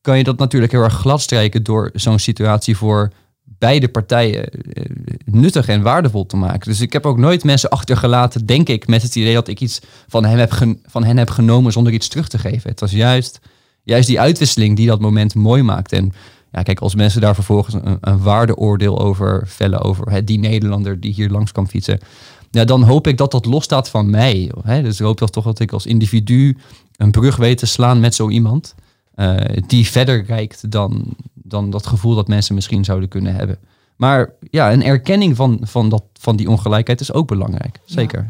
kan 0.00 0.18
je 0.18 0.24
dat 0.24 0.38
natuurlijk 0.38 0.72
heel 0.72 0.82
erg 0.82 0.94
gladstrijken 0.94 1.62
door 1.62 1.90
zo'n 1.92 2.18
situatie 2.18 2.76
voor 2.76 3.12
beide 3.44 3.88
partijen 3.88 4.48
eh, 4.48 4.84
nuttig 5.24 5.68
en 5.68 5.82
waardevol 5.82 6.26
te 6.26 6.36
maken. 6.36 6.70
Dus 6.70 6.80
ik 6.80 6.92
heb 6.92 7.06
ook 7.06 7.18
nooit 7.18 7.44
mensen 7.44 7.70
achtergelaten, 7.70 8.46
denk 8.46 8.68
ik, 8.68 8.86
met 8.86 9.02
het 9.02 9.16
idee 9.16 9.34
dat 9.34 9.48
ik 9.48 9.60
iets 9.60 9.80
van 10.08 10.24
hen 10.24 10.38
heb, 10.38 10.52
van 10.86 11.04
hen 11.04 11.16
heb 11.16 11.30
genomen 11.30 11.72
zonder 11.72 11.92
iets 11.92 12.08
terug 12.08 12.28
te 12.28 12.38
geven. 12.38 12.70
Het 12.70 12.80
was 12.80 12.92
juist, 12.92 13.40
juist 13.82 14.06
die 14.06 14.20
uitwisseling 14.20 14.76
die 14.76 14.86
dat 14.86 15.00
moment 15.00 15.34
mooi 15.34 15.62
maakt. 15.62 15.92
En 15.92 16.12
ja, 16.52 16.62
kijk, 16.62 16.80
als 16.80 16.94
mensen 16.94 17.20
daar 17.20 17.34
vervolgens 17.34 17.74
een, 17.74 17.98
een 18.00 18.22
waardeoordeel 18.22 19.00
over 19.00 19.42
vellen, 19.46 19.80
over 19.80 20.10
hè, 20.10 20.24
die 20.24 20.38
Nederlander 20.38 21.00
die 21.00 21.12
hier 21.12 21.30
langs 21.30 21.52
kwam 21.52 21.66
fietsen, 21.66 22.00
ja, 22.50 22.64
dan 22.64 22.82
hoop 22.82 23.06
ik 23.06 23.18
dat 23.18 23.30
dat 23.30 23.44
losstaat 23.44 23.88
van 23.88 24.10
mij. 24.10 24.50
Hè? 24.62 24.82
Dus 24.82 25.00
ik 25.00 25.06
hoop 25.06 25.20
toch 25.20 25.44
dat 25.44 25.60
ik 25.60 25.72
als 25.72 25.86
individu 25.86 26.56
een 26.96 27.10
brug 27.10 27.36
weet 27.36 27.58
te 27.58 27.66
slaan 27.66 28.00
met 28.00 28.14
zo 28.14 28.28
iemand. 28.28 28.74
Eh, 29.14 29.36
die 29.66 29.86
verder 29.86 30.24
reikt 30.24 30.70
dan, 30.70 31.04
dan 31.34 31.70
dat 31.70 31.86
gevoel 31.86 32.14
dat 32.14 32.28
mensen 32.28 32.54
misschien 32.54 32.84
zouden 32.84 33.08
kunnen 33.08 33.34
hebben. 33.34 33.58
Maar 33.96 34.30
ja, 34.50 34.72
een 34.72 34.84
erkenning 34.84 35.36
van, 35.36 35.58
van, 35.62 35.88
dat, 35.88 36.02
van 36.12 36.36
die 36.36 36.48
ongelijkheid 36.48 37.00
is 37.00 37.12
ook 37.12 37.28
belangrijk. 37.28 37.80
Zeker. 37.84 38.26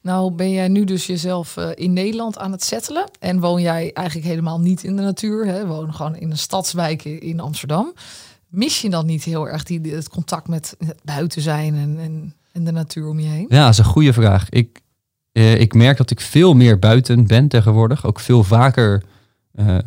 Nou 0.00 0.32
ben 0.32 0.50
jij 0.50 0.68
nu 0.68 0.84
dus 0.84 1.06
jezelf 1.06 1.56
eh, 1.56 1.68
in 1.74 1.92
Nederland 1.92 2.38
aan 2.38 2.52
het 2.52 2.64
settelen. 2.64 3.10
En 3.20 3.40
woon 3.40 3.62
jij 3.62 3.92
eigenlijk 3.92 4.26
helemaal 4.26 4.60
niet 4.60 4.84
in 4.84 4.96
de 4.96 5.02
natuur. 5.02 5.46
Hè? 5.46 5.66
Woon 5.66 5.94
gewoon 5.94 6.16
in 6.16 6.30
een 6.30 6.38
stadswijk 6.38 7.04
in 7.04 7.40
Amsterdam. 7.40 7.92
Mis 8.48 8.80
je 8.80 8.90
dan 8.90 9.06
niet 9.06 9.24
heel 9.24 9.48
erg 9.48 9.62
die, 9.62 9.80
het 9.94 10.08
contact 10.08 10.48
met 10.48 10.76
het 10.86 11.00
buiten 11.04 11.42
zijn 11.42 11.74
en, 11.74 11.98
en, 12.00 12.34
en 12.52 12.64
de 12.64 12.72
natuur 12.72 13.08
om 13.08 13.20
je 13.20 13.28
heen? 13.28 13.46
Ja, 13.48 13.64
dat 13.64 13.72
is 13.72 13.78
een 13.78 13.84
goede 13.84 14.12
vraag. 14.12 14.48
Ik, 14.48 14.80
eh, 15.32 15.60
ik 15.60 15.74
merk 15.74 15.96
dat 15.96 16.10
ik 16.10 16.20
veel 16.20 16.54
meer 16.54 16.78
buiten 16.78 17.26
ben 17.26 17.48
tegenwoordig. 17.48 18.06
Ook 18.06 18.20
veel 18.20 18.44
vaker 18.44 19.02
eh, 19.54 19.78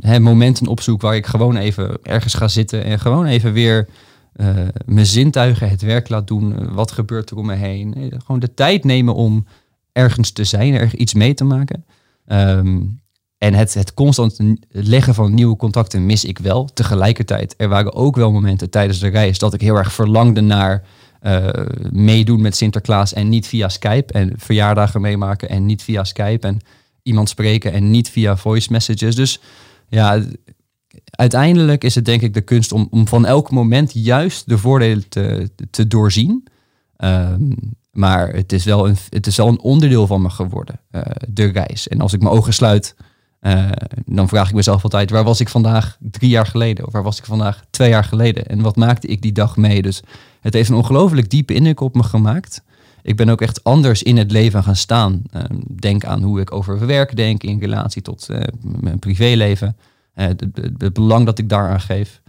hè, 0.00 0.20
momenten 0.20 0.66
opzoek 0.66 1.00
waar 1.00 1.16
ik 1.16 1.26
gewoon 1.26 1.56
even 1.56 1.98
ergens 2.02 2.34
ga 2.34 2.48
zitten 2.48 2.84
en 2.84 3.00
gewoon 3.00 3.26
even 3.26 3.52
weer 3.52 3.88
eh, 4.32 4.54
mijn 4.84 5.06
zintuigen 5.06 5.68
het 5.68 5.82
werk 5.82 6.08
laat 6.08 6.26
doen. 6.26 6.58
Eh, 6.58 6.72
wat 6.72 6.92
gebeurt 6.92 7.30
er 7.30 7.36
om 7.36 7.46
me 7.46 7.54
heen? 7.54 7.94
Eh, 7.94 8.18
gewoon 8.24 8.40
de 8.40 8.54
tijd 8.54 8.84
nemen 8.84 9.14
om 9.14 9.46
ergens 9.92 10.30
te 10.30 10.44
zijn, 10.44 10.74
ergens 10.74 10.94
iets 10.94 11.14
mee 11.14 11.34
te 11.34 11.44
maken. 11.44 11.84
Ehm, 12.26 12.80
en 13.38 13.54
het, 13.54 13.74
het 13.74 13.94
constant 13.94 14.40
leggen 14.68 15.14
van 15.14 15.34
nieuwe 15.34 15.56
contacten 15.56 16.06
mis 16.06 16.24
ik 16.24 16.38
wel. 16.38 16.64
Tegelijkertijd, 16.64 17.54
er 17.56 17.68
waren 17.68 17.94
ook 17.94 18.16
wel 18.16 18.32
momenten 18.32 18.70
tijdens 18.70 18.98
de 18.98 19.08
reis 19.08 19.38
dat 19.38 19.54
ik 19.54 19.60
heel 19.60 19.76
erg 19.76 19.92
verlangde 19.92 20.40
naar 20.40 20.82
eh, 21.20 21.48
meedoen 21.90 22.40
met 22.40 22.56
Sinterklaas 22.56 23.12
en 23.12 23.28
niet 23.28 23.46
via 23.46 23.68
Skype. 23.68 24.12
En 24.12 24.32
verjaardagen 24.36 25.00
meemaken 25.00 25.48
en 25.48 25.66
niet 25.66 25.82
via 25.82 26.04
Skype. 26.04 26.46
En 26.46 26.60
iemand 27.02 27.28
spreken 27.28 27.72
en 27.72 27.90
niet 27.90 28.10
via 28.10 28.36
voice 28.36 28.72
messages. 28.72 29.14
Dus 29.14 29.40
ja, 29.88 30.22
uiteindelijk 31.10 31.84
is 31.84 31.94
het 31.94 32.04
denk 32.04 32.22
ik 32.22 32.34
de 32.34 32.40
kunst 32.40 32.72
om, 32.72 32.88
om 32.90 33.08
van 33.08 33.26
elk 33.26 33.50
moment 33.50 33.92
juist 33.94 34.48
de 34.48 34.58
voordelen 34.58 35.08
te, 35.08 35.50
te 35.70 35.86
doorzien. 35.86 36.46
Ehm, 36.96 37.50
maar 37.90 38.28
het 38.28 38.52
is, 38.52 38.64
wel 38.64 38.88
een, 38.88 38.96
het 39.08 39.26
is 39.26 39.36
wel 39.36 39.48
een 39.48 39.60
onderdeel 39.60 40.06
van 40.06 40.22
me 40.22 40.30
geworden, 40.30 40.80
eh, 40.90 41.02
de 41.28 41.44
reis. 41.44 41.88
En 41.88 42.00
als 42.00 42.12
ik 42.12 42.22
mijn 42.22 42.34
ogen 42.34 42.52
sluit, 42.52 42.96
eh, 43.40 43.70
dan 44.04 44.28
vraag 44.28 44.48
ik 44.48 44.54
mezelf 44.54 44.82
altijd, 44.82 45.10
waar 45.10 45.24
was 45.24 45.40
ik 45.40 45.48
vandaag 45.48 45.96
drie 46.00 46.30
jaar 46.30 46.46
geleden? 46.46 46.86
Of 46.86 46.92
waar 46.92 47.02
was 47.02 47.18
ik 47.18 47.24
vandaag 47.24 47.64
twee 47.70 47.88
jaar 47.88 48.04
geleden? 48.04 48.46
En 48.46 48.60
wat 48.60 48.76
maakte 48.76 49.06
ik 49.06 49.22
die 49.22 49.32
dag 49.32 49.56
mee? 49.56 49.82
Dus 49.82 50.02
het 50.40 50.54
heeft 50.54 50.68
een 50.68 50.76
ongelooflijk 50.76 51.30
diepe 51.30 51.54
indruk 51.54 51.80
op 51.80 51.94
me 51.94 52.02
gemaakt. 52.02 52.62
Ik 53.02 53.16
ben 53.16 53.28
ook 53.28 53.40
echt 53.40 53.64
anders 53.64 54.02
in 54.02 54.16
het 54.16 54.30
leven 54.30 54.62
gaan 54.62 54.76
staan. 54.76 55.22
Ehm, 55.30 55.58
denk 55.80 56.04
aan 56.04 56.22
hoe 56.22 56.40
ik 56.40 56.52
over 56.52 56.86
werk 56.86 57.16
denk 57.16 57.42
in 57.42 57.60
relatie 57.60 58.02
tot 58.02 58.28
eh, 58.28 58.40
mijn 58.60 58.98
privéleven. 58.98 59.76
Eh, 60.14 60.26
het, 60.26 60.92
belang 60.92 61.26
dat 61.26 61.38
ik 61.38 61.48
daaraan 61.48 61.80
geef. 61.80 62.22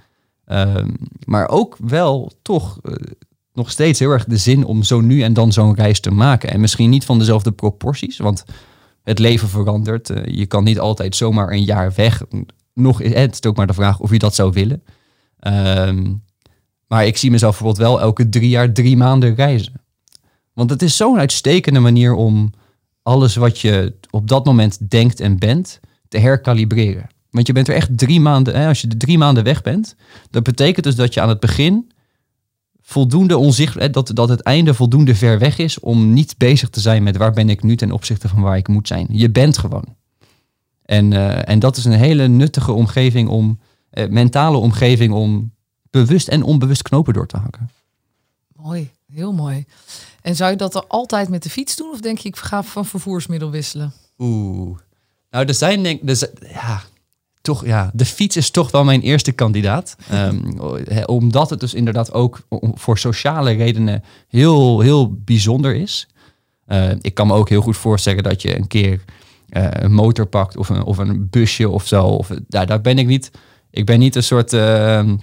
Ehm, 0.46 0.90
maar 1.26 1.50
ook 1.50 1.78
wel 1.80 2.32
toch 2.42 2.80
eh, 2.84 2.94
nog 3.54 3.72
steeds 3.72 4.00
heel 4.00 4.12
erg 4.12 4.26
de 4.26 4.38
zin 4.38 4.64
om 4.66 4.84
zo 4.84 5.02
nu 5.02 5.22
en 5.22 5.34
dan 5.34 5.52
zo'n 5.52 5.76
reis 5.76 6.00
te 6.00 6.12
maken. 6.12 6.50
En 6.50 6.60
misschien 6.60 6.90
niet 6.90 7.06
van 7.06 7.20
dezelfde 7.20 7.52
proporties, 7.52 8.18
want 8.18 8.44
het 9.04 9.20
leven 9.20 9.50
verandert. 9.50 10.12
Je 10.26 10.46
kan 10.46 10.64
niet 10.64 10.80
altijd 10.80 11.16
zomaar 11.16 11.52
een 11.52 11.64
jaar 11.64 11.94
weg. 11.96 12.22
Nog, 12.74 12.98
het 12.98 13.34
is 13.34 13.50
ook 13.50 13.56
maar 13.56 13.68
de 13.68 13.74
vraag 13.74 14.00
of 14.00 14.12
je 14.12 14.20
dat 14.20 14.36
zou 14.36 14.52
willen. 14.52 14.84
Ehm, 15.40 16.14
maar 16.88 17.06
ik 17.06 17.18
zie 17.18 17.32
mezelf 17.32 17.52
bijvoorbeeld 17.52 17.88
wel 17.88 18.02
elke 18.02 18.30
drie 18.30 18.50
jaar 18.50 18.74
drie 18.74 18.98
maanden 18.98 19.36
reizen. 19.36 19.81
Want 20.54 20.70
het 20.70 20.82
is 20.82 20.96
zo'n 20.96 21.18
uitstekende 21.18 21.80
manier 21.80 22.14
om 22.14 22.54
alles 23.04 23.36
wat 23.36 23.60
je 23.60 23.94
op 24.10 24.28
dat 24.28 24.46
moment 24.46 24.90
denkt 24.90 25.20
en 25.20 25.40
bent 25.40 25.80
te 26.08 26.18
herkalibreren. 26.18 27.10
Want 27.30 27.48
je 27.48 27.54
bent 27.54 27.68
er 27.68 27.76
echt 27.76 27.98
drie 27.98 28.20
maanden, 28.20 28.56
hè, 28.56 28.68
als 28.68 28.82
je 28.82 28.88
drie 28.88 29.18
maanden 29.18 29.44
weg 29.44 29.62
bent, 29.62 29.96
dat 30.30 30.44
betekent 30.44 30.86
dus 30.86 30.96
dat 30.96 31.14
je 31.14 31.22
aan 31.22 31.30
het 31.30 31.40
begin 31.40 31.92
voldoende 32.82 33.38
onzichtbaar, 33.38 33.92
dat, 33.92 34.12
dat 34.14 34.30
het 34.30 34.42
einde 34.42 34.74
voldoende 34.74 35.16
ver 35.16 35.40
weg 35.40 35.58
is 35.58 35.80
om 35.80 36.14
niet 36.14 36.38
bezig 36.38 36.70
te 36.70 36.80
zijn 36.80 37.04
met 37.04 37.18
waar 37.18 37.34
ben 37.34 37.50
ik 37.50 37.64
nu 37.64 37.76
ten 37.76 37.92
opzichte 37.92 38.28
van 38.28 38.42
waar 38.42 38.58
ik 38.58 38.68
moet 38.68 38.88
zijn. 38.88 39.08
Je 39.10 39.30
bent 39.30 39.58
gewoon. 39.58 39.96
En, 40.86 41.14
eh, 41.14 41.50
en 41.50 41.60
dat 41.60 41.78
is 41.78 41.86
een 41.86 41.92
hele 41.92 42.28
nuttige 42.28 42.72
omgeving 42.72 43.30
om, 43.30 43.60
eh, 43.90 44.10
mentale 44.10 44.58
omgeving 44.58 45.14
om 45.14 45.54
bewust 45.90 46.28
en 46.28 46.44
onbewust 46.44 46.82
knopen 46.82 47.14
door 47.14 47.28
te 47.28 47.38
hakken. 47.38 47.70
Mooi, 48.56 48.92
heel 49.14 49.34
mooi. 49.34 49.66
En 50.22 50.36
zou 50.36 50.52
je 50.52 50.58
dat 50.58 50.76
er 50.76 50.84
altijd 50.88 51.30
met 51.30 51.44
de 51.44 51.50
fiets 51.50 51.76
doen? 51.76 51.90
Of 51.92 52.00
denk 52.00 52.18
je, 52.18 52.28
ik 52.30 52.36
ga 52.36 52.64
van 52.64 52.86
vervoersmiddel 52.86 53.52
wisselen? 53.52 53.94
Oeh. 54.18 54.78
Nou, 55.30 55.46
er 55.46 55.54
zijn 55.54 55.84
denk 55.84 56.02
zijn- 56.06 56.32
ja, 56.52 56.82
toch, 57.42 57.66
ja, 57.66 57.92
de 57.94 58.06
fiets 58.06 58.38
is 58.38 58.50
toch 58.52 58.72
wel 58.72 58.84
mijn 58.84 59.02
eerste 59.02 59.32
kandidaat. 59.32 59.96
Ehm, 60.10 60.60
omdat 61.06 61.50
het 61.50 61.60
dus 61.60 61.74
inderdaad 61.74 62.14
ook 62.14 62.40
voor 62.74 62.98
sociale 62.98 63.52
redenen 63.52 64.04
heel, 64.28 64.80
heel 64.80 65.14
bijzonder 65.14 65.76
is. 65.76 66.08
Eh, 66.66 66.92
ik 67.02 67.14
kan 67.14 67.28
me 67.28 67.34
ook 67.34 67.50
heel 67.50 67.62
goed 67.62 67.78
voorstellen 67.78 68.24
dat 68.24 68.42
je 68.42 68.56
een 68.58 68.68
keer 68.68 69.04
eh, 69.50 69.68
een 69.72 69.94
motor 69.94 70.26
pakt 70.26 70.58
of 70.58 70.70
een, 70.70 70.84
of 70.84 70.98
een 70.98 71.28
busje 71.30 71.70
of 71.70 71.88
zo. 71.88 72.04
Of, 72.06 72.30
ja, 72.48 72.66
daar 72.66 72.82
ben 72.82 72.98
ik 72.98 73.08
niet. 73.08 73.32
Ik 73.70 73.86
ben 73.86 74.00
niet 74.00 74.16
een 74.16 74.24
soort 74.24 74.54
ehm, 74.54 75.18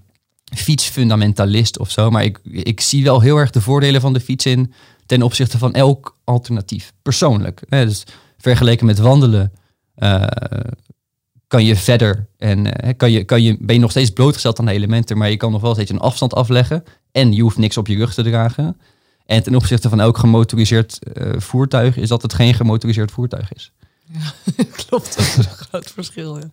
fietsfundamentalist 0.54 1.78
of 1.78 1.90
zo. 1.90 2.10
Maar 2.10 2.24
ik, 2.24 2.40
ik 2.42 2.80
zie 2.80 3.04
wel 3.04 3.20
heel 3.20 3.36
erg 3.36 3.50
de 3.50 3.60
voordelen 3.60 4.00
van 4.00 4.12
de 4.12 4.20
fiets 4.20 4.46
in 4.46 4.72
ten 5.06 5.22
opzichte 5.22 5.58
van 5.58 5.74
elk 5.74 6.16
alternatief. 6.24 6.92
Persoonlijk. 7.02 7.62
Hè, 7.68 7.86
dus 7.86 8.04
vergeleken 8.38 8.86
met 8.86 8.98
wandelen 8.98 9.52
eh, 9.94 10.26
kan 11.46 11.64
je 11.64 11.76
verder 11.76 12.28
en 12.38 12.80
eh, 12.80 12.96
kan 12.96 13.10
je, 13.10 13.24
kan 13.24 13.42
je, 13.42 13.56
ben 13.60 13.74
je 13.74 13.80
nog 13.80 13.90
steeds 13.90 14.10
blootgesteld 14.10 14.58
aan 14.58 14.66
de 14.66 14.72
elementen, 14.72 15.18
maar 15.18 15.30
je 15.30 15.36
kan 15.36 15.52
nog 15.52 15.60
wel 15.60 15.74
steeds 15.74 15.90
een 15.90 15.98
afstand 15.98 16.34
afleggen 16.34 16.84
en 17.12 17.32
je 17.32 17.42
hoeft 17.42 17.58
niks 17.58 17.76
op 17.76 17.86
je 17.86 17.96
rug 17.96 18.14
te 18.14 18.22
dragen. 18.22 18.76
En 19.26 19.42
ten 19.42 19.54
opzichte 19.54 19.88
van 19.88 20.00
elk 20.00 20.18
gemotoriseerd 20.18 20.98
eh, 21.02 21.32
voertuig 21.36 21.96
is 21.96 22.08
dat 22.08 22.22
het 22.22 22.34
geen 22.34 22.54
gemotoriseerd 22.54 23.10
voertuig 23.10 23.52
is. 23.52 23.72
Klopt, 24.86 25.16
dat 25.16 25.26
is 25.26 25.36
een 25.36 25.44
groot 25.44 25.90
verschil. 25.90 26.38
Ja. 26.38 26.50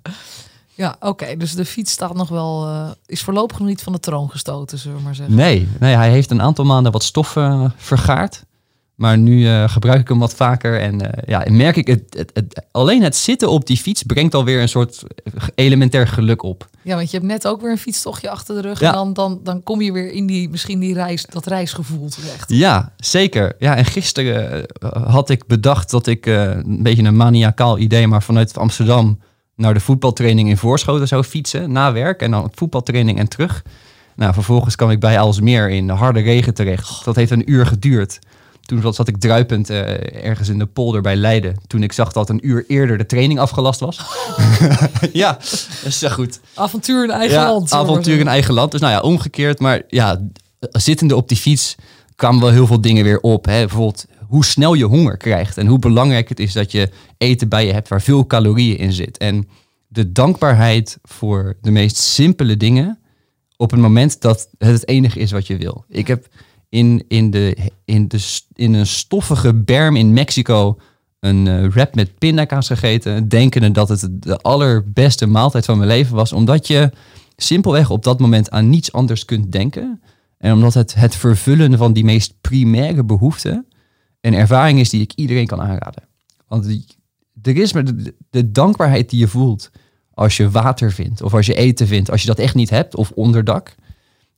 Ja, 0.76 0.96
oké. 1.00 1.38
Dus 1.38 1.54
de 1.56 1.66
fiets 1.66 1.92
staat 1.92 2.16
nog 2.16 2.30
wel, 2.30 2.68
eh, 2.68 2.90
is 3.06 3.22
voorlopig 3.24 3.60
nog 3.60 3.68
niet 3.68 3.84
van 3.84 3.94
de 3.94 4.00
troon 4.00 4.30
gestoten, 4.30 4.78
zullen 4.78 4.98
we 4.98 5.04
maar 5.04 5.16
zeggen. 5.16 5.36
Nee, 5.36 5.68
nee, 5.80 5.96
hij 5.96 6.10
heeft 6.10 6.32
een 6.32 6.42
aantal 6.42 6.66
maanden 6.66 6.92
wat 6.92 7.04
stof 7.04 7.36
eh, 7.36 7.66
vergaard. 7.76 8.44
Maar 8.96 9.18
nu 9.18 9.48
eh, 9.48 9.70
gebruik 9.70 10.00
ik 10.00 10.08
hem 10.08 10.20
wat 10.20 10.34
vaker. 10.36 10.80
En 10.82 11.24
ja, 11.26 11.44
merk 11.50 11.76
ik, 11.76 11.88
het, 11.88 12.02
het, 12.18 12.32
het- 12.34 12.66
alleen 12.72 13.04
het 13.04 13.16
zitten 13.16 13.50
op 13.50 13.66
die 13.68 13.78
fiets 13.78 14.04
brengt 14.04 14.34
alweer 14.34 14.62
een 14.62 14.70
soort 14.70 15.04
elementair 15.56 16.08
geluk 16.08 16.44
op. 16.44 16.68
Ja, 16.82 16.96
want 16.96 17.12
je 17.12 17.18
hebt 17.18 17.30
net 17.30 17.48
ook 17.48 17.62
weer 17.62 17.72
een 17.72 17.78
fietstochtje 17.78 18.30
achter 18.30 18.56
de 18.56 18.62
rug. 18.62 18.80
Ja. 18.80 18.88
En 18.90 18.94
dan, 18.96 19.14
dan, 19.14 19.40
dan 19.44 19.64
kom 19.64 19.82
je 19.82 19.92
weer 19.92 20.12
in 20.12 20.26
die, 20.28 20.50
misschien 20.50 20.80
die 20.80 20.94
reis, 20.94 21.26
dat 21.26 21.46
reisgevoel 21.46 22.10
terecht. 22.10 22.50
Ja, 22.50 22.92
zeker. 22.98 23.56
Ja, 23.60 23.76
en 23.76 23.86
gisteren 23.86 24.66
had 25.08 25.30
ik 25.30 25.48
bedacht 25.48 25.90
dat 25.92 26.08
ik 26.08 26.26
een 26.26 26.84
beetje 26.84 27.04
een 27.04 27.16
maniacaal 27.18 27.78
idee, 27.78 28.08
maar 28.08 28.24
vanuit 28.24 28.58
Amsterdam 28.58 29.20
naar 29.56 29.74
de 29.74 29.80
voetbaltraining 29.80 30.50
in 30.50 30.58
Voorschoten 30.58 31.08
zou 31.08 31.24
fietsen 31.24 31.72
na 31.72 31.94
werk 31.94 32.22
en 32.22 32.32
dan 32.32 32.52
voetbaltraining 32.56 33.20
en 33.20 33.28
terug. 33.28 33.64
Nou, 34.16 34.34
vervolgens 34.34 34.76
kwam 34.76 34.90
ik 34.90 35.00
bij 35.00 35.20
Alsmeer 35.20 35.70
in 35.70 35.88
de 35.88 35.94
harde 35.94 36.20
regen 36.20 36.54
terecht. 36.54 37.06
Dat 37.06 37.16
heeft 37.16 37.32
een 37.32 37.52
uur 37.52 37.66
geduurd. 37.66 38.20
Toen 38.62 38.94
zat 38.94 39.08
ik 39.08 39.18
druipend 39.18 39.70
eh, 39.70 40.26
ergens 40.26 40.50
in 40.50 40.60
de 40.60 40.66
polder 40.66 41.02
bij 41.02 41.16
Leiden. 41.16 41.56
Toen 41.68 41.84
ik 41.84 41.94
zag 41.94 42.12
dat 42.12 42.30
een 42.30 42.48
uur 42.48 42.64
eerder 42.68 42.98
de 42.98 43.06
training 43.06 43.40
afgelast 43.40 43.80
was. 43.80 44.02
ja, 45.14 45.32
dat 45.32 45.86
is 45.86 46.00
wel 46.00 46.12
goed 46.12 46.40
Avontuur 46.54 47.04
in 47.04 47.12
eigen 47.12 47.40
ja, 47.40 47.52
land. 47.52 47.72
avontuur 47.72 48.20
in 48.20 48.28
eigen 48.28 48.54
land. 48.54 48.72
Dus 48.72 48.82
nou 48.82 48.94
ja, 48.94 49.00
omgekeerd. 49.00 49.60
Maar 49.60 49.82
ja, 49.88 50.22
zittende 50.60 51.16
op 51.16 51.28
die 51.28 51.38
fiets 51.38 51.76
kwamen 52.16 52.42
wel 52.42 52.50
heel 52.50 52.68
veel 52.68 52.82
dingen 52.82 53.04
weer 53.04 53.20
op. 53.20 53.46
Hè. 53.46 53.60
Bijvoorbeeld 53.60 54.06
hoe 54.28 54.46
snel 54.46 54.74
je 54.74 54.86
honger 54.86 55.18
krijgt. 55.18 55.58
En 55.58 55.68
hoe 55.68 55.80
belangrijk 55.80 56.30
het 56.30 56.40
is 56.40 56.54
dat 56.54 56.72
je 56.72 56.90
eten 57.18 57.50
bij 57.50 57.66
je 57.66 57.74
hebt 57.74 57.88
waar 57.88 58.02
veel 58.02 58.28
calorieën 58.28 58.78
in 58.78 58.94
zit. 58.94 59.18
En 59.18 59.48
de 59.88 60.12
dankbaarheid 60.12 60.98
voor 61.02 61.58
de 61.62 61.72
meest 61.72 61.96
simpele 61.96 62.58
dingen 62.58 63.00
op 63.58 63.72
het 63.72 63.80
moment 63.80 64.22
dat 64.22 64.50
het 64.58 64.72
het 64.72 64.88
enige 64.88 65.20
is 65.20 65.32
wat 65.32 65.48
je 65.48 65.58
wil. 65.58 65.86
Ik 65.88 66.08
heb 66.08 66.28
in, 66.70 67.06
in, 67.08 67.32
de, 67.32 67.58
in, 67.86 68.08
de, 68.08 68.40
in 68.54 68.74
een 68.74 68.88
stoffige 68.88 69.54
berm 69.54 69.96
in 69.96 70.14
Mexico 70.14 70.78
een 71.20 71.48
eh, 71.48 71.68
wrap 71.68 71.96
met 71.96 72.18
pindakaas 72.18 72.68
gegeten, 72.68 73.28
denkende 73.28 73.72
dat 73.72 73.90
het 73.90 74.08
de 74.12 74.38
allerbeste 74.38 75.26
maaltijd 75.26 75.66
van 75.66 75.78
mijn 75.78 75.90
leven 75.90 76.16
was, 76.16 76.34
omdat 76.34 76.68
je 76.68 76.92
simpelweg 77.36 77.90
op 77.90 78.04
dat 78.04 78.20
moment 78.20 78.52
aan 78.52 78.70
niets 78.70 78.92
anders 78.92 79.26
kunt 79.26 79.52
denken. 79.52 80.02
En 80.38 80.54
omdat 80.54 80.74
het 80.74 80.96
het 80.96 81.16
vervullen 81.16 81.78
van 81.78 81.94
die 81.94 82.04
meest 82.04 82.34
primaire 82.42 83.04
behoeften 83.04 83.68
een 84.26 84.34
ervaring 84.34 84.80
is 84.80 84.90
die 84.90 85.02
ik 85.02 85.14
iedereen 85.16 85.48
kan 85.48 85.62
aanraden. 85.62 86.04
Want 86.48 86.64
die- 86.66 86.86
er 87.42 87.58
is 87.58 87.74
maar 87.74 87.86
de, 87.86 88.16
de 88.30 88.52
dankbaarheid 88.52 89.10
die 89.10 89.20
je 89.20 89.28
voelt 89.28 89.72
als 90.14 90.38
je 90.38 90.50
water 90.50 90.92
vindt 90.92 91.22
of 91.22 91.34
als 91.34 91.46
je 91.46 91.54
eten 91.56 91.88
vindt, 91.88 92.12
als 92.12 92.22
je 92.22 92.28
dat 92.28 92.40
echt 92.40 92.56
niet 92.56 92.70
hebt 92.70 92.96
of 92.96 93.12
onderdak, 93.12 93.76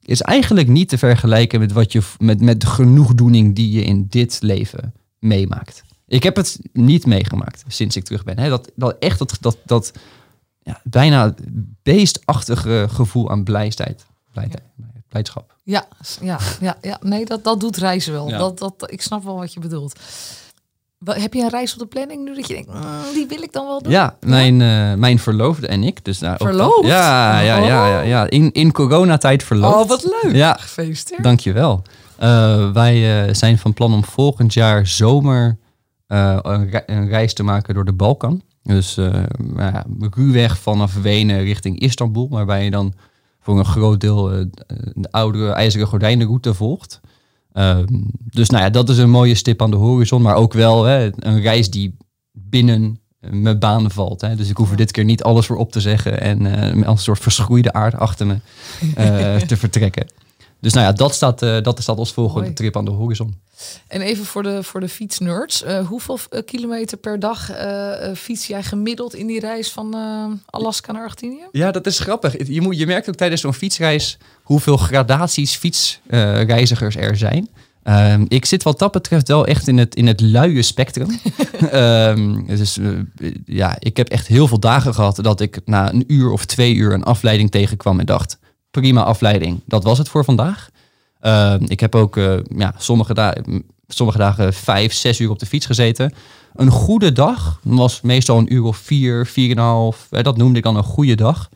is 0.01 0.21
eigenlijk 0.21 0.67
niet 0.67 0.89
te 0.89 0.97
vergelijken 0.97 1.59
met 1.59 1.71
wat 1.71 1.91
je 1.91 2.01
met, 2.19 2.41
met 2.41 2.61
de 2.61 2.67
genoegdoening 2.67 3.55
die 3.55 3.71
je 3.71 3.83
in 3.83 4.07
dit 4.09 4.37
leven 4.41 4.93
meemaakt. 5.19 5.83
Ik 6.07 6.23
heb 6.23 6.35
het 6.35 6.59
niet 6.73 7.05
meegemaakt 7.05 7.63
sinds 7.67 7.95
ik 7.95 8.03
terug 8.03 8.23
ben. 8.23 8.39
Hè? 8.39 8.49
Dat, 8.49 8.71
dat 8.75 8.95
echt 8.99 9.19
dat, 9.19 9.37
dat, 9.39 9.57
dat 9.65 9.93
ja, 10.63 10.81
bijna 10.83 11.33
beestachtige 11.83 12.85
gevoel 12.89 13.29
aan 13.31 13.43
blijheid, 13.43 14.05
blijdschap. 15.07 15.56
Ja, 15.67 15.85
ja, 16.21 16.37
ja, 16.61 16.77
ja. 16.81 16.97
nee, 17.01 17.25
dat, 17.25 17.43
dat 17.43 17.59
doet 17.59 17.77
reizen 17.77 18.13
wel. 18.13 18.29
Ja. 18.29 18.37
Dat, 18.37 18.59
dat, 18.59 18.73
ik 18.91 19.01
snap 19.01 19.23
wel 19.23 19.35
wat 19.35 19.53
je 19.53 19.59
bedoelt. 19.59 19.99
Heb 21.05 21.33
je 21.33 21.41
een 21.41 21.49
reis 21.49 21.73
op 21.73 21.79
de 21.79 21.85
planning 21.85 22.23
nu 22.23 22.35
dat 22.35 22.47
je 22.47 22.53
denkt, 22.53 22.73
"Mm, 22.73 22.81
die 23.13 23.27
wil 23.27 23.41
ik 23.41 23.51
dan 23.53 23.65
wel 23.65 23.81
doen? 23.81 23.91
Ja, 23.91 24.17
mijn, 24.19 24.61
eh, 24.61 24.93
mijn 24.93 25.19
verloofde 25.19 25.67
en 25.67 25.83
ik. 25.83 26.03
Dus, 26.05 26.19
nou, 26.19 26.37
dat- 26.37 26.47
Verloofd? 26.47 26.87
Ja, 26.87 27.39
ja, 27.39 27.57
ja, 27.57 27.87
ja, 27.87 27.99
ja. 28.01 28.29
In, 28.29 28.51
in 28.51 28.71
coronatijd 28.71 29.43
verloofd. 29.43 29.75
Oh, 29.75 29.87
wat 29.87 30.03
leuk. 30.23 30.35
Ja, 30.35 30.53
Gefeliciteerd. 30.59 31.23
Dankjewel. 31.23 31.81
Eh 32.17 32.71
wij 32.71 33.25
eh, 33.27 33.33
zijn 33.33 33.57
van 33.57 33.73
plan 33.73 33.93
om 33.93 34.03
volgend 34.03 34.53
jaar 34.53 34.87
zomer 34.87 35.57
een, 36.07 36.69
re- 36.69 36.83
een 36.85 37.07
reis 37.07 37.33
te 37.33 37.43
maken 37.43 37.73
door 37.73 37.85
de 37.85 37.93
Balkan. 37.93 38.41
Dus 38.63 38.95
nou 39.37 39.71
ja, 39.73 39.85
ruwweg 40.15 40.57
vanaf 40.57 40.93
Wenen 40.93 41.43
richting 41.43 41.79
Istanbul, 41.79 42.27
waarbij 42.29 42.63
je 42.63 42.71
dan 42.71 42.93
voor 43.47 43.59
een 43.59 43.65
groot 43.65 44.01
deel 44.01 44.31
eh, 44.31 44.45
de 44.93 45.11
oude 45.11 45.49
ijzeren 45.49 45.87
gordijnenroute 45.87 46.53
volgt. 46.53 46.99
Ehm, 47.53 47.85
dus 48.23 48.49
nou 48.49 48.63
ja, 48.63 48.69
dat 48.69 48.89
is 48.89 48.97
een 48.97 49.09
mooie 49.09 49.35
stip 49.35 49.61
aan 49.61 49.71
de 49.71 49.77
horizon, 49.77 50.21
maar 50.21 50.35
ook 50.35 50.53
wel 50.53 50.83
hè, 50.83 51.09
een 51.15 51.41
reis 51.41 51.69
die 51.69 51.97
binnen 52.31 52.99
mijn 53.19 53.59
baan 53.59 53.91
valt. 53.91 54.21
Hè. 54.21 54.35
Dus 54.35 54.49
ik 54.49 54.57
hoef 54.57 54.71
er 54.71 54.77
dit 54.77 54.91
keer 54.91 55.03
niet 55.03 55.23
alles 55.23 55.45
voor 55.45 55.57
op 55.57 55.71
te 55.71 55.81
zeggen 55.81 56.21
en 56.21 56.45
eh, 56.45 56.73
met 56.73 56.85
als 56.85 56.97
een 56.97 57.03
soort 57.03 57.19
verschroeide 57.19 57.73
aard 57.73 57.95
achter 57.95 58.27
me 58.27 58.37
eh, 58.95 59.35
te 59.51 59.57
vertrekken. 59.57 60.07
Dus 60.59 60.73
nou 60.73 60.85
ja, 60.85 60.91
dat 60.91 61.13
staat, 61.13 61.41
eh, 61.41 61.61
dat 61.61 61.81
staat 61.81 61.97
als 61.97 62.13
volgende 62.13 62.53
trip 62.53 62.77
aan 62.77 62.85
de 62.85 62.91
horizon. 62.91 63.35
En 63.87 64.01
even 64.01 64.25
voor 64.25 64.43
de, 64.43 64.63
voor 64.63 64.79
de 64.79 64.89
fietsnerds. 64.89 65.63
eh, 65.63 65.87
hoeveel 65.87 66.19
eh, 66.29 66.41
kilometer 66.45 66.97
per 66.97 67.19
dag 67.19 67.51
fiets 68.15 68.47
jij 68.47 68.63
gemiddeld 68.63 69.15
in 69.15 69.27
die 69.27 69.39
reis 69.39 69.71
van 69.71 69.93
eh, 69.93 70.25
Alaska 70.45 70.91
naar 70.91 71.01
Argentinië? 71.01 71.47
Ja, 71.51 71.71
dat 71.71 71.85
is 71.85 71.99
grappig. 71.99 72.47
Je, 72.47 72.61
moet, 72.61 72.77
je 72.77 72.85
merkt 72.85 73.09
ook 73.09 73.15
tijdens 73.15 73.41
zo'n 73.41 73.53
fietsreis 73.53 74.17
hoeveel 74.43 74.77
gradaties 74.77 75.55
fietsreizigers 75.55 76.95
er 76.95 77.17
zijn. 77.17 77.49
Ehm, 77.83 78.25
ik 78.27 78.45
zit 78.45 78.63
wat 78.63 78.79
dat 78.79 78.91
betreft 78.91 79.27
wel 79.27 79.45
echt 79.45 79.67
in 79.67 79.77
het, 79.77 79.95
in 79.95 80.07
het 80.07 80.21
luie 80.21 80.61
spectrum. 80.61 81.09
Ehm, 81.71 82.45
dus 82.45 82.79
ja, 83.45 83.75
ik 83.79 83.97
heb 83.97 84.09
echt 84.09 84.27
heel 84.27 84.47
veel 84.47 84.59
dagen 84.59 84.93
gehad 84.93 85.19
dat 85.21 85.41
ik 85.41 85.59
na 85.65 85.93
een 85.93 86.03
uur 86.07 86.31
of 86.31 86.45
twee 86.45 86.73
uur 86.73 86.93
een 86.93 87.03
afleiding 87.03 87.51
tegenkwam 87.51 87.99
en 87.99 88.05
dacht, 88.05 88.37
prima 88.81 89.03
afleiding, 89.03 89.59
dat 89.65 89.83
was 89.83 89.97
het 89.97 90.09
voor 90.09 90.23
vandaag. 90.23 90.69
Ehm, 91.19 91.63
ik 91.67 91.79
heb 91.79 91.95
ook 91.95 92.17
eh, 92.17 92.33
ja, 92.57 92.73
sommige, 92.77 93.13
da 93.13 93.35
sommige 93.87 94.17
dagen 94.17 94.53
vijf, 94.53 94.93
zes 94.93 95.19
uur 95.19 95.29
op 95.29 95.39
de 95.39 95.45
fiets 95.45 95.65
gezeten. 95.65 96.13
Een 96.55 96.69
goede 96.71 97.11
dag 97.11 97.59
was 97.63 98.01
meestal 98.01 98.37
een 98.37 98.53
uur 98.53 98.63
of 98.63 98.77
vier, 98.77 99.25
vier 99.25 99.51
en 99.51 99.57
een 99.57 99.63
half. 99.63 100.07
eh, 100.11 100.23
Dat 100.23 100.37
noemde 100.37 100.57
ik 100.57 100.63
dan 100.63 100.75
een 100.75 100.83
goede 100.83 101.15
dag. 101.15 101.49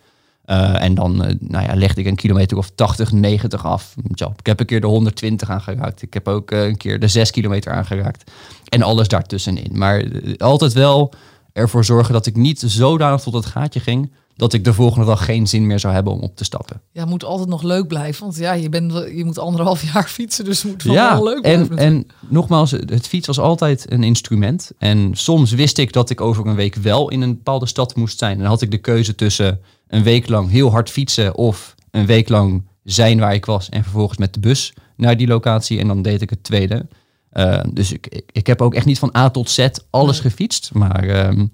Eh, 0.45 0.83
en 0.83 0.93
dan 0.95 1.23
eh, 1.23 1.35
nou 1.39 1.65
ja, 1.65 1.75
legde 1.75 2.01
ik 2.01 2.07
een 2.07 2.15
kilometer 2.15 2.57
of 2.57 2.69
80, 2.75 3.11
90 3.11 3.65
af. 3.65 3.93
Zo, 4.15 4.33
Ik 4.37 4.45
heb 4.45 4.59
een 4.59 4.65
keer 4.65 4.81
de 4.81 4.87
120 4.87 5.49
aangeraakt. 5.49 6.01
Ik 6.01 6.13
heb 6.13 6.27
ook 6.27 6.51
eh, 6.51 6.65
een 6.65 6.77
keer 6.77 6.99
de 6.99 7.07
6 7.07 7.31
kilometer 7.31 7.71
aangeraakt. 7.71 8.31
En 8.69 8.81
alles 8.81 9.07
daartussenin. 9.07 9.69
Maar 9.73 9.99
eh, 9.99 10.33
altijd 10.37 10.73
wel 10.73 11.13
ervoor 11.53 11.85
zorgen 11.85 12.13
dat 12.13 12.25
ik 12.25 12.35
niet 12.35 12.59
zodanig 12.65 13.21
tot 13.21 13.33
het 13.33 13.45
gaatje 13.45 13.79
ging... 13.79 14.11
dat 14.41 14.53
ik 14.53 14.63
de 14.63 14.73
volgende 14.73 15.05
dag 15.05 15.25
geen 15.25 15.47
zin 15.47 15.67
meer 15.67 15.79
zou 15.79 15.93
hebben 15.93 16.13
om 16.13 16.19
op 16.19 16.35
te 16.35 16.43
stappen. 16.43 16.81
Ja, 16.91 17.05
moet 17.05 17.23
altijd 17.23 17.49
nog 17.49 17.63
leuk 17.63 17.87
blijven. 17.87 18.23
Want 18.23 18.37
ja, 18.37 18.53
je, 18.53 18.69
bent, 18.69 18.91
je 18.91 19.25
moet 19.25 19.39
anderhalf 19.39 19.83
jaar 19.93 20.07
fietsen, 20.07 20.45
dus 20.45 20.61
het 20.61 20.71
moet 20.71 20.83
wel 20.83 20.93
ja, 20.93 21.13
wel 21.13 21.23
leuk 21.23 21.41
blijven. 21.41 21.77
en, 21.77 21.85
en 21.85 22.07
nogmaals, 22.29 22.71
het 22.71 23.07
fiets 23.07 23.27
was 23.27 23.39
altijd 23.39 23.91
een 23.91 24.03
instrument. 24.03 24.71
En 24.77 25.09
soms 25.13 25.51
wist 25.51 25.77
ik 25.77 25.93
dat 25.93 26.09
ik 26.09 26.21
over 26.21 26.45
een 26.45 26.55
week 26.55 26.75
wel 26.75 27.09
in 27.09 27.21
een 27.21 27.35
bepaalde 27.35 27.65
stad 27.65 27.95
moest 27.95 28.17
zijn. 28.17 28.31
En 28.31 28.39
dan 28.39 28.47
had 28.47 28.61
ik 28.61 28.71
de 28.71 28.77
keuze 28.77 29.15
tussen 29.15 29.59
een 29.87 30.03
week 30.03 30.29
lang 30.29 30.49
heel 30.49 30.71
hard 30.71 30.89
fietsen 30.89 31.35
of 31.35 31.75
een 31.91 32.05
week 32.05 32.29
lang 32.29 32.67
zijn 32.83 33.19
waar 33.19 33.33
ik 33.33 33.45
was 33.45 33.69
en 33.69 33.83
vervolgens 33.83 34.17
met 34.17 34.33
de 34.33 34.39
bus 34.39 34.73
naar 34.95 35.17
die 35.17 35.27
locatie. 35.27 35.79
En 35.79 35.87
dan 35.87 36.01
deed 36.01 36.21
ik 36.21 36.29
het 36.29 36.43
tweede. 36.43 36.87
Uh, 37.33 37.59
dus 37.73 37.91
ik, 37.91 38.21
ik, 38.31 38.47
heb 38.47 38.61
ook 38.61 38.73
echt 38.73 38.85
niet 38.85 38.99
van 38.99 39.15
A 39.17 39.29
tot 39.29 39.49
Z 39.49 39.67
alles 39.89 40.21
Nee. 40.21 40.31
gefietst, 40.31 40.73
maar 40.73 41.27
um, 41.27 41.51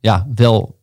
ja, 0.00 0.26
wel 0.34 0.75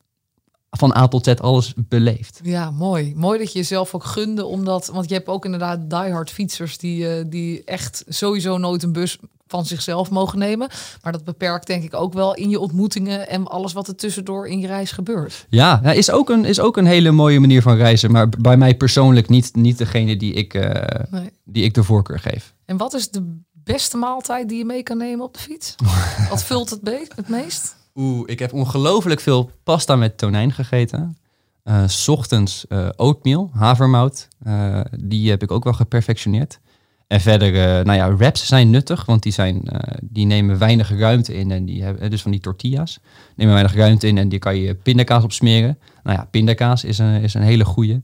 van 0.77 0.95
A 0.95 1.07
tot 1.07 1.25
Z 1.25 1.27
alles 1.27 1.73
beleefd. 1.77 2.39
Ja, 2.43 2.71
mooi. 2.71 3.13
Mooi 3.15 3.39
dat 3.39 3.51
je 3.51 3.59
jezelf 3.59 3.95
ook 3.95 4.03
gunde, 4.03 4.45
omdat, 4.45 4.87
want 4.93 5.09
je 5.09 5.15
hebt 5.15 5.27
ook 5.27 5.45
inderdaad 5.45 5.89
diehard 5.89 6.31
fietsers 6.31 6.77
die, 6.77 7.17
uh, 7.17 7.23
die 7.27 7.63
echt 7.63 8.03
sowieso 8.07 8.57
nooit 8.57 8.83
een 8.83 8.91
bus 8.91 9.17
van 9.47 9.65
zichzelf 9.65 10.09
mogen 10.09 10.39
nemen. 10.39 10.69
Maar 11.01 11.11
dat 11.11 11.23
beperkt 11.23 11.67
denk 11.67 11.83
ik 11.83 11.93
ook 11.93 12.13
wel 12.13 12.35
in 12.35 12.49
je 12.49 12.59
ontmoetingen 12.59 13.29
en 13.29 13.47
alles 13.47 13.73
wat 13.73 13.87
er 13.87 13.95
tussendoor 13.95 14.47
in 14.47 14.59
je 14.59 14.67
reis 14.67 14.91
gebeurt. 14.91 15.45
Ja, 15.49 15.81
is, 15.81 16.11
ook 16.11 16.29
een, 16.29 16.45
is 16.45 16.59
ook 16.59 16.77
een 16.77 16.85
hele 16.85 17.11
mooie 17.11 17.39
manier 17.39 17.61
van 17.61 17.75
reizen. 17.75 18.11
Maar 18.11 18.29
bij 18.29 18.57
mij 18.57 18.75
persoonlijk 18.75 19.29
niet, 19.29 19.55
niet 19.55 19.77
degene 19.77 20.17
die 20.17 20.33
ik, 20.33 20.53
uh, 20.53 20.71
nee. 21.09 21.29
die 21.43 21.63
ik 21.63 21.73
de 21.73 21.83
voorkeur 21.83 22.19
geef. 22.19 22.53
En 22.65 22.77
wat 22.77 22.93
is 22.93 23.09
de 23.09 23.39
beste 23.53 23.97
maaltijd 23.97 24.49
die 24.49 24.57
je 24.57 24.65
mee 24.65 24.83
kan 24.83 24.97
nemen 24.97 25.25
op 25.25 25.33
de 25.33 25.39
fiets? 25.39 25.75
wat 26.29 26.43
vult 26.43 26.69
het, 26.69 27.07
het 27.15 27.29
meest? 27.29 27.75
Oeh, 27.95 28.23
ik 28.25 28.39
heb 28.39 28.53
ongelooflijk 28.53 29.19
veel 29.19 29.51
pasta 29.63 29.95
met 29.95 30.17
tonijn 30.17 30.51
gegeten. 30.51 31.17
Uh, 31.63 31.87
S 31.87 32.07
ochtends 32.07 32.65
uh, 32.69 32.89
oatmeal, 32.95 33.49
havermout. 33.53 34.27
Uh, 34.47 34.79
die 34.99 35.29
heb 35.29 35.43
ik 35.43 35.51
ook 35.51 35.63
wel 35.63 35.73
geperfectioneerd. 35.73 36.59
En 37.07 37.21
verder, 37.21 37.51
nou 37.85 37.97
ja, 37.97 38.15
wraps 38.15 38.47
zijn 38.47 38.69
nuttig, 38.69 39.05
want 39.05 39.23
die, 39.23 39.31
zijn, 39.31 39.61
die 40.01 40.25
nemen 40.25 40.57
weinig 40.57 40.97
ruimte 40.97 41.33
in. 41.33 41.51
En 41.51 41.65
die 41.65 41.83
hebben, 41.83 42.11
dus 42.11 42.21
van 42.21 42.31
die 42.31 42.39
tortillas, 42.39 42.99
nemen 43.35 43.53
weinig 43.53 43.75
ruimte 43.75 44.07
in 44.07 44.17
en 44.17 44.29
die 44.29 44.39
kan 44.39 44.55
je 44.55 44.75
pindakaas 44.75 45.23
op 45.23 45.31
smeren. 45.31 45.79
Nou 46.03 46.17
ja, 46.17 46.27
pindakaas 46.31 46.83
is 46.83 46.97
een, 46.97 47.21
is 47.21 47.33
een 47.33 47.41
hele 47.41 47.65
goeie. 47.65 48.01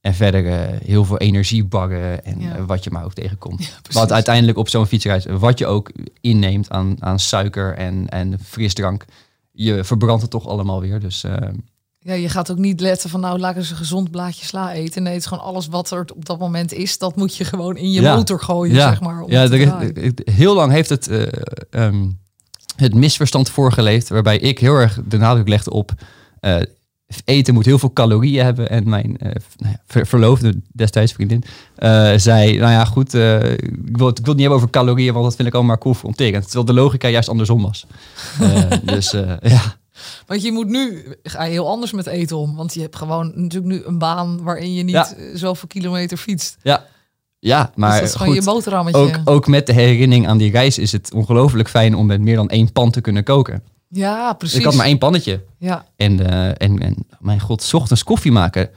En 0.00 0.14
verder 0.14 0.44
heel 0.84 1.04
veel 1.04 1.18
energiebarren 1.18 2.24
en 2.24 2.40
ja. 2.40 2.64
wat 2.64 2.84
je 2.84 2.90
maar 2.90 3.04
ook 3.04 3.14
tegenkomt. 3.14 3.64
Ja, 3.66 4.00
wat 4.00 4.12
uiteindelijk 4.12 4.58
op 4.58 4.68
zo'n 4.68 4.86
fietsreis, 4.86 5.24
wat 5.24 5.58
je 5.58 5.66
ook 5.66 5.90
inneemt 6.20 6.70
aan, 6.70 6.96
aan 6.98 7.18
suiker 7.18 7.74
en, 7.74 8.08
en 8.08 8.38
frisdrank, 8.44 9.04
je 9.64 9.84
verbrandt 9.84 10.22
het 10.22 10.30
toch 10.30 10.46
allemaal 10.46 10.80
weer. 10.80 11.00
Dus 11.00 11.24
uh, 11.24 11.34
Ja, 11.98 12.12
je 12.14 12.28
gaat 12.28 12.50
ook 12.50 12.58
niet 12.58 12.80
letten 12.80 13.10
van 13.10 13.20
nou 13.20 13.38
laat 13.38 13.50
ik 13.50 13.56
eens 13.56 13.70
een 13.70 13.76
gezond 13.76 14.10
blaadje 14.10 14.44
sla 14.44 14.72
eten. 14.72 15.02
Nee, 15.02 15.12
het 15.12 15.22
is 15.22 15.28
gewoon 15.28 15.44
alles 15.44 15.66
wat 15.66 15.90
er 15.90 16.04
op 16.14 16.24
dat 16.24 16.38
moment 16.38 16.72
is, 16.72 16.98
dat 16.98 17.16
moet 17.16 17.36
je 17.36 17.44
gewoon 17.44 17.76
in 17.76 17.90
je 17.90 18.00
Ja. 18.00 18.14
motor 18.16 18.40
gooien, 18.40 18.74
ja, 18.74 18.88
zeg 18.88 19.00
maar. 19.00 19.24
ja, 19.26 19.50
er 19.50 20.12
heel 20.24 20.54
lang 20.54 20.72
heeft 20.72 20.88
het, 20.88 21.08
eh, 21.08 21.26
ehm, 21.70 22.06
het 22.76 22.94
misverstand 22.94 23.50
voorgeleefd, 23.50 24.08
waarbij 24.08 24.38
ik 24.38 24.58
heel 24.58 24.74
erg 24.74 25.00
de 25.04 25.16
nadruk 25.18 25.48
legde 25.48 25.70
op 25.70 25.92
eh, 26.40 26.56
eten 27.24 27.54
moet 27.54 27.64
heel 27.64 27.78
veel 27.78 27.92
calorieën 27.92 28.44
hebben. 28.44 28.70
En 28.70 28.88
mijn 28.88 29.18
eh, 29.18 29.30
nou 29.56 29.72
ja, 29.72 29.80
ver- 29.86 30.06
verloofde, 30.06 30.54
destijds 30.72 31.12
vriendin, 31.12 31.42
eh, 31.76 32.12
zei, 32.16 32.58
nou 32.58 32.72
ja, 32.72 32.84
goed, 32.84 33.14
eh, 33.14 33.52
ik, 33.52 33.96
wil 33.96 34.06
het, 34.06 34.18
ik 34.18 34.24
wil 34.24 34.34
het 34.34 34.36
niet 34.36 34.38
hebben 34.40 34.56
over 34.56 34.70
calorieën, 34.70 35.12
want 35.12 35.24
dat 35.24 35.34
vind 35.36 35.48
ik 35.48 35.54
allemaal 35.54 35.72
maar 35.72 35.82
confronterend. 35.82 36.44
Terwijl 36.44 36.64
de 36.64 36.72
logica 36.72 37.08
juist 37.08 37.28
andersom 37.28 37.62
was. 37.62 37.86
Dus 38.84 39.10
ja, 39.40 39.76
Want 40.26 40.42
je 40.42 40.52
moet 40.52 40.68
nu 40.68 41.04
ga 41.22 41.44
je 41.44 41.50
heel 41.50 41.68
anders 41.68 41.92
met 41.92 42.06
eten 42.06 42.36
om. 42.36 42.56
Want 42.56 42.74
je 42.74 42.80
hebt 42.80 42.96
gewoon 42.96 43.32
natuurlijk 43.34 43.72
nu 43.72 43.82
een 43.84 43.98
baan 43.98 44.42
waarin 44.42 44.74
je 44.74 44.82
niet 44.82 44.94
Ja. 44.94 45.08
zoveel 45.34 45.68
kilometer 45.68 46.16
fietst. 46.16 46.56
ja, 46.62 46.84
ja 47.38 47.72
maar 47.74 47.90
dus 47.90 47.98
dat 48.00 48.08
is 48.08 48.14
gewoon 48.14 48.34
goed. 48.34 48.44
je 48.44 48.50
boterhammetje. 48.50 49.00
Ook, 49.00 49.18
ook 49.24 49.46
met 49.46 49.66
de 49.66 49.72
herinnering 49.72 50.28
aan 50.28 50.38
die 50.38 50.50
reis 50.50 50.78
is 50.78 50.92
het 50.92 51.12
ongelooflijk 51.14 51.68
fijn 51.68 51.94
om 51.94 52.06
met 52.06 52.20
meer 52.20 52.36
dan 52.36 52.48
één 52.48 52.72
pan 52.72 52.90
te 52.90 53.00
kunnen 53.00 53.24
koken. 53.24 53.62
Ja, 53.88 54.32
precies. 54.32 54.58
Ik 54.58 54.64
had 54.64 54.74
maar 54.74 54.86
één 54.86 54.98
pannetje. 54.98 55.44
Ja, 55.58 55.86
En, 55.96 56.26
eh, 56.30 56.48
en, 56.68 56.78
en 56.78 57.06
mijn 57.18 57.40
god, 57.40 57.62
's 57.62 57.72
ochtends 57.74 58.04
koffie 58.04 58.32
maken, 58.32 58.70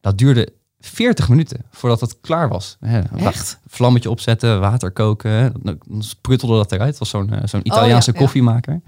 dat 0.00 0.18
duurde 0.18 0.52
40 0.80 1.28
minuten 1.28 1.64
voordat 1.70 2.00
het 2.00 2.16
klaar 2.20 2.48
was. 2.48 2.76
Echt? 3.16 3.58
Vlammetje 3.66 4.10
opzetten, 4.10 4.60
water 4.60 4.90
koken, 4.90 5.52
dan 5.62 5.78
spruttelde 6.02 6.56
dat 6.56 6.72
eruit. 6.72 6.88
Het 6.90 6.98
was 6.98 7.08
zo'n 7.08 7.32
eh, 7.32 7.40
zo'n 7.44 7.66
Italiaanse 7.66 8.10
Oh, 8.10 8.16
ja. 8.16 8.22
koffiemaker. 8.22 8.80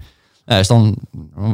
Ja, 0.45 0.57
dus 0.57 0.67
dan 0.67 0.95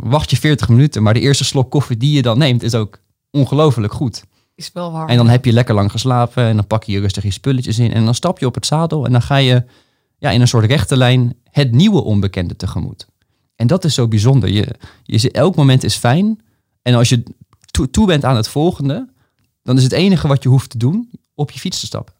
wacht 0.03 0.29
je 0.29 0.37
40 0.37 0.69
minuten, 0.69 1.03
maar 1.03 1.13
de 1.13 1.19
eerste 1.19 1.43
slok 1.43 1.71
koffie 1.71 1.97
die 1.97 2.13
je 2.15 2.21
dan 2.21 2.37
neemt 2.37 2.63
is 2.63 2.75
ook 2.75 2.99
ongelooflijk 3.31 3.93
goed. 3.93 4.23
Is 4.55 4.71
wel 4.73 4.91
waar. 4.91 5.07
En 5.07 5.17
dan 5.17 5.29
heb 5.29 5.45
je 5.45 5.51
lekker 5.53 5.75
lang 5.75 5.91
geslapen 5.91 6.43
en 6.43 6.55
dan 6.55 6.67
pak 6.67 6.83
je 6.83 6.99
rustig 6.99 7.23
je 7.23 7.31
spulletjes 7.31 7.79
in 7.79 7.93
en 7.93 8.05
dan 8.05 8.15
stap 8.15 8.39
je 8.39 8.45
op 8.45 8.55
het 8.55 8.65
zadel 8.65 9.05
en 9.05 9.11
dan 9.11 9.21
ga 9.21 9.35
je 9.35 9.63
ja, 10.17 10.29
in 10.29 10.41
een 10.41 10.47
soort 10.47 10.65
rechte 10.65 10.97
lijn 10.97 11.35
het 11.51 11.71
nieuwe 11.71 12.01
onbekende 12.03 12.55
tegemoet. 12.55 13.07
En 13.59 13.67
dat 13.67 13.83
is 13.83 13.93
zo 13.93 14.07
bijzonder. 14.07 14.49
Je, 14.49 14.75
je, 15.03 15.31
elk 15.31 15.55
moment 15.55 15.83
is 15.83 15.95
fijn 15.95 16.39
en 16.81 16.93
als 16.93 17.09
je 17.09 17.23
toe, 17.71 17.89
toe 17.89 18.05
bent 18.07 18.25
aan 18.25 18.35
het 18.35 18.47
volgende, 18.47 19.09
dan 19.63 19.77
is 19.77 19.83
het 19.83 19.91
enige 19.91 20.27
wat 20.27 20.43
je 20.43 20.49
hoeft 20.49 20.69
te 20.69 20.77
doen 20.77 21.09
op 21.35 21.51
je 21.51 21.59
fiets 21.59 21.79
te 21.79 21.85
stappen. 21.85 22.13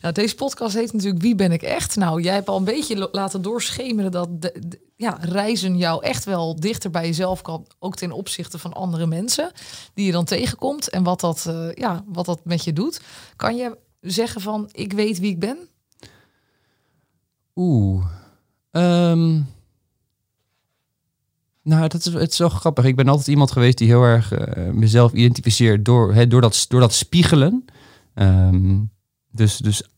Nou, 0.00 0.14
deze 0.14 0.34
podcast 0.34 0.74
heet 0.74 0.92
natuurlijk 0.92 1.22
Wie 1.22 1.34
ben 1.34 1.52
ik 1.52 1.62
echt? 1.62 1.96
Nou, 1.96 2.22
jij 2.22 2.34
hebt 2.34 2.48
al 2.48 2.56
een 2.56 2.64
beetje 2.64 3.08
laten 3.12 3.42
doorschemeren 3.42 4.10
dat 4.10 4.42
de, 4.42 4.52
de- 4.66 4.80
ja, 4.96 5.18
reizen 5.20 5.76
jou 5.76 6.04
echt 6.04 6.24
wel 6.24 6.60
dichter 6.60 6.90
bij 6.90 7.06
jezelf 7.06 7.42
kan. 7.42 7.66
Ook 7.78 7.96
ten 7.96 8.12
opzichte 8.12 8.58
van 8.58 8.72
andere 8.72 9.06
mensen 9.06 9.50
die 9.94 10.06
je 10.06 10.12
dan 10.12 10.24
tegenkomt. 10.24 10.88
En 10.88 11.02
wat 11.02 11.20
dat, 11.20 11.44
eh, 11.46 11.72
ja, 11.74 12.04
wat 12.06 12.26
dat 12.26 12.40
met 12.44 12.64
je 12.64 12.72
doet. 12.72 13.00
Kan 13.36 13.56
je 13.56 13.76
zeggen 14.00 14.40
van 14.40 14.68
ik 14.72 14.92
weet 14.92 15.18
wie 15.18 15.30
ik 15.30 15.38
ben? 15.38 15.58
Oeh. 17.56 18.04
Ehm, 18.70 19.40
nou, 21.62 21.88
dat 21.88 22.06
is, 22.06 22.12
het 22.12 22.32
is 22.32 22.38
wel 22.38 22.48
grappig. 22.48 22.84
Ik 22.84 22.96
ben 22.96 23.08
altijd 23.08 23.28
iemand 23.28 23.52
geweest 23.52 23.78
die 23.78 23.88
heel 23.88 24.02
erg 24.02 24.32
eh, 24.32 24.70
mezelf 24.72 25.12
identificeert 25.12 25.84
door, 25.84 26.28
door, 26.28 26.40
dat, 26.40 26.66
door 26.68 26.80
dat 26.80 26.94
spiegelen. 26.94 27.64
Ehm, 28.14 28.78
dus 29.30 29.56
dus 29.56 29.88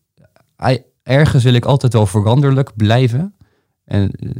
ergens 1.03 1.45
wil 1.45 1.55
ik 1.55 1.65
altijd 1.65 1.93
wel 1.93 2.07
veranderlijk 2.07 2.77
blijven. 2.77 3.35
En 3.85 4.11
eh, 4.11 4.31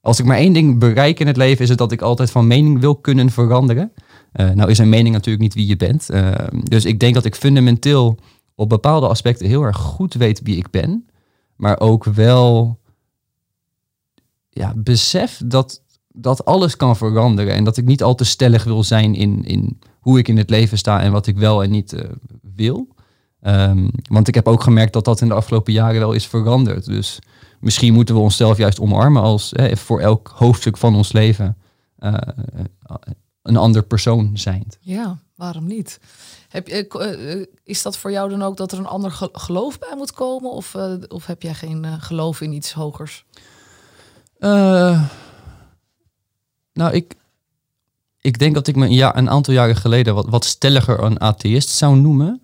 als 0.00 0.18
ik 0.18 0.24
maar 0.24 0.36
één 0.36 0.52
ding 0.52 0.78
bereik 0.78 1.20
in 1.20 1.26
het 1.26 1.36
leven, 1.36 1.62
is 1.62 1.68
het 1.68 1.78
dat 1.78 1.92
ik 1.92 2.02
altijd 2.02 2.30
van 2.30 2.46
mening 2.46 2.80
wil 2.80 2.96
kunnen 2.96 3.30
veranderen. 3.30 3.92
Eh, 4.32 4.50
nou 4.50 4.70
is 4.70 4.78
een 4.78 4.88
mening 4.88 5.14
natuurlijk 5.14 5.42
niet 5.42 5.54
wie 5.54 5.66
je 5.66 5.76
bent. 5.76 6.10
Ehm, 6.10 6.60
dus 6.62 6.84
ik 6.84 7.00
denk 7.00 7.14
dat 7.14 7.24
ik 7.24 7.34
fundamenteel 7.34 8.18
op 8.54 8.68
bepaalde 8.68 9.08
aspecten 9.08 9.46
heel 9.46 9.62
erg 9.62 9.76
goed 9.76 10.14
weet 10.14 10.40
wie 10.42 10.56
ik 10.56 10.70
ben 10.70 11.06
maar 11.62 11.80
ook 11.80 12.04
wel 12.04 12.78
ja, 14.54 14.72
besef 14.76 15.40
dat, 15.44 15.82
dat 16.08 16.44
alles 16.44 16.76
kan 16.76 16.96
veranderen 16.96 17.54
en 17.54 17.64
dat 17.64 17.76
ik 17.76 17.84
niet 17.84 18.02
al 18.02 18.14
te 18.14 18.24
stellig 18.24 18.64
wil 18.64 18.84
zijn 18.84 19.14
in, 19.14 19.44
in 19.44 19.78
hoe 20.00 20.18
ik 20.18 20.28
in 20.28 20.36
het 20.36 20.50
leven 20.50 20.78
sta 20.78 21.00
en 21.02 21.12
wat 21.12 21.26
ik 21.26 21.36
wel 21.36 21.62
en 21.62 21.70
niet 21.70 21.92
eh, 21.92 22.10
wil. 22.54 22.88
Ehm, 23.40 23.88
want 24.10 24.28
ik 24.28 24.34
heb 24.34 24.48
ook 24.48 24.62
gemerkt 24.62 24.92
dat 24.92 25.04
dat 25.04 25.20
in 25.20 25.28
de 25.28 25.34
afgelopen 25.34 25.72
jaren 25.72 26.00
wel 26.00 26.12
is 26.12 26.26
veranderd. 26.26 26.84
Dus 26.84 27.18
misschien 27.60 27.94
moeten 27.94 28.14
we 28.14 28.20
onszelf 28.20 28.56
juist 28.58 28.80
omarmen 28.80 29.22
als 29.22 29.52
eh, 29.52 29.76
voor 29.76 30.00
elk 30.00 30.32
hoofdstuk 30.34 30.76
van 30.76 30.94
ons 30.94 31.12
leven 31.12 31.56
eh, 31.98 32.14
een 33.42 33.56
ander 33.56 33.82
persoon 33.82 34.30
zijn. 34.34 34.66
Ja, 34.80 35.18
waarom 35.36 35.66
niet? 35.66 36.00
Heb 36.48 36.68
eh, 36.68 37.44
is 37.64 37.82
dat 37.82 37.96
voor 37.96 38.10
jou 38.10 38.30
dan 38.30 38.42
ook 38.42 38.56
dat 38.56 38.72
er 38.72 38.78
een 38.78 38.86
ander 38.86 39.10
ge- 39.10 39.28
geloof 39.32 39.78
bij 39.78 39.94
moet 39.96 40.12
komen? 40.12 40.50
Of, 40.50 40.76
of 41.08 41.26
heb 41.26 41.42
jij 41.42 41.54
geen 41.54 41.84
geloof 42.00 42.40
in 42.40 42.52
iets 42.52 42.72
hogers? 42.72 43.24
Eh, 44.42 45.02
nou, 46.72 46.92
ik, 46.92 47.14
ik 48.20 48.38
denk 48.38 48.54
dat 48.54 48.66
ik 48.66 48.76
me 48.76 48.88
ja, 48.88 49.16
een 49.16 49.30
aantal 49.30 49.54
jaren 49.54 49.76
geleden 49.76 50.14
wat, 50.14 50.28
wat 50.28 50.44
stelliger 50.44 51.02
een 51.02 51.20
atheïst 51.20 51.68
zou 51.68 51.96
noemen. 51.96 52.42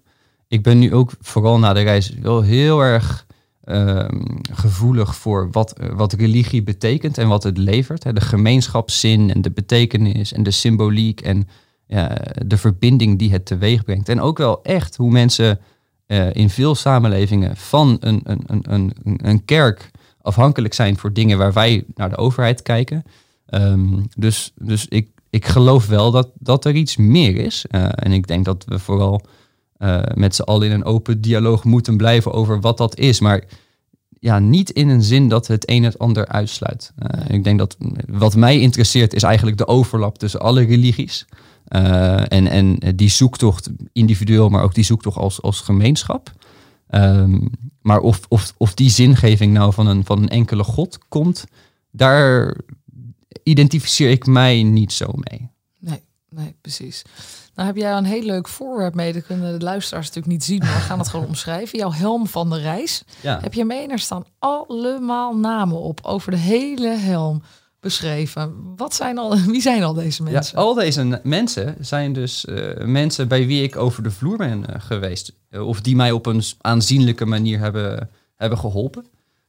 Ik 0.49 0.63
ben 0.63 0.79
nu 0.79 0.95
ook 0.95 1.13
vooral 1.21 1.59
na 1.59 1.73
de 1.73 1.81
reis 1.81 2.09
wel 2.09 2.41
heel 2.41 2.81
erg 2.81 3.27
ehm, 3.65 4.25
gevoelig 4.53 5.17
voor 5.17 5.49
wat, 5.51 5.73
eh, 5.73 5.89
wat 5.93 6.13
religie 6.13 6.63
betekent 6.63 7.19
en 7.19 7.29
wat 7.29 7.43
het 7.43 7.59
levert. 7.59 8.15
De 8.15 8.21
gemeenschapszin 8.21 9.31
en 9.31 9.43
de 9.43 9.51
betekenis 9.51 10.33
en 10.33 10.43
de 10.43 10.51
symboliek 10.51 11.21
en 11.21 11.49
de 12.47 12.57
verbinding 12.57 13.19
die 13.19 13.33
het 13.33 13.47
teweeg 13.47 13.85
brengt. 13.85 14.09
En 14.09 14.21
ook 14.21 14.39
wel 14.39 14.63
echt 14.63 14.97
hoe 14.97 15.11
mensen 15.11 15.61
eh, 16.07 16.35
in 16.35 16.51
veel 16.51 16.75
samenlevingen 16.75 17.57
van 17.57 17.97
een, 18.01 18.21
een, 18.25 18.43
een, 18.47 18.65
een, 18.69 18.93
een 19.23 19.45
kerk 19.45 19.91
afhankelijk 20.29 20.75
zijn 20.75 20.99
voor 20.99 21.13
dingen 21.13 21.39
waar 21.39 21.53
wij 21.53 21.85
naar 21.95 22.09
de 22.09 22.17
overheid 22.17 22.63
kijken. 22.63 23.05
Ehm, 23.47 24.03
dus 24.17 24.53
dus 24.57 24.87
ik, 24.89 25.09
ik 25.31 25.47
geloof 25.47 25.87
wel 25.87 26.11
dat, 26.11 26.29
dat 26.39 26.65
er 26.65 26.75
iets 26.75 26.97
meer 26.97 27.37
is. 27.37 27.65
Eh, 27.71 27.89
en 27.93 28.13
ik 28.13 28.27
denk 28.27 28.45
dat 28.45 28.65
we 28.67 28.79
vooral 28.79 29.21
eh, 29.77 30.03
met 30.15 30.35
z'n 30.35 30.43
allen 30.43 30.67
in 30.67 30.73
een 30.73 30.85
open 30.85 31.21
dialoog 31.21 31.65
moeten 31.65 31.97
blijven 31.97 32.33
over 32.33 32.61
wat 32.61 32.79
dat 32.79 32.99
is. 32.99 33.21
Maar 33.21 33.45
ja, 34.21 34.39
niet 34.39 34.71
in 34.71 34.89
een 34.89 35.03
zin 35.03 35.29
dat 35.29 35.47
het 35.47 35.71
een 35.71 35.85
het 35.85 35.99
ander 35.99 36.27
uitsluit. 36.27 36.93
Eh, 36.99 37.35
ik 37.35 37.45
denk 37.45 37.59
dat 37.59 37.77
wat 38.09 38.37
mij 38.37 38.61
interesseert 38.61 39.15
is 39.15 39.23
eigenlijk 39.23 39.57
de 39.57 39.67
overlap 39.67 40.19
tussen 40.19 40.41
alle 40.41 40.65
religies. 40.65 41.27
En, 41.69 42.47
en 42.47 42.79
die 42.97 43.11
zoektocht 43.11 43.71
individueel, 43.93 44.49
maar 44.49 44.63
ook 44.63 44.75
die 44.75 44.85
zoektocht 44.85 45.17
als, 45.17 45.43
als 45.43 45.61
gemeenschap. 45.61 46.31
Ehm, 46.89 47.41
maar 47.83 48.01
of, 48.01 48.21
of, 48.29 48.55
of 48.57 48.75
die 48.75 48.91
zingeving 48.91 49.53
nou 49.53 49.73
van 49.73 49.87
een, 49.87 50.05
van 50.05 50.23
een 50.23 50.29
enkele 50.29 50.65
God 50.65 50.99
komt, 51.09 51.45
daar 51.91 52.57
identificeer 53.43 54.11
ik 54.11 54.27
mij 54.27 54.63
niet 54.63 54.93
zo 54.93 55.07
mee. 55.13 55.51
Nee, 55.79 56.03
nee, 56.29 56.57
precies. 56.61 57.03
Nou 57.55 57.69
heb 57.69 57.77
jij 57.77 57.93
een 57.93 58.05
heel 58.05 58.23
leuk 58.23 58.49
voorwerp 58.49 58.95
mee. 58.95 59.13
Dat 59.13 59.27
kunnen 59.27 59.59
de 59.59 59.65
luisteraars 59.65 60.07
natuurlijk 60.07 60.35
niet 60.35 60.45
zien, 60.45 60.59
maar 60.59 60.75
we 60.75 60.81
gaan 60.81 60.99
het 60.99 61.09
gewoon 61.09 61.27
omschrijven. 61.35 61.79
Jouw 61.79 61.93
helm 61.93 62.27
van 62.27 62.51
de 62.51 62.59
reis. 62.59 63.03
Ja. 63.21 63.39
Heb 63.41 63.55
je 63.55 63.65
mee 63.65 63.83
en 63.83 63.91
er 63.91 63.99
staan 63.99 64.25
allemaal 64.39 65.37
namen 65.37 65.79
op 65.79 66.01
over 66.03 66.31
de 66.31 66.37
hele 66.37 66.89
helm 66.89 67.43
beschreven. 67.81 68.75
Wat 68.77 68.95
zijn 68.95 69.19
al, 69.19 69.37
wie 69.55 69.61
zijn 69.61 69.83
al 69.83 69.95
deze 69.95 70.25
Ja, 70.25 70.31
mensen? 70.31 70.59
al 70.59 70.75
deze 70.75 71.21
mensen 71.23 71.77
zijn 71.81 72.13
dus 72.13 72.45
eh, 72.45 72.85
mensen 72.85 73.29
bij 73.29 73.47
wie 73.47 73.63
ik 73.63 73.77
over 73.77 74.03
de 74.03 74.11
vloer 74.11 74.37
ben 74.37 74.67
eh, 74.67 74.81
geweest. 74.81 75.33
Eh, 75.51 75.67
of 75.67 75.81
die 75.81 75.97
mij 75.97 76.13
op 76.13 76.27
een 76.27 76.43
aanzienlijke 76.61 77.25
manier 77.27 77.59
hebben, 77.59 78.11
hebben 78.37 78.59
geholpen. 78.59 79.07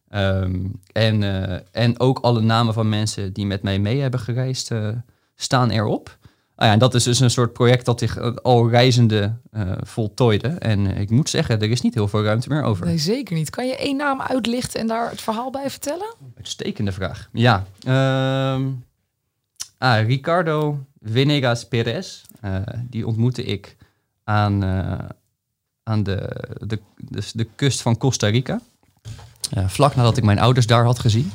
Ehm, 0.10 0.66
en, 0.92 1.24
en 1.72 2.00
ook 2.00 2.20
alle 2.20 2.42
namen 2.42 2.74
van 2.74 2.90
mensen 2.90 3.34
die 3.34 3.46
met 3.46 3.62
mij 3.62 3.80
mee 3.80 4.00
hebben 4.00 4.20
gereisd 4.20 4.72
staan 5.36 5.70
erop. 5.70 6.18
Ah 6.60 6.68
ja, 6.68 6.74
en 6.74 6.80
dat 6.80 6.94
is 6.94 7.04
dus 7.04 7.20
een 7.20 7.30
soort 7.30 7.54
project 7.54 7.86
dat 7.86 8.00
zich 8.00 8.18
eh, 8.18 8.36
al 8.36 8.70
reizende 8.70 9.36
eh, 9.52 9.72
voltooide. 9.82 10.48
En 10.48 10.94
eh, 10.94 11.02
ik 11.02 11.10
moet 11.10 11.30
zeggen, 11.30 11.62
er 11.62 11.70
is 11.70 11.82
niet 11.82 11.94
heel 11.94 12.08
veel 12.08 12.24
ruimte 12.24 12.50
meer 12.50 12.64
over. 12.64 12.86
Nee, 12.86 12.98
zeker 12.98 13.36
niet. 13.36 13.50
Kan 13.50 13.68
je 13.68 13.78
één 13.78 13.98
naam 13.98 14.22
uitlichten 14.22 14.80
en 14.80 14.88
daar 14.88 15.10
het 15.10 15.22
verhaal 15.22 15.52
bij 15.52 15.70
vertellen? 15.70 16.16
Uitstekende 16.38 16.92
vraag. 16.92 17.30
Ja. 17.34 17.66
ehm, 17.84 18.68
ah, 19.78 20.06
Ricardo 20.06 20.86
Venegas 21.02 21.68
Perez. 21.68 22.22
die 22.90 23.08
ontmoette 23.08 23.44
ik 23.44 23.76
aan, 24.24 24.64
aan 25.84 26.04
de, 26.04 26.48
de, 26.60 26.80
de, 26.98 27.22
de 27.34 27.48
kust 27.56 27.82
van 27.82 27.98
Costa 27.98 28.28
Rica. 28.28 28.62
Vlak 29.66 29.96
nadat 29.96 30.18
ik 30.18 30.24
mijn 30.24 30.40
ouders 30.40 30.68
daar 30.68 30.84
had 30.84 31.00
gezien. 31.00 31.32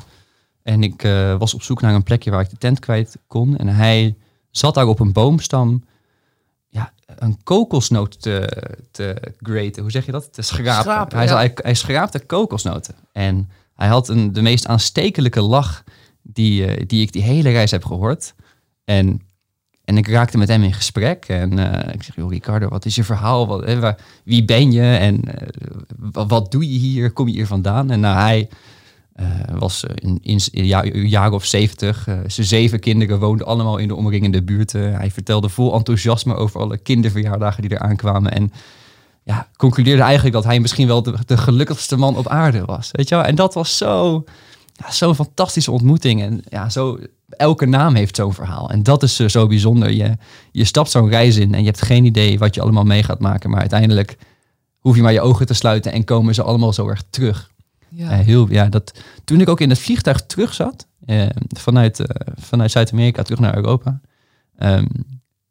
En 0.63 0.83
ik 0.83 1.01
was 1.37 1.53
op 1.53 1.61
zoek 1.63 1.81
naar 1.81 1.93
een 1.93 2.03
plekje 2.03 2.31
waar 2.31 2.41
ik 2.41 2.49
de 2.49 2.57
tent 2.57 2.79
kwijt 2.79 3.17
kon. 3.27 3.57
En 3.57 3.67
hij 3.67 4.15
zat 4.57 4.73
daar 4.73 4.87
op 4.87 4.99
een 4.99 5.13
boomstam 5.13 5.83
ja, 6.67 6.93
een 7.05 7.43
kokosnoot 7.43 8.21
te, 8.21 8.63
te 8.91 9.33
graten. 9.41 9.81
Hoe 9.81 9.91
zeg 9.91 10.05
je 10.05 10.11
dat? 10.11 10.33
Te 10.33 10.41
schrapen. 10.41 10.83
Schrapen, 10.83 11.17
hij, 11.17 11.27
ja. 11.27 11.35
hij, 11.35 11.51
hij 11.55 11.73
schraapte 11.73 12.19
kokosnoten. 12.19 12.95
En 13.11 13.49
hij 13.75 13.87
had 13.87 14.09
een, 14.09 14.33
de 14.33 14.41
meest 14.41 14.67
aanstekelijke 14.67 15.41
lach 15.41 15.83
die, 16.21 16.65
eh, 16.65 16.83
die 16.87 17.01
ik 17.01 17.11
die 17.11 17.21
hele 17.21 17.49
reis 17.49 17.71
heb 17.71 17.85
gehoord. 17.85 18.33
En 18.85 19.21
En 19.85 19.97
ik 19.97 20.07
raakte 20.07 20.37
met 20.37 20.47
hem 20.47 20.63
in 20.63 20.73
gesprek. 20.73 21.25
En 21.25 21.59
eh, 21.59 21.93
ik 21.93 22.03
zeg, 22.03 22.15
joh, 22.15 22.31
Ricardo, 22.31 22.67
wat 22.67 22.85
is 22.85 22.95
je 22.95 23.03
verhaal? 23.03 23.47
Wat, 23.47 23.65
hè, 23.65 23.79
waar- 23.79 23.97
wie 24.23 24.45
ben 24.45 24.71
je? 24.71 24.81
En 24.81 25.21
eh, 25.23 25.47
wat, 25.97 26.29
wat 26.29 26.51
doe 26.51 26.71
je 26.71 26.79
hier? 26.79 27.11
Kom 27.11 27.27
je 27.27 27.33
hier 27.33 27.47
vandaan? 27.47 27.91
En 27.91 27.99
nou, 27.99 28.17
hij 28.17 28.49
eh, 29.15 29.25
was 29.57 29.85
eh, 29.85 29.95
in, 29.95 30.19
in 30.21 30.39
een 30.51 31.07
jaar, 31.07 31.31
of 31.31 31.45
zeventig. 31.45 32.07
zijn 32.27 32.47
zeven 32.47 32.79
kinderen 32.79 33.19
woonden 33.19 33.45
allemaal 33.45 33.77
in 33.77 33.87
de 33.87 33.95
omringende 33.95 34.43
buurten. 34.43 34.93
Hij 34.93 35.11
vertelde 35.11 35.49
vol 35.49 35.73
enthousiasme 35.73 36.35
over 36.35 36.59
alle 36.59 36.77
kinderverjaardagen 36.77 37.61
die 37.61 37.71
er 37.71 37.79
aankwamen. 37.79 38.31
En 38.31 38.51
ja, 39.23 39.47
concludeerde 39.57 40.01
eigenlijk 40.01 40.35
dat 40.35 40.43
hij 40.43 40.59
misschien 40.59 40.87
wel 40.87 41.03
de, 41.03 41.37
gelukkigste 41.37 41.97
man 41.97 42.17
op 42.17 42.27
aarde 42.27 42.65
was. 42.65 42.89
Weet 42.91 43.09
je 43.09 43.15
wel? 43.15 43.23
En 43.23 43.35
dat 43.35 43.53
was 43.53 43.77
zo, 43.77 44.23
ja, 44.73 44.91
zo'n 44.91 45.15
fantastische 45.15 45.71
ontmoeting. 45.71 46.21
En 46.21 46.43
ja, 46.49 46.69
zo, 46.69 46.99
elke 47.29 47.65
naam 47.65 47.95
heeft 47.95 48.15
zo'n 48.15 48.33
verhaal. 48.33 48.69
En 48.69 48.83
dat 48.83 49.03
is 49.03 49.15
zo 49.15 49.47
bijzonder. 49.47 49.91
Je, 49.91 50.17
je 50.51 50.65
stapt 50.65 50.91
zo'n 50.91 51.09
reis 51.09 51.35
in 51.35 51.53
en 51.53 51.59
je 51.59 51.65
hebt 51.65 51.81
geen 51.81 52.05
idee 52.05 52.39
wat 52.39 52.55
je 52.55 52.61
allemaal 52.61 52.83
mee 52.83 53.03
gaat 53.03 53.19
maken. 53.19 53.49
Maar 53.49 53.59
uiteindelijk 53.59 54.17
hoef 54.79 54.95
je 54.95 55.01
maar 55.01 55.13
je 55.13 55.21
ogen 55.21 55.45
te 55.45 55.53
sluiten 55.53 55.91
en 55.91 56.03
komen 56.03 56.33
ze 56.33 56.43
allemaal 56.43 56.73
zo 56.73 56.87
erg 56.87 57.03
terug. 57.09 57.53
Ja. 57.89 58.09
Eh, 58.11 58.19
heel, 58.25 58.51
ja, 58.51 58.69
dat, 58.69 58.99
toen 59.23 59.41
ik 59.41 59.49
ook 59.49 59.59
in 59.59 59.69
het 59.69 59.79
vliegtuig 59.79 60.25
terug 60.25 60.53
zat, 60.53 60.87
eh, 61.05 61.25
vanuit, 61.47 61.99
eh, 61.99 62.33
vanuit 62.35 62.71
Zuid-Amerika 62.71 63.23
terug 63.23 63.39
naar 63.39 63.55
Europa, 63.55 64.01
ehm, 64.57 64.85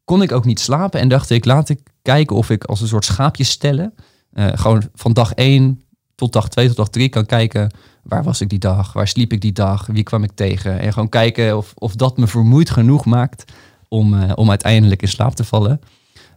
kon 0.04 0.22
ik 0.22 0.32
ook 0.32 0.44
niet 0.44 0.60
slapen 0.60 1.00
en 1.00 1.08
dacht 1.08 1.30
ik, 1.30 1.44
laat 1.44 1.68
ik 1.68 1.80
kijken 2.02 2.36
of 2.36 2.50
ik 2.50 2.64
als 2.64 2.80
een 2.80 2.88
soort 2.88 3.04
schaapje 3.04 3.44
stellen, 3.44 3.94
gewoon 4.36 4.82
van 4.94 5.12
dag 5.12 5.32
1 5.34 5.82
tot 6.14 6.32
dag 6.32 6.48
2 6.48 6.66
tot 6.66 6.76
dag 6.76 6.88
3 6.88 7.08
kan 7.08 7.26
kijken, 7.26 7.74
waar 8.02 8.24
was 8.24 8.40
ik 8.40 8.48
die 8.48 8.58
dag, 8.58 8.92
waar 8.92 9.08
sliep 9.08 9.32
ik 9.32 9.40
die 9.40 9.52
dag, 9.52 9.86
wie 9.86 10.02
kwam 10.02 10.22
ik 10.22 10.32
tegen. 10.34 10.78
En 10.78 10.92
gewoon 10.92 11.08
kijken 11.08 11.56
of, 11.56 11.72
of 11.74 11.94
dat 11.94 12.16
me 12.16 12.26
vermoeid 12.26 12.70
genoeg 12.70 13.04
maakt 13.04 13.52
om, 13.88 14.30
om 14.30 14.48
uiteindelijk 14.48 15.02
in 15.02 15.08
slaap 15.08 15.34
te 15.34 15.44
vallen. 15.44 15.80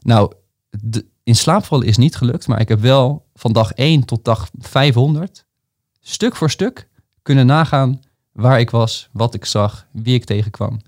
Nou, 0.01 0.31
in 1.23 1.35
slaap 1.35 1.65
vallen 1.65 1.87
is 1.87 1.97
niet 1.97 2.15
gelukt, 2.15 2.47
maar 2.47 2.59
ik 2.59 2.69
heb 2.69 2.79
wel 2.79 3.25
van 3.33 3.53
dag 3.53 3.71
1 3.71 4.05
tot 4.05 4.25
dag 4.25 4.49
500 4.59 5.46
stuk 6.09 6.35
voor 6.35 6.49
stuk 6.49 6.87
kunnen 7.21 7.45
nagaan 7.45 7.99
waar 8.31 8.59
ik 8.59 8.69
was, 8.69 9.09
wat 9.11 9.33
ik 9.33 9.45
zag, 9.45 9.87
wie 9.91 10.13
ik 10.13 10.23
tegenkwam. 10.25 10.79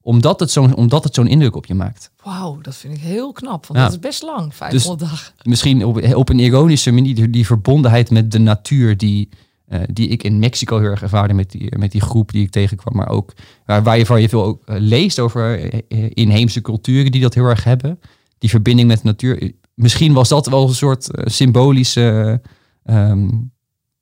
Omdat 0.00 0.40
het 0.40 0.50
zo'n 0.50 0.74
omdat 0.74 1.04
het 1.04 1.14
zo'n 1.14 1.26
indruk 1.26 1.56
op 1.56 1.66
je 1.66 1.74
maakt. 1.74 2.10
Wauw, 2.22 2.60
dat 2.60 2.76
vind 2.76 2.96
ik 2.96 3.00
heel 3.00 3.32
knap. 3.32 3.66
Want 3.66 3.78
Ja. 3.78 3.84
dat 3.84 3.94
is 3.94 3.98
best 3.98 4.22
lang, 4.22 4.54
500 4.54 4.98
dagen. 5.10 5.34
Misschien 5.42 5.84
op, 5.84 6.14
op 6.14 6.28
een 6.28 6.38
ironische 6.38 6.90
manier 6.90 7.30
die, 7.30 7.46
verbondenheid 7.46 8.10
met 8.10 8.32
de 8.32 8.38
natuur 8.38 8.96
die, 8.96 9.28
eh, 9.66 9.80
die 9.92 10.08
ik 10.08 10.22
in 10.22 10.38
Mexico 10.38 10.78
heel 10.78 10.90
erg 10.90 11.02
ervaarde 11.02 11.34
met 11.34 11.50
die, 11.50 11.78
met 11.78 11.92
die 11.92 12.00
groep 12.00 12.32
die 12.32 12.42
ik 12.42 12.50
tegenkwam. 12.50 12.96
Maar 12.96 13.08
ook 13.08 13.32
waar, 13.64 13.82
waar 13.82 13.98
je, 13.98 14.04
waar 14.04 14.20
je 14.20 14.28
veel 14.28 14.44
ook 14.44 14.62
eh, 14.64 14.76
leest 14.78 15.18
over 15.18 15.72
eh, 15.88 16.10
inheemse 16.14 16.60
culturen 16.60 17.10
die 17.10 17.20
dat 17.20 17.34
heel 17.34 17.44
erg 17.44 17.64
hebben. 17.64 18.00
Die 18.38 18.50
verbinding 18.50 18.88
met 18.88 18.98
de 18.98 19.04
natuur. 19.06 19.52
Misschien 19.74 20.12
was 20.12 20.28
dat 20.28 20.46
wel 20.46 20.68
een 20.68 20.74
soort 20.74 21.08
symbolische 21.24 22.40
ehm, 22.84 23.28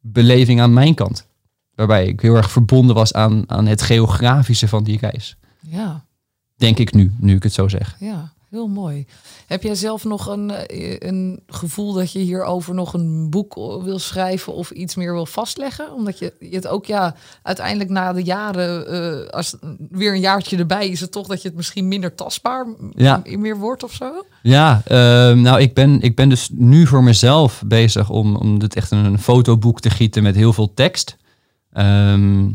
beleving 0.07 0.61
aan 0.61 0.73
mijn 0.73 0.95
kant. 0.95 1.27
Waarbij 1.75 2.07
ik 2.07 2.21
heel 2.21 2.35
erg 2.35 2.51
verbonden 2.51 2.95
was 2.95 3.13
aan, 3.13 3.51
aan 3.51 3.67
het 3.67 3.83
geografische 3.83 4.69
van 4.69 4.85
die 4.85 4.99
reis. 4.99 5.37
Ja, 5.61 6.05
Denk 6.57 6.79
ik 6.79 6.95
nu, 6.95 7.13
nu 7.19 7.35
ik 7.35 7.43
het 7.43 7.53
zo 7.53 7.69
zeg. 7.69 7.97
ja, 7.99 8.33
heel 8.55 8.69
mooi. 8.69 9.07
Heb 9.47 9.63
jij 9.63 9.75
zelf 9.75 10.05
nog 10.05 10.27
een, 10.27 10.51
eh, 10.51 10.97
een 10.99 11.41
gevoel 11.47 11.93
dat 11.93 12.13
je 12.13 12.19
hierover 12.19 12.75
nog 12.75 12.93
een 12.95 13.31
boek 13.31 13.55
wil 13.85 13.99
schrijven 13.99 14.55
of 14.55 14.71
iets 14.71 14.95
meer 14.95 15.13
wil 15.13 15.27
vastleggen? 15.27 15.95
Omdat 15.95 16.19
je, 16.19 16.33
je 16.39 16.55
het 16.55 16.67
ook, 16.67 16.87
ja, 16.87 17.15
uiteindelijk 17.43 17.91
na 17.91 18.13
de 18.13 18.23
jaren, 18.23 18.87
eh, 18.89 19.31
als 19.31 19.57
weer 19.91 20.13
een 20.13 20.21
jaartje 20.21 20.57
erbij 20.57 20.89
is, 20.89 21.01
het 21.01 21.13
toch 21.13 21.27
dat 21.27 21.43
je 21.43 21.49
het 21.49 21.57
misschien 21.57 21.89
minder 21.89 22.15
tastbaar 22.15 22.67
Ja. 22.95 23.23
meer 23.25 23.59
wordt 23.59 23.83
of 23.85 23.93
zo? 23.93 24.25
Ja, 24.43 24.83
ehm, 24.85 25.41
nou, 25.41 25.61
ik 25.61 25.75
ben, 25.75 26.01
ik 26.01 26.17
ben 26.17 26.29
dus 26.29 26.49
nu 26.53 26.87
voor 26.87 27.03
mezelf 27.03 27.63
bezig 27.67 28.11
om, 28.11 28.37
om 28.37 28.59
dit 28.59 28.75
echt 28.75 28.91
een 28.91 29.19
fotoboek 29.19 29.81
te 29.81 29.91
gieten 29.91 30.23
met 30.23 30.35
heel 30.35 30.53
veel 30.53 30.75
tekst. 30.75 31.17
Ehm, 31.73 32.49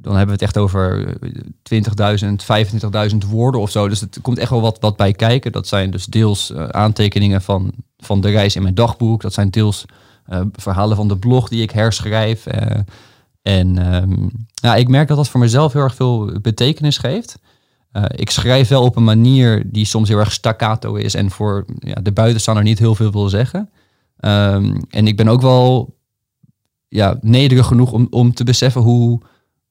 dan 0.00 0.16
hebben 0.16 0.36
we 0.36 0.44
het 0.44 0.54
echt 0.54 0.58
over 0.58 1.06
eh, 1.20 2.20
20.000, 2.22 3.12
25.000 3.12 3.16
woorden 3.28 3.60
of 3.60 3.70
zo. 3.70 3.88
Dus 3.88 4.00
het 4.00 4.18
komt 4.22 4.38
echt 4.38 4.50
wel 4.50 4.60
wat, 4.60 4.78
wat 4.80 4.96
bij 4.96 5.12
kijken. 5.12 5.52
Dat 5.52 5.66
zijn 5.66 5.90
dus 5.90 6.06
deels 6.06 6.52
eh, 6.52 6.64
aantekeningen 6.64 7.42
van, 7.42 7.72
van 7.98 8.20
de 8.20 8.30
reis 8.30 8.56
in 8.56 8.62
mijn 8.62 8.74
dagboek. 8.74 9.22
Dat 9.22 9.32
zijn 9.32 9.50
deels 9.50 9.84
eh, 10.26 10.40
verhalen 10.52 10.96
van 10.96 11.08
de 11.08 11.18
blog 11.18 11.48
die 11.48 11.62
ik 11.62 11.70
herschrijf. 11.70 12.46
eh. 12.46 12.78
en 13.42 13.78
ehm, 13.78 14.28
ja, 14.54 14.76
ik 14.76 14.88
merk 14.88 15.08
dat 15.08 15.16
dat 15.16 15.28
voor 15.28 15.40
mezelf 15.40 15.72
heel 15.72 15.82
erg 15.82 15.94
veel 15.94 16.40
betekenis 16.40 16.98
geeft. 16.98 17.38
Eh, 17.92 18.04
ik 18.08 18.30
schrijf 18.30 18.68
wel 18.68 18.82
op 18.82 18.96
een 18.96 19.04
manier 19.04 19.62
die 19.66 19.84
soms 19.84 20.08
heel 20.08 20.18
erg 20.18 20.32
staccato 20.32 20.94
is 20.94 21.14
en 21.14 21.30
voor 21.30 21.64
ja, 21.78 21.94
de 21.94 22.12
buitenstaander 22.12 22.64
niet 22.64 22.78
heel 22.78 22.94
veel 22.94 23.12
wil 23.12 23.28
zeggen. 23.28 23.70
Ehm, 24.16 24.80
en 24.88 25.06
ik 25.06 25.16
ben 25.16 25.28
ook 25.28 25.40
wel 25.40 25.96
ja, 26.88 27.18
nederig 27.20 27.66
genoeg 27.66 27.92
om, 27.92 28.06
om 28.10 28.34
te 28.34 28.44
beseffen 28.44 28.80
hoe, 28.80 29.20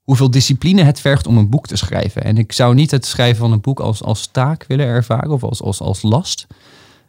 hoeveel 0.09 0.31
discipline 0.31 0.83
het 0.83 0.99
vergt 0.99 1.27
om 1.27 1.37
een 1.37 1.49
boek 1.49 1.67
te 1.67 1.75
schrijven. 1.75 2.23
En 2.23 2.37
ik 2.37 2.51
zou 2.51 2.75
niet 2.75 2.91
het 2.91 3.05
schrijven 3.05 3.37
van 3.37 3.51
een 3.51 3.61
boek 3.61 3.79
als, 3.79 4.03
als 4.03 4.27
taak 4.27 4.65
willen 4.67 4.85
ervaren 4.85 5.31
of 5.31 5.43
als, 5.43 5.61
als, 5.61 5.79
als 5.79 6.01
last. 6.01 6.47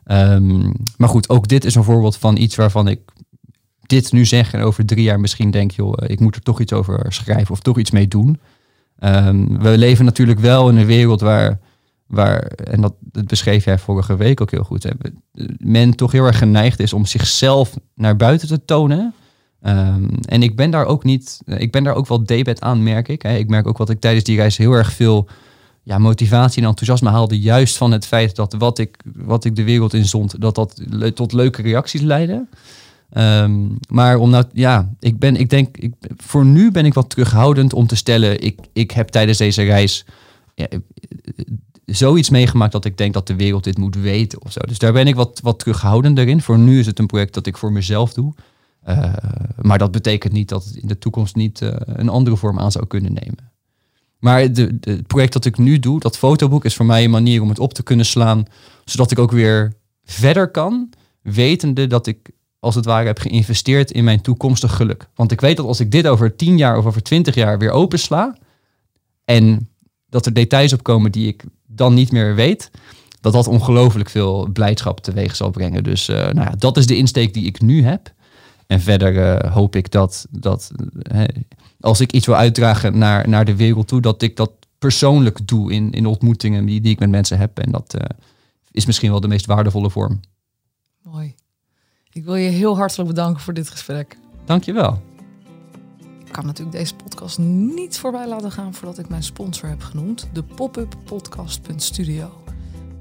Ehm, 0.04 0.72
maar 0.96 1.08
goed, 1.08 1.28
ook 1.28 1.48
dit 1.48 1.64
is 1.64 1.74
een 1.74 1.84
voorbeeld 1.84 2.16
van 2.16 2.36
iets 2.36 2.56
waarvan 2.56 2.88
ik 2.88 3.00
dit 3.80 4.12
nu 4.12 4.24
zeg 4.24 4.52
en 4.52 4.62
over 4.62 4.86
drie 4.86 5.02
jaar 5.02 5.20
misschien 5.20 5.50
denk, 5.50 5.70
joh, 5.70 5.92
eh, 5.96 6.10
ik 6.10 6.20
moet 6.20 6.34
er 6.34 6.42
toch 6.42 6.60
iets 6.60 6.72
over 6.72 7.12
schrijven 7.12 7.50
of 7.50 7.60
toch 7.60 7.78
iets 7.78 7.90
mee 7.90 8.08
doen. 8.08 8.40
Ehm, 8.98 9.58
we 9.58 9.78
leven 9.78 10.04
natuurlijk 10.04 10.40
wel 10.40 10.68
in 10.68 10.76
een 10.76 10.86
wereld 10.86 11.20
waar, 11.20 11.58
waar 12.06 12.42
en 12.42 12.80
dat, 12.80 12.94
beschreef 13.26 13.64
jij 13.64 13.78
vorige 13.78 14.16
week 14.16 14.40
ook 14.40 14.50
heel 14.50 14.64
goed, 14.64 14.82
hè, 14.82 14.90
men 15.58 15.96
toch 15.96 16.12
heel 16.12 16.24
erg 16.24 16.38
geneigd 16.38 16.80
is 16.80 16.92
om 16.92 17.06
zichzelf 17.06 17.76
naar 17.94 18.16
buiten 18.16 18.48
te 18.48 18.64
tonen. 18.64 19.14
Ehm, 19.62 20.04
en 20.28 20.42
ik 20.42 20.56
ben 20.56 20.70
daar 20.70 20.86
ook 20.86 21.04
niet, 21.04 21.40
ik 21.46 21.72
ben 21.72 21.84
daar 21.84 21.94
ook 21.94 22.08
wel 22.08 22.24
debet 22.24 22.60
aan, 22.60 22.82
merk 22.82 23.08
ik. 23.08 23.22
Hè. 23.22 23.36
Ik 23.36 23.48
merk 23.48 23.66
ook 23.66 23.78
wat 23.78 23.90
ik 23.90 24.00
tijdens 24.00 24.24
die 24.24 24.36
reis 24.36 24.56
heel 24.56 24.72
erg 24.72 24.92
veel 24.92 25.28
ja, 25.82 25.98
motivatie 25.98 26.62
en 26.62 26.68
enthousiasme 26.68 27.10
haalde, 27.10 27.40
juist 27.40 27.76
van 27.76 27.92
het 27.92 28.06
feit 28.06 28.36
dat 28.36 28.54
wat 28.58 28.78
ik, 28.78 28.96
wat 29.14 29.44
ik 29.44 29.56
de 29.56 29.64
wereld 29.64 29.94
in 29.94 30.04
zond, 30.04 30.40
dat 30.40 30.54
dat 30.54 30.82
tot 31.14 31.32
leuke 31.32 31.62
reacties 31.62 32.00
leidde. 32.00 32.46
Ehm, 33.10 33.66
maar 33.88 34.16
om 34.18 34.30
nou, 34.30 34.44
ja, 34.52 34.92
ik 35.00 35.18
ben, 35.18 35.36
ik 35.36 35.50
denk, 35.50 35.76
ik, 35.76 35.94
voor 36.16 36.44
nu 36.44 36.70
ben 36.70 36.86
ik 36.86 36.94
wat 36.94 37.10
terughoudend 37.10 37.72
om 37.72 37.86
te 37.86 37.96
stellen, 37.96 38.40
ik, 38.40 38.58
ik 38.72 38.90
heb 38.90 39.08
tijdens 39.08 39.38
deze 39.38 39.62
reis 39.62 40.04
ja, 40.54 40.68
eh, 40.68 40.78
zoiets 41.86 42.30
meegemaakt 42.30 42.72
dat 42.72 42.84
ik 42.84 42.96
denk 42.96 43.14
dat 43.14 43.26
de 43.26 43.36
wereld 43.36 43.64
dit 43.64 43.78
moet 43.78 43.94
weten 43.94 44.42
of 44.42 44.52
zo. 44.52 44.60
Dus 44.60 44.78
daar 44.78 44.92
ben 44.92 45.06
ik 45.06 45.14
wat, 45.14 45.40
wat 45.42 45.58
terughoudender 45.58 46.28
in. 46.28 46.42
Voor 46.42 46.58
nu 46.58 46.78
is 46.78 46.86
het 46.86 46.98
een 46.98 47.06
project 47.06 47.34
dat 47.34 47.46
ik 47.46 47.56
voor 47.56 47.72
mezelf 47.72 48.12
doe. 48.12 48.34
Uh, 48.88 49.14
maar 49.60 49.78
dat 49.78 49.90
betekent 49.90 50.32
niet 50.32 50.48
dat 50.48 50.64
het 50.64 50.76
in 50.76 50.88
de 50.88 50.98
toekomst 50.98 51.34
niet 51.34 51.60
uh, 51.60 51.70
een 51.84 52.08
andere 52.08 52.36
vorm 52.36 52.58
aan 52.58 52.72
zou 52.72 52.86
kunnen 52.86 53.12
nemen. 53.12 53.50
Maar 54.18 54.52
de, 54.52 54.78
het 54.80 55.06
project 55.06 55.32
dat 55.32 55.44
ik 55.44 55.58
nu 55.58 55.78
doe, 55.78 56.00
dat 56.00 56.18
fotoboek, 56.18 56.64
is 56.64 56.76
voor 56.76 56.86
mij 56.86 57.04
een 57.04 57.10
manier 57.10 57.42
om 57.42 57.48
het 57.48 57.58
op 57.58 57.74
te 57.74 57.82
kunnen 57.82 58.06
slaan, 58.06 58.44
zodat 58.84 59.10
ik 59.10 59.18
ook 59.18 59.30
weer 59.30 59.72
verder 60.04 60.50
kan, 60.50 60.90
wetende 61.22 61.86
dat 61.86 62.06
ik 62.06 62.30
als 62.58 62.74
het 62.74 62.84
ware 62.84 63.06
heb 63.06 63.18
geïnvesteerd 63.18 63.90
in 63.90 64.04
mijn 64.04 64.20
toekomstig 64.20 64.76
geluk. 64.76 65.08
Want 65.14 65.32
ik 65.32 65.40
weet 65.40 65.56
dat 65.56 65.66
als 65.66 65.80
ik 65.80 65.90
dit 65.90 66.06
over 66.06 66.36
10 66.36 66.56
jaar 66.56 66.78
of 66.78 66.86
over 66.86 67.02
20 67.02 67.34
jaar 67.34 67.58
weer 67.58 67.70
opensla 67.70 68.36
en 69.24 69.68
dat 70.08 70.26
er 70.26 70.32
details 70.32 70.72
op 70.72 70.82
komen 70.82 71.12
die 71.12 71.28
ik 71.28 71.44
dan 71.66 71.94
niet 71.94 72.12
meer 72.12 72.34
weet, 72.34 72.70
dat 73.20 73.32
dat 73.32 73.46
ongelooflijk 73.46 74.10
veel 74.10 74.48
blijdschap 74.52 75.00
teweeg 75.00 75.36
zal 75.36 75.50
brengen. 75.50 75.84
Dus 75.84 76.08
uh, 76.08 76.16
nou 76.16 76.40
ja, 76.40 76.54
dat 76.58 76.76
is 76.76 76.86
de 76.86 76.96
insteek 76.96 77.34
die 77.34 77.44
ik 77.44 77.60
nu 77.60 77.84
heb. 77.84 78.12
En 78.70 78.80
verder 78.80 79.42
uh, 79.44 79.52
hoop 79.52 79.76
ik 79.76 79.90
dat, 79.90 80.26
dat 80.30 80.70
uh, 81.12 81.24
als 81.80 82.00
ik 82.00 82.12
iets 82.12 82.26
wil 82.26 82.34
uitdragen 82.34 82.98
naar, 82.98 83.28
naar 83.28 83.44
de 83.44 83.56
wereld 83.56 83.88
toe, 83.88 84.00
dat 84.00 84.22
ik 84.22 84.36
dat 84.36 84.52
persoonlijk 84.78 85.48
doe 85.48 85.72
in, 85.72 85.92
in 85.92 86.06
ontmoetingen 86.06 86.64
die, 86.64 86.80
die 86.80 86.92
ik 86.92 86.98
met 86.98 87.10
mensen 87.10 87.38
heb. 87.38 87.58
En 87.58 87.70
dat 87.70 87.94
uh, 87.94 88.04
is 88.70 88.86
misschien 88.86 89.10
wel 89.10 89.20
de 89.20 89.28
meest 89.28 89.46
waardevolle 89.46 89.90
vorm. 89.90 90.20
Mooi. 91.02 91.34
Ik 92.12 92.24
wil 92.24 92.34
je 92.34 92.48
heel 92.48 92.76
hartelijk 92.76 93.08
bedanken 93.08 93.42
voor 93.42 93.54
dit 93.54 93.70
gesprek. 93.70 94.18
Dankjewel. 94.44 95.02
Ik 96.24 96.32
kan 96.32 96.46
natuurlijk 96.46 96.76
deze 96.76 96.94
podcast 96.94 97.38
niet 97.38 97.98
voorbij 97.98 98.28
laten 98.28 98.52
gaan 98.52 98.74
voordat 98.74 98.98
ik 98.98 99.08
mijn 99.08 99.22
sponsor 99.22 99.68
heb 99.68 99.82
genoemd, 99.82 100.28
de 100.32 100.42
pop-up 100.42 100.96
podcast.studio. 101.04 102.42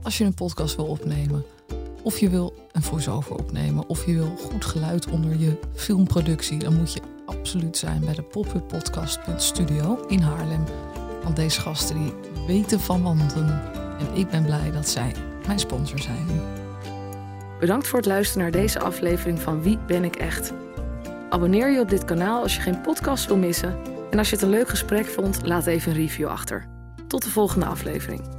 Als 0.03 0.17
je 0.17 0.23
een 0.23 0.33
podcast 0.33 0.75
wil 0.75 0.85
opnemen, 0.85 1.45
of 2.03 2.19
je 2.19 2.29
wil 2.29 2.53
een 2.71 2.83
voice-over 2.83 3.35
opnemen, 3.35 3.87
of 3.87 4.05
je 4.05 4.13
wil 4.13 4.35
goed 4.37 4.65
geluid 4.65 5.09
onder 5.09 5.39
je 5.39 5.59
filmproductie, 5.75 6.57
dan 6.57 6.77
moet 6.77 6.93
je 6.93 7.01
absoluut 7.25 7.77
zijn 7.77 8.05
bij 8.05 8.13
de 8.13 8.21
pop-up 8.21 8.67
podcast.studio 8.67 10.05
in 10.07 10.21
Haarlem. 10.21 10.63
Want 11.23 11.35
deze 11.35 11.61
gasten 11.61 11.97
die 12.03 12.13
weten 12.47 12.79
van 12.79 13.01
wandelen. 13.01 13.61
En 13.99 14.07
ik 14.13 14.29
ben 14.29 14.45
blij 14.45 14.71
dat 14.71 14.89
zij 14.89 15.11
mijn 15.47 15.59
sponsor 15.59 15.99
zijn. 15.99 16.25
Bedankt 17.59 17.87
voor 17.87 17.99
het 17.99 18.07
luisteren 18.07 18.41
naar 18.41 18.61
deze 18.61 18.79
aflevering 18.79 19.39
van 19.39 19.61
Wie 19.61 19.77
ben 19.87 20.03
ik 20.03 20.15
echt? 20.15 20.53
Abonneer 21.29 21.71
je 21.71 21.79
op 21.79 21.89
dit 21.89 22.05
kanaal 22.05 22.41
als 22.41 22.55
je 22.55 22.61
geen 22.61 22.81
podcast 22.81 23.27
wil 23.27 23.37
missen. 23.37 23.77
En 24.11 24.17
als 24.17 24.29
je 24.29 24.35
het 24.35 24.43
een 24.43 24.49
leuk 24.49 24.69
gesprek 24.69 25.05
vond, 25.05 25.45
laat 25.45 25.65
even 25.65 25.91
een 25.91 25.97
review 25.97 26.27
achter. 26.27 26.65
Tot 27.07 27.23
de 27.23 27.29
volgende 27.29 27.65
aflevering. 27.65 28.38